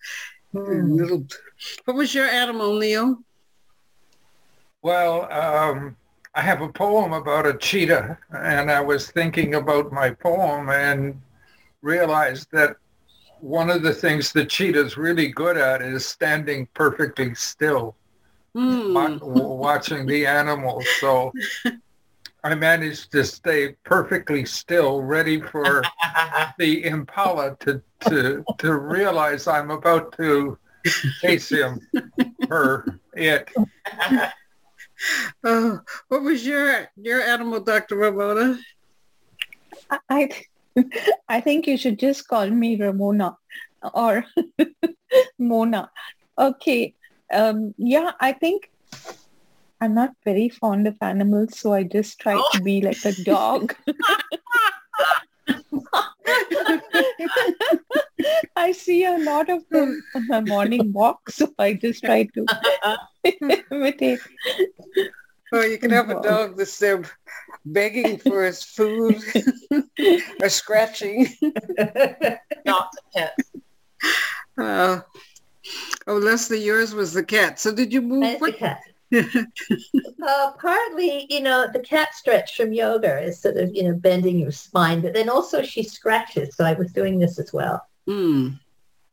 Hmm. 0.52 0.93
Little, 0.93 1.26
what 1.86 1.95
was 1.95 2.14
your 2.14 2.28
animal, 2.28 2.78
Neil? 2.78 3.18
Well, 4.82 5.32
um, 5.32 5.95
I 6.34 6.41
have 6.41 6.62
a 6.62 6.70
poem 6.70 7.14
about 7.14 7.45
a 7.45 7.58
cheetah, 7.58 8.18
and 8.32 8.72
I 8.72 8.82
was 8.82 9.12
thinking 9.12 9.56
about 9.56 9.91
my 9.91 10.12
poem 10.12 10.70
and 10.70 11.22
realized 11.82 12.47
that 12.52 12.78
one 13.41 13.70
of 13.70 13.82
the 13.82 13.93
things 13.93 14.32
the 14.32 14.45
cheetah's 14.45 14.97
really 14.97 15.28
good 15.28 15.58
at 15.58 15.82
is 15.82 16.06
standing 16.06 16.68
perfectly 16.74 17.36
still, 17.36 17.95
Hmm. 18.54 18.93
wa- 18.93 19.18
watching 19.22 20.06
the 20.06 20.26
animals. 20.26 20.86
So 20.99 21.32
I 22.43 22.56
managed 22.56 23.12
to 23.14 23.24
stay 23.24 23.76
perfectly 23.84 24.45
still, 24.45 25.02
ready 25.02 25.39
for 25.39 25.84
the 26.58 26.86
impala 26.86 27.56
to, 27.62 27.82
to, 28.02 28.43
to 28.58 28.78
realize 28.78 29.47
I'm 29.47 29.72
about 29.72 30.18
to 30.18 30.58
chase 31.22 31.49
him, 31.49 31.80
her, 32.49 32.99
it. 33.14 33.49
Oh, 35.43 35.80
what 36.10 36.22
was 36.22 36.45
your 36.45 36.88
your 36.95 37.22
animal, 37.22 37.60
Dr. 37.60 37.95
Ramona? 37.95 38.60
I, 39.89 39.99
I 40.10 40.30
I 41.28 41.41
think 41.41 41.66
you 41.66 41.78
should 41.78 41.97
just 41.97 42.28
call 42.28 42.49
me 42.49 42.76
Ramona 42.76 43.36
or 43.93 44.26
Mona. 45.39 45.89
Okay. 46.38 46.93
Um, 47.32 47.73
yeah, 47.77 48.11
I 48.19 48.34
think 48.34 48.69
I'm 49.79 49.93
not 49.95 50.11
very 50.23 50.49
fond 50.49 50.88
of 50.88 50.95
animals, 51.01 51.57
so 51.57 51.73
I 51.73 51.84
just 51.84 52.19
try 52.19 52.36
to 52.36 52.61
be 52.61 52.82
like 52.82 53.03
a 53.05 53.13
dog. 53.23 53.75
I 58.55 58.71
see 58.73 59.05
a 59.05 59.17
lot 59.17 59.49
of 59.49 59.63
them 59.71 60.03
on 60.13 60.27
my 60.27 60.41
morning 60.41 60.93
walk, 60.93 61.29
so 61.29 61.53
I 61.57 61.73
just 61.73 62.03
try 62.03 62.27
to 62.36 62.45
imitate. 63.71 64.19
Oh, 65.51 65.63
you 65.63 65.77
can 65.77 65.91
have 65.91 66.09
a 66.09 66.13
Dog. 66.13 66.23
dog 66.23 66.57
that's 66.57 66.79
there 66.79 67.03
begging 67.65 68.17
for 68.17 68.43
his 68.43 68.63
food 68.63 69.21
or 70.41 70.49
scratching. 70.49 71.27
Not 72.65 72.89
a 72.93 73.01
pet. 73.13 73.38
Uh, 74.57 75.01
oh, 76.07 76.15
Leslie, 76.15 76.63
yours 76.63 76.93
was 76.93 77.13
the 77.13 77.24
cat. 77.24 77.59
So 77.59 77.74
did 77.74 77.93
you 77.93 78.01
move? 78.01 78.22
That's 78.22 78.41
the 78.41 78.53
cat. 78.53 78.82
Uh, 80.24 80.51
partly, 80.61 81.26
you 81.30 81.41
know, 81.41 81.67
the 81.74 81.80
cat 81.80 82.13
stretch 82.13 82.55
from 82.55 82.72
yoga 82.72 83.19
is 83.19 83.39
sort 83.39 83.57
of, 83.57 83.74
you 83.74 83.84
know, 83.84 83.93
bending 83.93 84.38
your 84.38 84.51
spine, 84.51 85.01
but 85.01 85.15
then 85.15 85.30
also 85.30 85.63
she 85.63 85.82
scratches. 85.82 86.55
So 86.55 86.63
I 86.63 86.74
was 86.74 86.93
doing 86.93 87.17
this 87.17 87.39
as 87.39 87.51
well. 87.51 87.84
Hmm. 88.05 88.49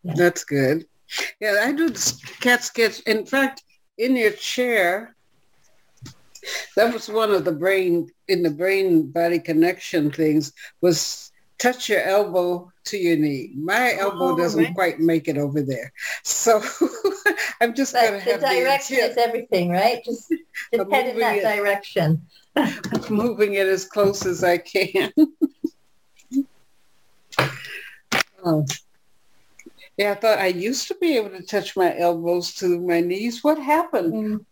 Yeah. 0.02 0.12
That's 0.14 0.44
good. 0.44 0.86
Yeah, 1.40 1.62
I 1.62 1.72
do 1.72 1.90
cat 2.40 2.62
sketch. 2.62 3.00
In 3.00 3.24
fact, 3.24 3.62
in 3.96 4.16
your 4.16 4.32
chair, 4.32 5.16
that 6.76 6.92
was 6.92 7.08
one 7.08 7.30
of 7.30 7.44
the 7.44 7.52
brain 7.52 8.10
in 8.28 8.42
the 8.42 8.50
brain 8.50 9.10
body 9.10 9.38
connection 9.38 10.10
things 10.10 10.52
was 10.80 11.32
touch 11.58 11.88
your 11.88 12.02
elbow 12.02 12.70
to 12.88 12.98
your 12.98 13.16
knee. 13.16 13.52
My 13.56 13.94
elbow 13.94 14.32
Oh, 14.32 14.36
doesn't 14.36 14.64
right. 14.64 14.74
quite 14.74 15.00
make 15.00 15.28
it 15.28 15.38
over 15.38 15.62
there, 15.62 15.92
so 16.22 16.60
I'm 17.60 17.74
just 17.74 17.94
gonna 17.94 18.12
But 18.12 18.24
the 18.24 18.30
have 18.32 18.40
the 18.40 18.46
direction 18.48 18.98
is 18.98 19.16
everything, 19.16 19.70
right? 19.70 20.02
Just, 20.04 20.28
just 20.74 20.90
head 20.90 21.08
in 21.08 21.18
that 21.20 21.36
it. 21.38 21.42
direction. 21.42 22.22
moving 23.10 23.54
it 23.54 23.66
as 23.66 23.84
close 23.84 24.26
as 24.26 24.42
I 24.44 24.58
can. 24.58 25.12
oh. 28.44 28.64
Yeah, 29.96 30.12
I 30.12 30.14
thought 30.14 30.38
I 30.38 30.46
used 30.46 30.86
to 30.88 30.94
be 31.00 31.16
able 31.16 31.30
to 31.30 31.42
touch 31.42 31.76
my 31.76 31.96
elbows 31.98 32.54
to 32.56 32.80
my 32.80 33.00
knees. 33.00 33.42
What 33.42 33.58
happened? 33.58 34.44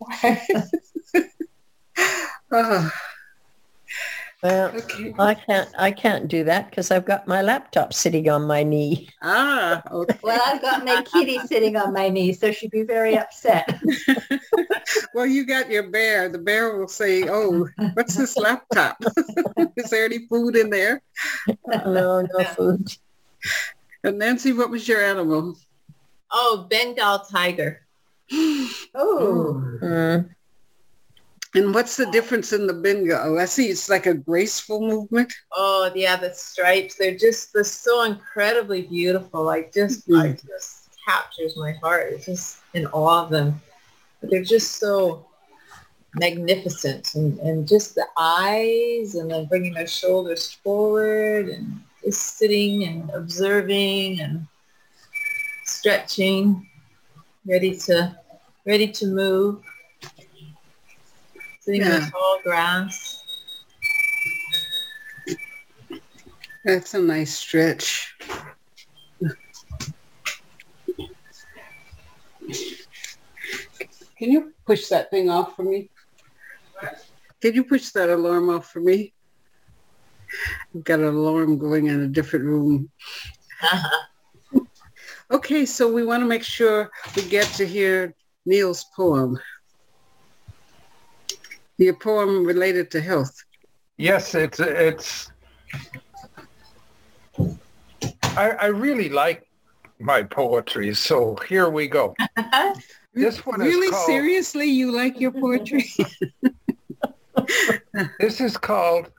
oh, 2.52 2.90
Well, 4.42 4.68
okay. 4.74 5.14
I 5.18 5.34
can't. 5.34 5.68
I 5.78 5.90
can't 5.90 6.28
do 6.28 6.44
that 6.44 6.70
because 6.70 6.90
I've 6.90 7.04
got 7.06 7.26
my 7.26 7.42
laptop 7.42 7.92
sitting 7.94 8.28
on 8.28 8.46
my 8.46 8.62
knee. 8.62 9.08
Ah, 9.22 9.82
okay. 9.90 10.18
Well, 10.22 10.40
I've 10.44 10.60
got 10.60 10.84
my 10.84 11.02
kitty 11.02 11.38
sitting 11.40 11.76
on 11.76 11.92
my 11.92 12.08
knee, 12.08 12.32
so 12.32 12.52
she'd 12.52 12.70
be 12.70 12.82
very 12.82 13.16
upset. 13.16 13.68
Well, 15.14 15.26
you 15.26 15.46
got 15.46 15.70
your 15.70 15.90
bear. 15.90 16.28
The 16.28 16.38
bear 16.38 16.76
will 16.76 16.88
say, 16.88 17.26
"Oh, 17.28 17.66
what's 17.94 18.16
this 18.16 18.36
laptop? 18.36 18.98
Is 19.76 19.90
there 19.90 20.04
any 20.04 20.26
food 20.28 20.56
in 20.56 20.70
there?" 20.70 21.02
No, 21.66 22.20
no 22.20 22.44
food. 22.44 22.86
And 24.04 24.18
Nancy, 24.18 24.52
what 24.52 24.70
was 24.70 24.86
your 24.86 25.02
animal? 25.02 25.56
Oh, 26.30 26.66
Bengal 26.68 27.20
tiger. 27.20 27.86
Oh, 28.94 29.62
Mm. 29.82 30.30
And 31.56 31.72
what's 31.72 31.96
the 31.96 32.04
difference 32.10 32.52
in 32.52 32.66
the 32.66 32.74
Bengal? 32.74 33.38
I 33.38 33.46
see 33.46 33.68
it's 33.68 33.88
like 33.88 34.04
a 34.04 34.12
graceful 34.12 34.80
movement. 34.80 35.32
Oh, 35.52 35.90
yeah, 35.94 36.14
the 36.16 36.34
stripes. 36.34 36.96
They're 36.96 37.16
just, 37.16 37.54
they're 37.54 37.64
so 37.64 38.02
incredibly 38.02 38.82
beautiful. 38.82 39.42
Like 39.42 39.72
just, 39.72 40.06
Mhm. 40.06 40.18
like 40.18 40.46
just 40.46 40.90
captures 41.08 41.56
my 41.56 41.72
heart. 41.72 42.12
It's 42.12 42.26
just 42.26 42.58
in 42.74 42.86
awe 42.88 43.24
of 43.24 43.30
them. 43.30 43.62
But 44.20 44.30
they're 44.30 44.44
just 44.44 44.72
so 44.72 45.26
magnificent 46.14 47.14
and, 47.14 47.38
and 47.38 47.66
just 47.66 47.94
the 47.94 48.06
eyes 48.18 49.14
and 49.14 49.30
then 49.30 49.46
bringing 49.46 49.72
their 49.72 49.86
shoulders 49.86 50.52
forward 50.62 51.48
and 51.48 51.80
just 52.04 52.36
sitting 52.36 52.84
and 52.84 53.08
observing 53.10 54.20
and 54.20 54.46
stretching, 55.64 56.68
ready 57.46 57.74
to, 57.76 58.14
ready 58.66 58.88
to 58.88 59.06
move. 59.06 59.62
Sitting 61.66 61.80
in 61.82 61.88
Yeah. 61.88 61.98
the 61.98 62.10
tall 62.12 62.40
grass. 62.44 63.24
That's 66.64 66.94
a 66.94 67.00
nice 67.00 67.34
stretch. 67.34 68.14
Can 74.16 74.30
you 74.30 74.54
push 74.64 74.86
that 74.90 75.10
thing 75.10 75.28
off 75.28 75.56
for 75.56 75.64
me? 75.64 75.90
Can 77.40 77.54
you 77.54 77.64
push 77.64 77.90
that 77.90 78.10
alarm 78.10 78.48
off 78.48 78.70
for 78.70 78.78
me? 78.78 79.12
I've 80.72 80.84
got 80.84 81.00
an 81.00 81.06
alarm 81.06 81.58
going 81.58 81.88
in 81.88 82.00
a 82.02 82.06
different 82.06 82.44
room. 82.44 82.90
okay, 85.32 85.66
so 85.66 85.92
we 85.92 86.04
want 86.04 86.22
to 86.22 86.26
make 86.28 86.44
sure 86.44 86.92
we 87.16 87.22
get 87.22 87.46
to 87.54 87.66
hear 87.66 88.14
Neil's 88.44 88.84
poem. 88.94 89.36
Your 91.78 91.94
poem 91.94 92.44
related 92.44 92.90
to 92.92 93.00
health. 93.00 93.34
Yes, 93.98 94.34
it's 94.34 94.60
it's. 94.60 95.30
I, 98.36 98.50
I 98.50 98.66
really 98.66 99.08
like 99.08 99.46
my 99.98 100.22
poetry, 100.22 100.94
so 100.94 101.36
here 101.48 101.68
we 101.70 101.88
go. 101.88 102.14
This 103.16 103.46
one 103.46 103.60
really 103.60 103.88
called, 103.88 104.04
seriously, 104.04 104.66
you 104.66 104.92
like 104.92 105.18
your 105.18 105.32
poetry? 105.32 105.86
this 108.20 108.42
is 108.42 108.58
called 108.58 109.10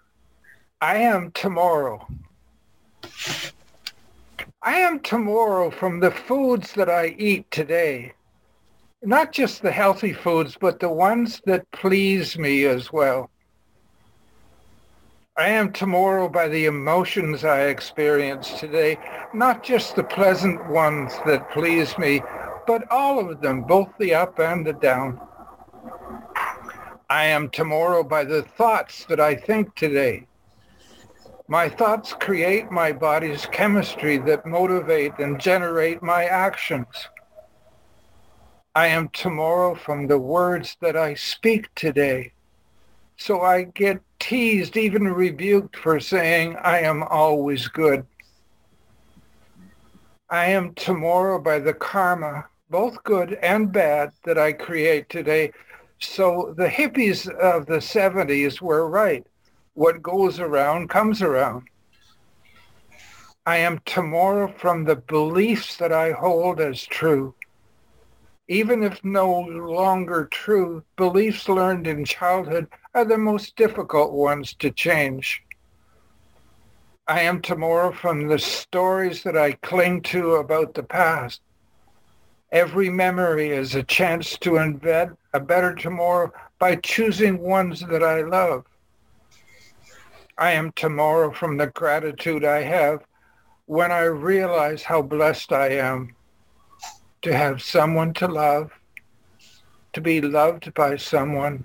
"I 0.82 0.98
Am 0.98 1.32
Tomorrow." 1.32 2.08
I 4.62 4.78
am 4.80 5.00
tomorrow 5.00 5.72
from 5.72 6.00
the 6.00 6.12
foods 6.12 6.74
that 6.74 6.90
I 6.90 7.16
eat 7.18 7.50
today. 7.50 8.14
Not 9.04 9.32
just 9.32 9.62
the 9.62 9.72
healthy 9.72 10.12
foods, 10.12 10.58
but 10.60 10.80
the 10.80 10.90
ones 10.90 11.42
that 11.46 11.70
please 11.72 12.38
me 12.38 12.66
as 12.66 12.92
well. 12.92 13.30
I 15.38 15.50
am 15.50 15.72
tomorrow 15.72 16.28
by 16.28 16.48
the 16.48 16.66
emotions 16.66 17.46
I 17.46 17.66
experience 17.66 18.60
today, 18.60 18.98
not 19.36 19.64
just 19.64 19.96
the 19.96 20.04
pleasant 20.04 20.68
ones 20.68 21.14
that 21.28 21.52
please 21.52 21.96
me, 22.00 22.24
but 22.66 22.92
all 22.92 23.20
of 23.20 23.40
them, 23.40 23.62
both 23.62 23.90
the 24.00 24.16
up 24.16 24.40
and 24.40 24.66
the 24.66 24.74
down. 24.74 25.22
I 27.08 27.26
am 27.26 27.50
tomorrow 27.50 28.04
by 28.04 28.24
the 28.24 28.42
thoughts 28.42 29.06
that 29.06 29.20
I 29.20 29.36
think 29.36 29.76
today. 29.76 30.26
My 31.48 31.70
thoughts 31.70 32.14
create 32.14 32.72
my 32.72 32.92
body's 32.92 33.46
chemistry 33.46 34.18
that 34.18 34.48
motivate 34.48 35.20
and 35.20 35.40
generate 35.40 36.02
my 36.02 36.26
actions. 36.26 36.88
I 38.78 38.86
am 38.90 39.10
tomorrow 39.10 39.74
from 39.74 40.06
the 40.06 40.20
words 40.20 40.78
that 40.82 40.96
I 40.96 41.16
speak 41.16 41.74
today. 41.74 42.34
So 43.16 43.42
I 43.42 43.64
get 43.64 44.04
teased, 44.20 44.78
even 44.78 45.08
rebuked 45.08 45.76
for 45.76 46.00
saying 46.00 46.58
I 46.58 46.82
am 46.82 47.02
always 47.02 47.68
good. 47.70 48.06
I 50.30 50.46
am 50.52 50.76
tomorrow 50.76 51.42
by 51.42 51.58
the 51.58 51.74
karma, 51.74 52.46
both 52.70 53.04
good 53.04 53.40
and 53.42 53.72
bad, 53.72 54.12
that 54.26 54.38
I 54.38 54.54
create 54.54 55.10
today. 55.10 55.54
So 55.98 56.54
the 56.56 56.68
hippies 56.68 57.28
of 57.28 57.66
the 57.66 57.80
70s 57.80 58.62
were 58.62 58.88
right. 58.88 59.26
What 59.74 60.04
goes 60.04 60.40
around 60.40 60.90
comes 60.90 61.24
around. 61.24 61.64
I 63.44 63.58
am 63.58 63.80
tomorrow 63.86 64.54
from 64.56 64.84
the 64.84 64.98
beliefs 64.98 65.78
that 65.78 65.92
I 65.92 66.12
hold 66.12 66.62
as 66.62 66.86
true 66.86 67.34
even 68.48 68.82
if 68.82 69.04
no 69.04 69.40
longer 69.42 70.26
true, 70.26 70.84
beliefs 70.96 71.50
learned 71.50 71.86
in 71.86 72.06
childhood 72.06 72.68
are 72.94 73.04
the 73.04 73.18
most 73.18 73.56
difficult 73.56 74.14
ones 74.14 74.54
to 74.54 74.72
change. 74.72 75.44
I 77.08 77.22
am 77.22 77.42
tomorrow 77.42 77.92
from 77.92 78.28
the 78.28 78.40
stories 78.40 79.24
that 79.24 79.38
I 79.38 79.54
cling 79.54 80.02
to 80.04 80.36
about 80.36 80.74
the 80.74 80.84
past. 80.84 81.42
Every 82.52 82.90
memory 82.90 83.50
is 83.50 83.76
a 83.76 83.84
chance 83.84 84.38
to 84.40 84.58
invent 84.58 85.18
a 85.34 85.40
better 85.40 85.76
tomorrow 85.76 86.32
by 86.60 86.78
choosing 86.78 87.40
ones 87.40 87.82
that 87.82 88.04
I 88.04 88.22
love. 88.22 88.66
I 90.38 90.52
am 90.52 90.72
tomorrow 90.74 91.32
from 91.32 91.58
the 91.58 91.68
gratitude 91.68 92.46
I 92.46 92.62
have 92.62 93.04
when 93.66 93.92
I 93.92 94.04
realize 94.04 94.84
how 94.84 95.02
blessed 95.02 95.52
I 95.52 95.70
am 95.70 96.17
to 97.28 97.36
have 97.36 97.62
someone 97.62 98.14
to 98.14 98.26
love, 98.26 98.72
to 99.92 100.00
be 100.00 100.22
loved 100.22 100.74
by 100.74 100.96
someone, 100.96 101.62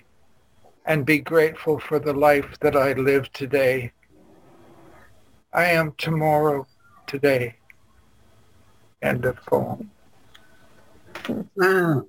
and 0.87 1.07
be 1.07 1.19
grateful 1.21 1.79
for 1.79 2.01
the 2.01 2.13
life 2.13 2.59
that 2.61 2.75
I 2.75 2.95
live 2.95 3.33
today. 3.33 3.93
I 5.53 5.67
am 5.67 5.93
tomorrow 5.99 6.67
today. 7.07 7.55
End 9.03 9.25
of 9.25 9.37
poem. 9.47 9.89
Wow. 11.55 12.07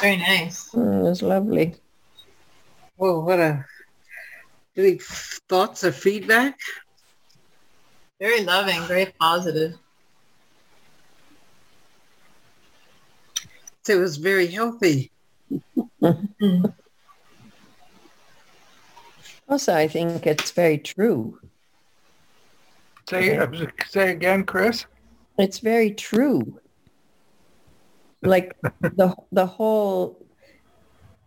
Very 0.00 0.18
nice. 0.18 0.70
Mm, 0.70 1.04
that's 1.04 1.22
lovely. 1.22 1.74
Well, 2.96 3.22
what 3.22 3.40
a 3.40 3.64
any 4.76 4.98
thoughts 5.48 5.82
or 5.82 5.90
feedback? 5.90 6.56
Very 8.20 8.44
loving, 8.44 8.80
very 8.82 9.06
positive. 9.18 9.74
It 13.88 13.96
was 13.96 14.16
very 14.16 14.46
healthy. 14.46 15.12
also, 19.48 19.74
I 19.74 19.88
think 19.88 20.26
it's 20.26 20.50
very 20.52 20.78
true. 20.78 21.38
Say, 23.08 23.36
uh, 23.36 23.46
say 23.86 24.12
again, 24.12 24.44
Chris. 24.44 24.86
It's 25.38 25.58
very 25.58 25.90
true. 25.90 26.58
Like 28.22 28.56
the 28.80 29.14
the 29.32 29.44
whole 29.44 30.24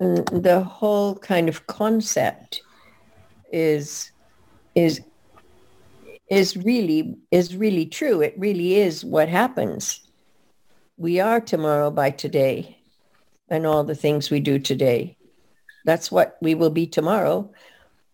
mm, 0.01 0.43
the 0.43 0.61
whole 0.63 1.15
kind 1.15 1.47
of 1.49 1.67
concept 1.67 2.61
is 3.51 4.11
is 4.73 5.01
is 6.29 6.57
really 6.57 7.15
is 7.29 7.55
really 7.55 7.85
true. 7.85 8.21
It 8.21 8.33
really 8.37 8.75
is 8.77 9.05
what 9.05 9.29
happens 9.29 10.06
we 10.97 11.19
are 11.19 11.39
tomorrow 11.39 11.91
by 11.91 12.09
today 12.09 12.79
and 13.49 13.65
all 13.65 13.83
the 13.83 13.95
things 13.95 14.31
we 14.31 14.39
do 14.39 14.57
today. 14.57 15.15
That's 15.85 16.11
what 16.11 16.37
we 16.41 16.55
will 16.55 16.71
be 16.71 16.87
tomorrow, 16.87 17.51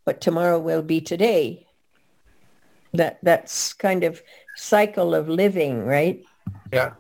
but 0.06 0.20
tomorrow 0.20 0.60
will 0.60 0.84
be 0.84 1.00
today. 1.00 1.66
That 2.94 3.20
that's 3.24 3.74
kind 3.74 4.04
of 4.04 4.22
cycle 4.58 5.16
of 5.16 5.30
living, 5.30 5.84
right? 5.86 6.24
Yeah. 6.72 6.94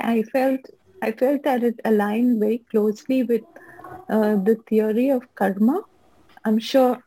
I 0.00 0.22
felt 0.22 0.60
I 1.02 1.12
felt 1.12 1.42
that 1.42 1.62
it 1.64 1.80
aligned 1.84 2.40
very 2.40 2.64
closely 2.70 3.24
with 3.24 3.42
uh, 4.08 4.36
the 4.36 4.56
theory 4.68 5.10
of 5.10 5.22
karma. 5.34 5.82
I'm 6.44 6.58
sure 6.58 7.02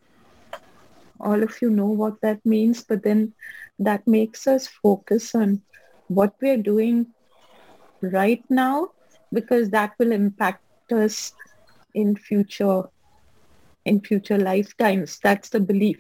all 1.19 1.41
of 1.41 1.61
you 1.61 1.69
know 1.69 1.87
what 1.87 2.21
that 2.21 2.45
means, 2.45 2.83
but 2.83 3.01
then 3.01 3.33
that 3.79 4.05
makes 4.05 4.45
us 4.45 4.67
focus 4.67 5.33
on 5.33 5.61
what 6.09 6.33
we're 6.41 6.57
doing 6.57 7.07
right 8.01 8.43
now 8.49 8.89
because 9.31 9.69
that 9.69 9.93
will 9.99 10.11
impact 10.11 10.91
us 10.91 11.33
in 11.93 12.15
future 12.15 12.83
in 13.85 14.01
future 14.01 14.37
lifetimes. 14.37 15.19
That's 15.23 15.49
the 15.49 15.59
belief. 15.59 15.97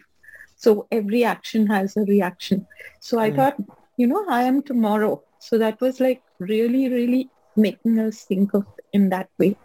So 0.55 0.87
every 0.91 1.23
action 1.23 1.67
has 1.67 1.95
a 1.95 2.01
reaction. 2.01 2.67
So 2.99 3.19
i 3.19 3.31
mm. 3.31 3.35
thought 3.35 3.57
you 3.97 4.07
know 4.07 4.25
i 4.29 4.43
am 4.43 4.61
tomorrow. 4.61 5.23
So 5.39 5.57
that 5.57 5.79
was 5.79 5.99
like 5.99 6.21
really 6.39 6.89
really 6.89 7.29
making 7.55 7.99
us 7.99 8.23
think 8.23 8.53
of 8.53 8.65
in 8.93 9.09
that 9.09 9.29
way. 9.37 9.55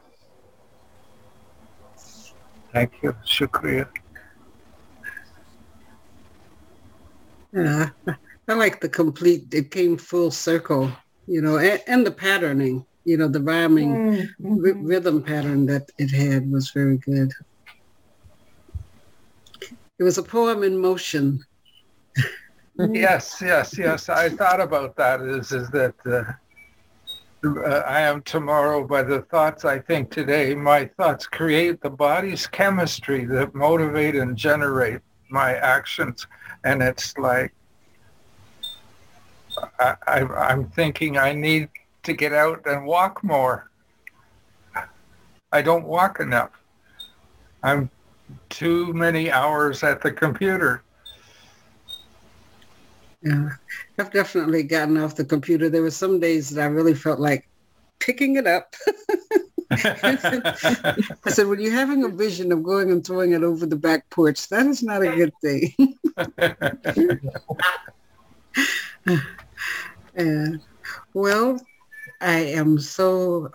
Thank 2.73 2.93
you. 3.03 3.17
Shukriya. 3.25 3.89
Yeah 7.53 8.17
I 8.49 8.55
like 8.55 8.81
the 8.81 8.89
complete, 8.89 9.53
it 9.53 9.71
came 9.71 9.97
full 9.97 10.31
circle, 10.31 10.91
you 11.27 11.41
know, 11.41 11.59
and, 11.59 11.83
and 11.87 12.07
the 12.07 12.11
patterning, 12.11 12.85
you 13.05 13.17
know, 13.17 13.29
the 13.29 13.41
rhyming 13.41 13.95
mm-hmm. 13.95 14.53
r- 14.65 14.83
rhythm 14.83 15.23
pattern 15.23 15.67
that 15.67 15.91
it 15.99 16.11
had 16.11 16.51
was 16.51 16.71
very 16.71 16.99
good. 16.99 17.33
It 19.99 20.03
was 20.03 20.19
a 20.19 20.23
poem 20.23 20.63
in 20.63 20.77
motion. 20.79 21.41
yes, 22.79 23.39
yes, 23.41 23.79
yes. 23.79 24.09
I 24.09 24.29
thought 24.29 24.61
about 24.61 24.97
that 24.97 25.23
is, 25.23 25.53
is 25.53 25.71
that 25.71 25.95
uh, 26.05 26.33
uh, 27.47 27.83
I 27.87 28.01
am 28.01 28.23
tomorrow 28.23 28.87
by 28.87 29.03
the 29.03 29.23
thoughts 29.23 29.65
I 29.65 29.79
think 29.79 30.11
today. 30.11 30.55
My 30.55 30.87
thoughts 30.99 31.27
create 31.27 31.81
the 31.81 31.91
body's 31.91 32.47
chemistry 32.47 33.25
that 33.27 33.55
motivate 33.55 34.17
and 34.17 34.37
generate 34.37 35.01
my 35.31 35.55
actions. 35.55 36.27
And 36.65 36.83
it's 36.83 37.17
like, 37.17 37.55
I, 39.79 39.97
I, 40.07 40.53
am 40.53 40.67
thinking 40.71 41.19
I 41.19 41.33
need 41.33 41.69
to 42.03 42.13
get 42.13 42.33
out 42.33 42.67
and 42.67 42.87
walk 42.87 43.23
more. 43.23 43.71
I 45.53 45.63
don't 45.63 45.85
walk 45.85 46.21
enough. 46.21 46.51
I'm 47.63 47.91
too 48.51 48.93
many 48.93 49.31
hours 49.31 49.83
at 49.83 50.03
the 50.03 50.11
computer. 50.11 50.83
Yeah, 53.23 53.51
I've 53.99 54.13
definitely 54.13 54.65
gotten 54.65 54.99
off 54.99 55.17
the 55.17 55.25
computer. 55.25 55.71
There 55.71 55.83
were 55.83 55.91
some 55.91 56.21
days 56.21 56.51
that 56.51 56.63
I 56.63 56.67
really 56.67 56.95
felt 56.95 57.21
like 57.21 57.49
picking 58.01 58.37
it 58.37 58.47
up. 58.47 58.75
I 59.71 60.17
said, 61.29 61.47
when 61.47 61.61
you're 61.61 61.73
having 61.73 62.05
a 62.05 62.09
vision 62.09 62.53
of 62.53 62.63
going 62.63 62.91
and 62.91 63.05
throwing 63.05 63.33
it 63.33 63.43
over 63.43 63.65
the 63.65 63.77
back 63.77 64.09
porch, 64.11 64.49
that 64.49 64.67
is 64.67 64.83
not 64.83 65.03
a 65.03 65.17
good 65.17 65.33
thing. 65.41 65.73
well, 71.15 71.61
I 72.21 72.41
am 72.41 72.79
so 72.79 73.51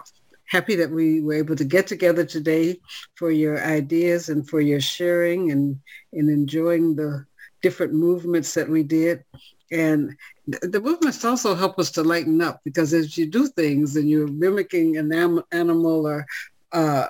happy 0.45 0.75
that 0.75 0.89
we 0.89 1.21
were 1.21 1.35
able 1.35 1.55
to 1.55 1.63
get 1.63 1.87
together 1.87 2.25
today 2.25 2.79
for 3.15 3.31
your 3.31 3.63
ideas 3.63 4.29
and 4.29 4.47
for 4.47 4.61
your 4.61 4.81
sharing 4.81 5.51
and, 5.51 5.79
and 6.13 6.29
enjoying 6.29 6.95
the 6.95 7.25
different 7.61 7.93
movements 7.93 8.53
that 8.55 8.67
we 8.67 8.83
did. 8.83 9.23
And 9.71 10.15
the 10.47 10.81
movements 10.81 11.23
also 11.23 11.53
help 11.53 11.77
us 11.77 11.91
to 11.91 12.03
lighten 12.03 12.41
up 12.41 12.61
because 12.65 12.93
as 12.93 13.15
you 13.17 13.27
do 13.27 13.47
things 13.47 13.95
and 13.95 14.09
you're 14.09 14.27
mimicking 14.27 14.97
an 14.97 15.11
animal 15.51 16.07
or 16.07 16.25
uh, 16.71 17.07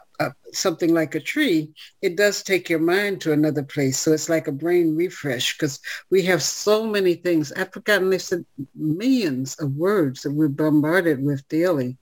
something 0.51 0.93
like 0.93 1.15
a 1.15 1.19
tree, 1.19 1.69
it 2.01 2.15
does 2.15 2.43
take 2.43 2.69
your 2.69 2.79
mind 2.79 3.21
to 3.21 3.31
another 3.31 3.63
place. 3.63 3.97
So 3.97 4.11
it's 4.11 4.29
like 4.29 4.47
a 4.47 4.51
brain 4.51 4.95
refresh 4.95 5.57
because 5.57 5.79
we 6.09 6.21
have 6.23 6.41
so 6.41 6.85
many 6.85 7.15
things. 7.15 7.51
I've 7.53 7.71
forgotten, 7.71 8.09
they 8.09 8.17
said 8.17 8.45
millions 8.75 9.55
of 9.59 9.75
words 9.75 10.23
that 10.23 10.31
we're 10.31 10.47
bombarded 10.47 11.23
with 11.23 11.47
daily 11.49 11.97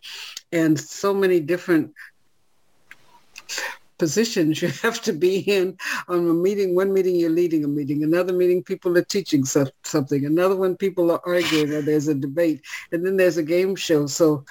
and 0.52 0.80
so 0.80 1.14
many 1.14 1.40
different 1.40 1.94
positions 3.98 4.62
you 4.62 4.68
have 4.84 5.02
to 5.02 5.14
be 5.14 5.40
in 5.40 5.78
on 6.08 6.30
a 6.30 6.34
meeting. 6.34 6.76
One 6.76 6.94
meeting 6.94 7.16
you're 7.16 7.30
leading 7.30 7.64
a 7.64 7.68
meeting, 7.68 8.04
another 8.04 8.34
meeting 8.34 8.64
people 8.64 8.98
are 8.98 9.04
teaching 9.04 9.46
so, 9.46 9.68
something, 9.84 10.26
another 10.26 10.56
one 10.56 10.76
people 10.76 11.12
are 11.12 11.22
arguing 11.26 11.74
or 11.74 11.82
there's 11.82 12.08
a 12.08 12.16
debate, 12.16 12.62
and 12.92 13.06
then 13.06 13.18
there's 13.18 13.38
a 13.38 13.44
game 13.44 13.76
show. 13.76 14.08
So 14.08 14.46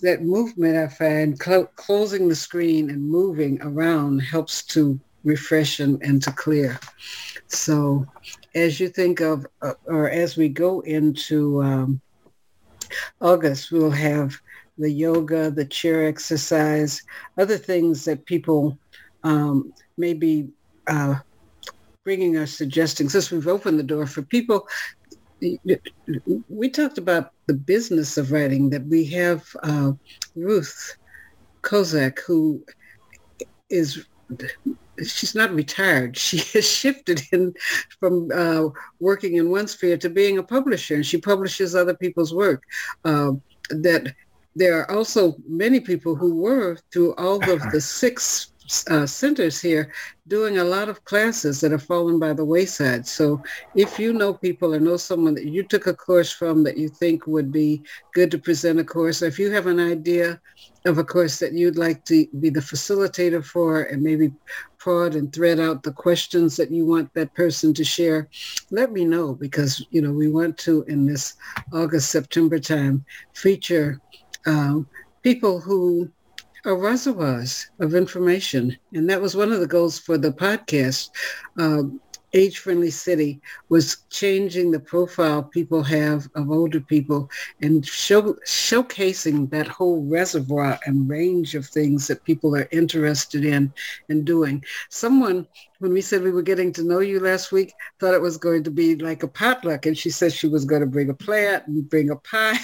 that 0.00 0.22
movement 0.22 0.76
I 0.76 0.88
find 0.88 1.40
cl- 1.40 1.70
closing 1.76 2.28
the 2.28 2.36
screen 2.36 2.90
and 2.90 3.08
moving 3.08 3.60
around 3.62 4.20
helps 4.20 4.64
to 4.66 5.00
refresh 5.24 5.80
and, 5.80 6.00
and 6.02 6.22
to 6.22 6.32
clear. 6.32 6.78
So 7.48 8.06
as 8.54 8.78
you 8.78 8.88
think 8.88 9.20
of, 9.20 9.46
uh, 9.62 9.74
or 9.86 10.10
as 10.10 10.36
we 10.36 10.48
go 10.48 10.80
into 10.80 11.62
um, 11.62 12.00
August, 13.20 13.72
we'll 13.72 13.90
have 13.90 14.38
the 14.78 14.90
yoga, 14.90 15.50
the 15.50 15.64
chair 15.64 16.06
exercise, 16.06 17.02
other 17.38 17.56
things 17.56 18.04
that 18.04 18.26
people 18.26 18.78
um, 19.24 19.72
may 19.96 20.12
be 20.12 20.48
uh, 20.86 21.16
bringing 22.04 22.36
or 22.36 22.46
suggesting. 22.46 23.08
Since 23.08 23.30
we've 23.30 23.48
opened 23.48 23.78
the 23.78 23.82
door 23.82 24.06
for 24.06 24.22
people, 24.22 24.68
we 25.40 26.68
talked 26.68 26.98
about 26.98 27.32
the 27.46 27.54
business 27.54 28.16
of 28.16 28.32
writing, 28.32 28.70
that 28.70 28.86
we 28.86 29.04
have 29.06 29.44
uh, 29.62 29.92
Ruth 30.34 30.96
Kozak, 31.62 32.20
who 32.20 32.64
is 33.68 34.06
she's 35.04 35.34
not 35.34 35.52
retired. 35.52 36.16
She 36.26 36.38
has 36.38 36.68
shifted 36.68 37.20
in 37.32 37.54
from 38.00 38.30
uh, 38.32 38.68
working 39.00 39.36
in 39.36 39.50
one 39.50 39.68
sphere 39.68 39.96
to 39.98 40.10
being 40.10 40.38
a 40.38 40.42
publisher, 40.42 40.96
and 40.96 41.06
she 41.06 41.18
publishes 41.18 41.74
other 41.74 41.94
people's 41.94 42.34
work. 42.34 42.62
Uh, 43.04 43.32
that 43.70 44.14
there 44.54 44.78
are 44.80 44.90
also 44.90 45.36
many 45.46 45.80
people 45.80 46.14
who 46.14 46.34
were 46.36 46.78
through 46.90 47.14
all 47.16 47.42
of 47.50 47.60
the 47.72 47.80
six 47.80 48.52
uh, 48.90 49.06
centers 49.06 49.60
here 49.60 49.92
doing 50.28 50.58
a 50.58 50.64
lot 50.64 50.88
of 50.88 51.04
classes 51.04 51.60
that 51.60 51.70
have 51.70 51.82
fallen 51.82 52.18
by 52.18 52.32
the 52.32 52.44
wayside. 52.44 53.06
So 53.06 53.42
if 53.74 53.98
you 53.98 54.12
know 54.12 54.34
people 54.34 54.74
or 54.74 54.80
know 54.80 54.96
someone 54.96 55.34
that 55.34 55.46
you 55.46 55.62
took 55.62 55.86
a 55.86 55.94
course 55.94 56.32
from 56.32 56.64
that 56.64 56.76
you 56.76 56.88
think 56.88 57.26
would 57.26 57.52
be 57.52 57.82
good 58.14 58.30
to 58.32 58.38
present 58.38 58.80
a 58.80 58.84
course, 58.84 59.22
or 59.22 59.26
if 59.26 59.38
you 59.38 59.50
have 59.50 59.66
an 59.66 59.78
idea 59.78 60.40
of 60.84 60.98
a 60.98 61.04
course 61.04 61.38
that 61.38 61.52
you'd 61.52 61.78
like 61.78 62.04
to 62.04 62.26
be 62.40 62.50
the 62.50 62.60
facilitator 62.60 63.44
for 63.44 63.82
and 63.82 64.02
maybe 64.02 64.32
prod 64.78 65.16
and 65.16 65.32
thread 65.32 65.58
out 65.58 65.82
the 65.82 65.92
questions 65.92 66.56
that 66.56 66.70
you 66.70 66.86
want 66.86 67.12
that 67.14 67.34
person 67.34 67.74
to 67.74 67.84
share, 67.84 68.28
let 68.70 68.92
me 68.92 69.04
know 69.04 69.34
because, 69.34 69.84
you 69.90 70.00
know, 70.00 70.12
we 70.12 70.28
want 70.28 70.56
to, 70.58 70.82
in 70.84 71.06
this 71.06 71.34
August, 71.72 72.10
September 72.10 72.58
time, 72.58 73.04
feature 73.32 74.00
um, 74.46 74.86
people 75.22 75.60
who 75.60 76.08
reservoirs 76.74 77.70
of 77.78 77.94
information. 77.94 78.76
And 78.92 79.08
that 79.08 79.20
was 79.20 79.36
one 79.36 79.52
of 79.52 79.60
the 79.60 79.66
goals 79.66 79.98
for 79.98 80.18
the 80.18 80.32
podcast. 80.32 81.10
Um, 81.58 82.00
age-friendly 82.36 82.90
city 82.90 83.40
was 83.68 83.98
changing 84.10 84.70
the 84.70 84.80
profile 84.80 85.42
people 85.42 85.82
have 85.82 86.28
of 86.34 86.50
older 86.50 86.80
people 86.80 87.30
and 87.62 87.86
show, 87.86 88.34
showcasing 88.46 89.48
that 89.50 89.66
whole 89.66 90.04
reservoir 90.04 90.78
and 90.84 91.08
range 91.08 91.54
of 91.54 91.66
things 91.66 92.06
that 92.06 92.24
people 92.24 92.54
are 92.54 92.68
interested 92.72 93.44
in 93.44 93.72
and 94.08 94.24
doing. 94.24 94.62
Someone, 94.90 95.46
when 95.78 95.92
we 95.92 96.00
said 96.00 96.22
we 96.22 96.30
were 96.30 96.42
getting 96.42 96.72
to 96.74 96.82
know 96.82 96.98
you 96.98 97.20
last 97.20 97.52
week, 97.52 97.72
thought 98.00 98.14
it 98.14 98.20
was 98.20 98.36
going 98.36 98.64
to 98.64 98.70
be 98.70 98.96
like 98.96 99.22
a 99.22 99.28
potluck. 99.28 99.86
And 99.86 99.96
she 99.96 100.10
said 100.10 100.32
she 100.32 100.48
was 100.48 100.64
going 100.64 100.82
to 100.82 100.86
bring 100.86 101.10
a 101.10 101.14
plant 101.14 101.66
and 101.66 101.88
bring 101.88 102.10
a 102.10 102.16
pie. 102.30 102.58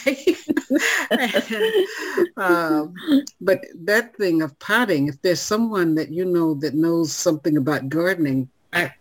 um, 2.36 2.94
but 3.40 3.60
that 3.74 4.16
thing 4.16 4.42
of 4.42 4.58
potting, 4.58 5.08
if 5.08 5.20
there's 5.22 5.40
someone 5.40 5.94
that 5.94 6.10
you 6.10 6.24
know 6.24 6.54
that 6.54 6.74
knows 6.74 7.12
something 7.12 7.56
about 7.56 7.88
gardening, 7.88 8.48
I, 8.72 8.92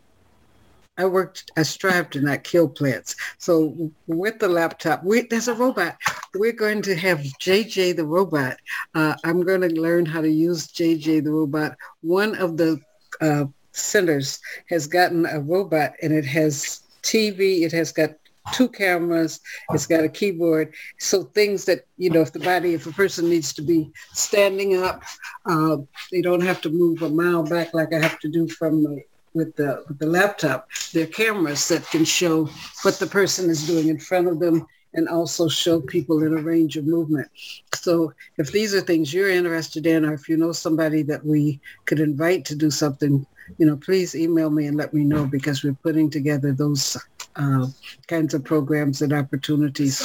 I 0.98 1.06
worked, 1.06 1.52
I 1.58 1.64
strive 1.64 2.10
to 2.12 2.22
not 2.22 2.44
kill 2.44 2.68
plants. 2.68 3.16
So 3.38 3.92
with 4.08 4.40
the 4.40 4.50
laptop, 4.50 5.04
we, 5.04 5.22
there's 5.22 5.48
a 5.48 5.54
robot. 5.54 5.98
We're 6.36 6.52
going 6.52 6.82
to 6.84 6.96
have 6.96 7.20
JJ 7.20 7.96
the 7.96 8.06
robot. 8.06 8.58
Uh, 8.94 9.16
I'm 9.24 9.44
going 9.44 9.62
to 9.62 9.82
learn 9.82 10.06
how 10.06 10.22
to 10.22 10.30
use 10.30 10.68
JJ 10.68 11.24
the 11.24 11.32
robot. 11.32 11.78
One 12.02 12.36
of 12.36 12.58
the 12.58 12.80
uh, 13.22 13.46
centers 13.72 14.40
has 14.70 14.88
gotten 14.88 15.26
a 15.26 15.40
robot 15.40 15.94
and 16.02 16.14
it 16.14 16.26
has 16.26 16.82
TV. 17.04 17.62
It 17.62 17.72
has 17.72 17.92
got 17.92 18.12
two 18.54 18.68
cameras. 18.68 19.40
It's 19.72 19.88
got 19.88 20.04
a 20.04 20.10
keyboard. 20.10 20.74
So 21.00 21.24
things 21.24 21.66
that, 21.66 21.86
you 21.98 22.10
know, 22.10 22.22
if 22.22 22.34
the 22.34 22.40
body, 22.40 22.74
if 22.74 22.88
a 22.88 22.92
person 22.92 23.30
needs 23.30 23.54
to 23.54 23.62
be 23.62 23.92
standing 24.14 24.82
up, 24.82 25.04
uh, 25.46 25.78
they 26.12 26.22
don't 26.22 26.42
have 26.42 26.62
to 26.62 26.70
move 26.70 27.02
a 27.02 27.10
mile 27.10 27.44
back 27.44 27.74
like 27.74 27.94
I 27.94 28.00
have 28.00 28.20
to 28.20 28.30
do 28.30 28.48
from 28.48 28.84
the 28.84 29.04
with 29.34 29.56
the, 29.56 29.84
with 29.88 29.98
the 30.00 30.08
laptop, 30.08 30.70
there 30.92 31.06
are 31.06 31.08
cameras 31.08 31.68
that 31.70 31.86
can 31.86 32.04
show 32.04 32.50
what 32.82 33.00
the 33.00 33.08
person 33.08 33.50
is 33.50 33.66
doing 33.66 33.88
in 33.88 33.98
front 33.98 34.28
of 34.28 34.40
them 34.40 34.66
and 34.94 35.08
also 35.08 35.48
show 35.48 35.80
people 35.80 36.24
in 36.24 36.38
a 36.38 36.42
range 36.42 36.76
of 36.76 36.86
movement. 36.86 37.30
So 37.74 38.14
if 38.38 38.52
these 38.52 38.74
are 38.76 38.82
things 38.82 39.14
you're 39.14 39.30
interested 39.30 39.86
in, 39.88 40.06
or 40.06 40.14
if 40.14 40.28
you 40.28 40.36
know 40.36 40.52
somebody 40.52 41.02
that 41.04 41.26
we 41.26 41.60
could 41.86 42.00
invite 42.00 42.44
to 42.46 42.56
do 42.56 42.70
something, 42.70 43.26
you 43.58 43.66
know, 43.66 43.78
please 43.78 44.16
email 44.16 44.50
me 44.50 44.68
and 44.68 44.78
let 44.78 44.94
me 44.94 45.04
know 45.04 45.26
because 45.26 45.64
we're 45.64 45.78
putting 45.82 46.10
together 46.10 46.52
those 46.52 46.98
uh, 47.36 47.68
kinds 48.08 48.34
of 48.34 48.44
programs 48.44 49.02
and 49.02 49.14
opportunities. 49.14 50.02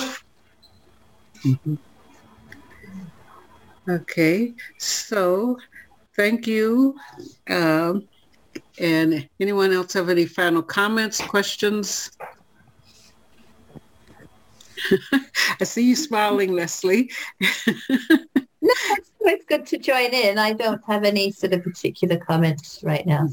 Mm-hmm. 1.44 1.74
Okay, 3.88 4.54
so 4.78 5.58
thank 6.16 6.46
you. 6.46 6.96
Um, 7.48 8.08
and 8.78 9.28
anyone 9.40 9.72
else 9.72 9.92
have 9.92 10.08
any 10.08 10.26
final 10.26 10.62
comments, 10.62 11.20
questions? 11.20 12.10
I 15.60 15.64
see 15.64 15.88
you 15.88 15.96
smiling, 15.96 16.52
Leslie. 16.52 17.10
no, 17.40 17.48
it's, 18.60 19.10
it's 19.20 19.44
good 19.46 19.66
to 19.66 19.78
join 19.78 20.12
in. 20.12 20.38
I 20.38 20.52
don't 20.52 20.82
have 20.86 21.04
any 21.04 21.30
sort 21.30 21.52
of 21.52 21.62
particular 21.62 22.16
comments 22.16 22.80
right 22.82 23.06
now. 23.06 23.28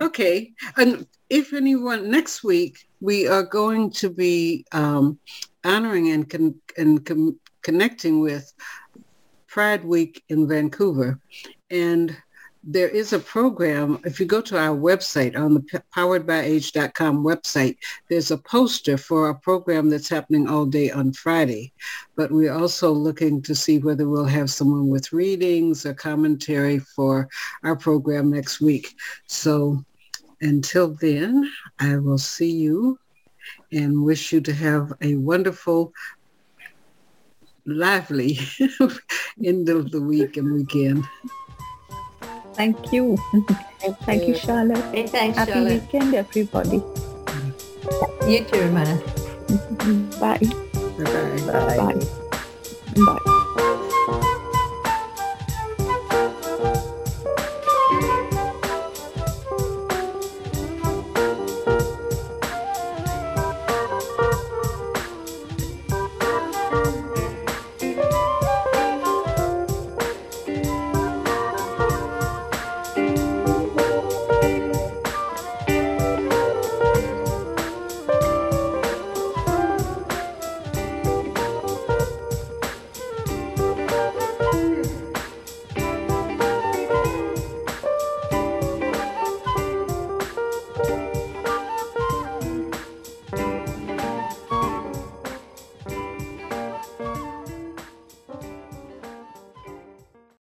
Okay. 0.00 0.52
And 0.76 1.06
if 1.28 1.52
anyone, 1.52 2.10
next 2.10 2.44
week, 2.44 2.86
we 3.00 3.26
are 3.26 3.42
going 3.42 3.90
to 3.90 4.10
be 4.10 4.64
um, 4.72 5.18
honoring 5.64 6.10
and, 6.10 6.28
con- 6.28 6.60
and 6.76 7.04
com- 7.04 7.38
connecting 7.62 8.20
with 8.20 8.52
Pride 9.46 9.84
Week 9.84 10.22
in 10.28 10.46
Vancouver. 10.46 11.18
And 11.70 12.16
there 12.62 12.88
is 12.88 13.12
a 13.12 13.18
program. 13.18 13.98
If 14.04 14.20
you 14.20 14.26
go 14.26 14.42
to 14.42 14.58
our 14.58 14.76
website 14.76 15.36
on 15.36 15.54
the 15.54 15.82
poweredbyage.com 15.96 17.24
website, 17.24 17.78
there's 18.08 18.30
a 18.30 18.36
poster 18.36 18.98
for 18.98 19.30
a 19.30 19.34
program 19.34 19.88
that's 19.88 20.08
happening 20.08 20.46
all 20.46 20.66
day 20.66 20.90
on 20.90 21.12
Friday. 21.12 21.72
But 22.16 22.30
we're 22.30 22.52
also 22.52 22.92
looking 22.92 23.40
to 23.42 23.54
see 23.54 23.78
whether 23.78 24.08
we'll 24.08 24.26
have 24.26 24.50
someone 24.50 24.88
with 24.88 25.12
readings 25.12 25.86
or 25.86 25.94
commentary 25.94 26.80
for 26.80 27.28
our 27.64 27.76
program 27.76 28.30
next 28.30 28.60
week. 28.60 28.94
So 29.26 29.82
until 30.40 30.94
then, 31.00 31.50
I 31.78 31.96
will 31.96 32.18
see 32.18 32.50
you 32.50 32.98
and 33.72 34.02
wish 34.02 34.32
you 34.32 34.40
to 34.42 34.52
have 34.52 34.92
a 35.00 35.14
wonderful 35.16 35.92
lively 37.66 38.38
end 39.44 39.68
of 39.68 39.90
the 39.90 40.00
week 40.00 40.36
and 40.36 40.52
weekend. 40.52 41.04
Thank 42.54 42.92
you. 42.92 43.16
Thank, 43.80 43.98
Thank 44.04 44.22
you. 44.22 44.28
you, 44.28 44.34
Charlotte. 44.34 44.84
Hey, 44.94 45.06
thanks, 45.06 45.38
Happy 45.38 45.52
Charlotte. 45.52 45.82
weekend, 45.82 46.14
everybody. 46.14 46.82
You 48.28 48.44
too, 48.44 48.60
Romana. 48.60 48.96
Bye. 50.20 50.38
Bye-bye. 50.98 51.46
Bye. 51.46 51.94
Bye. 52.96 53.16
Bye. 53.16 53.36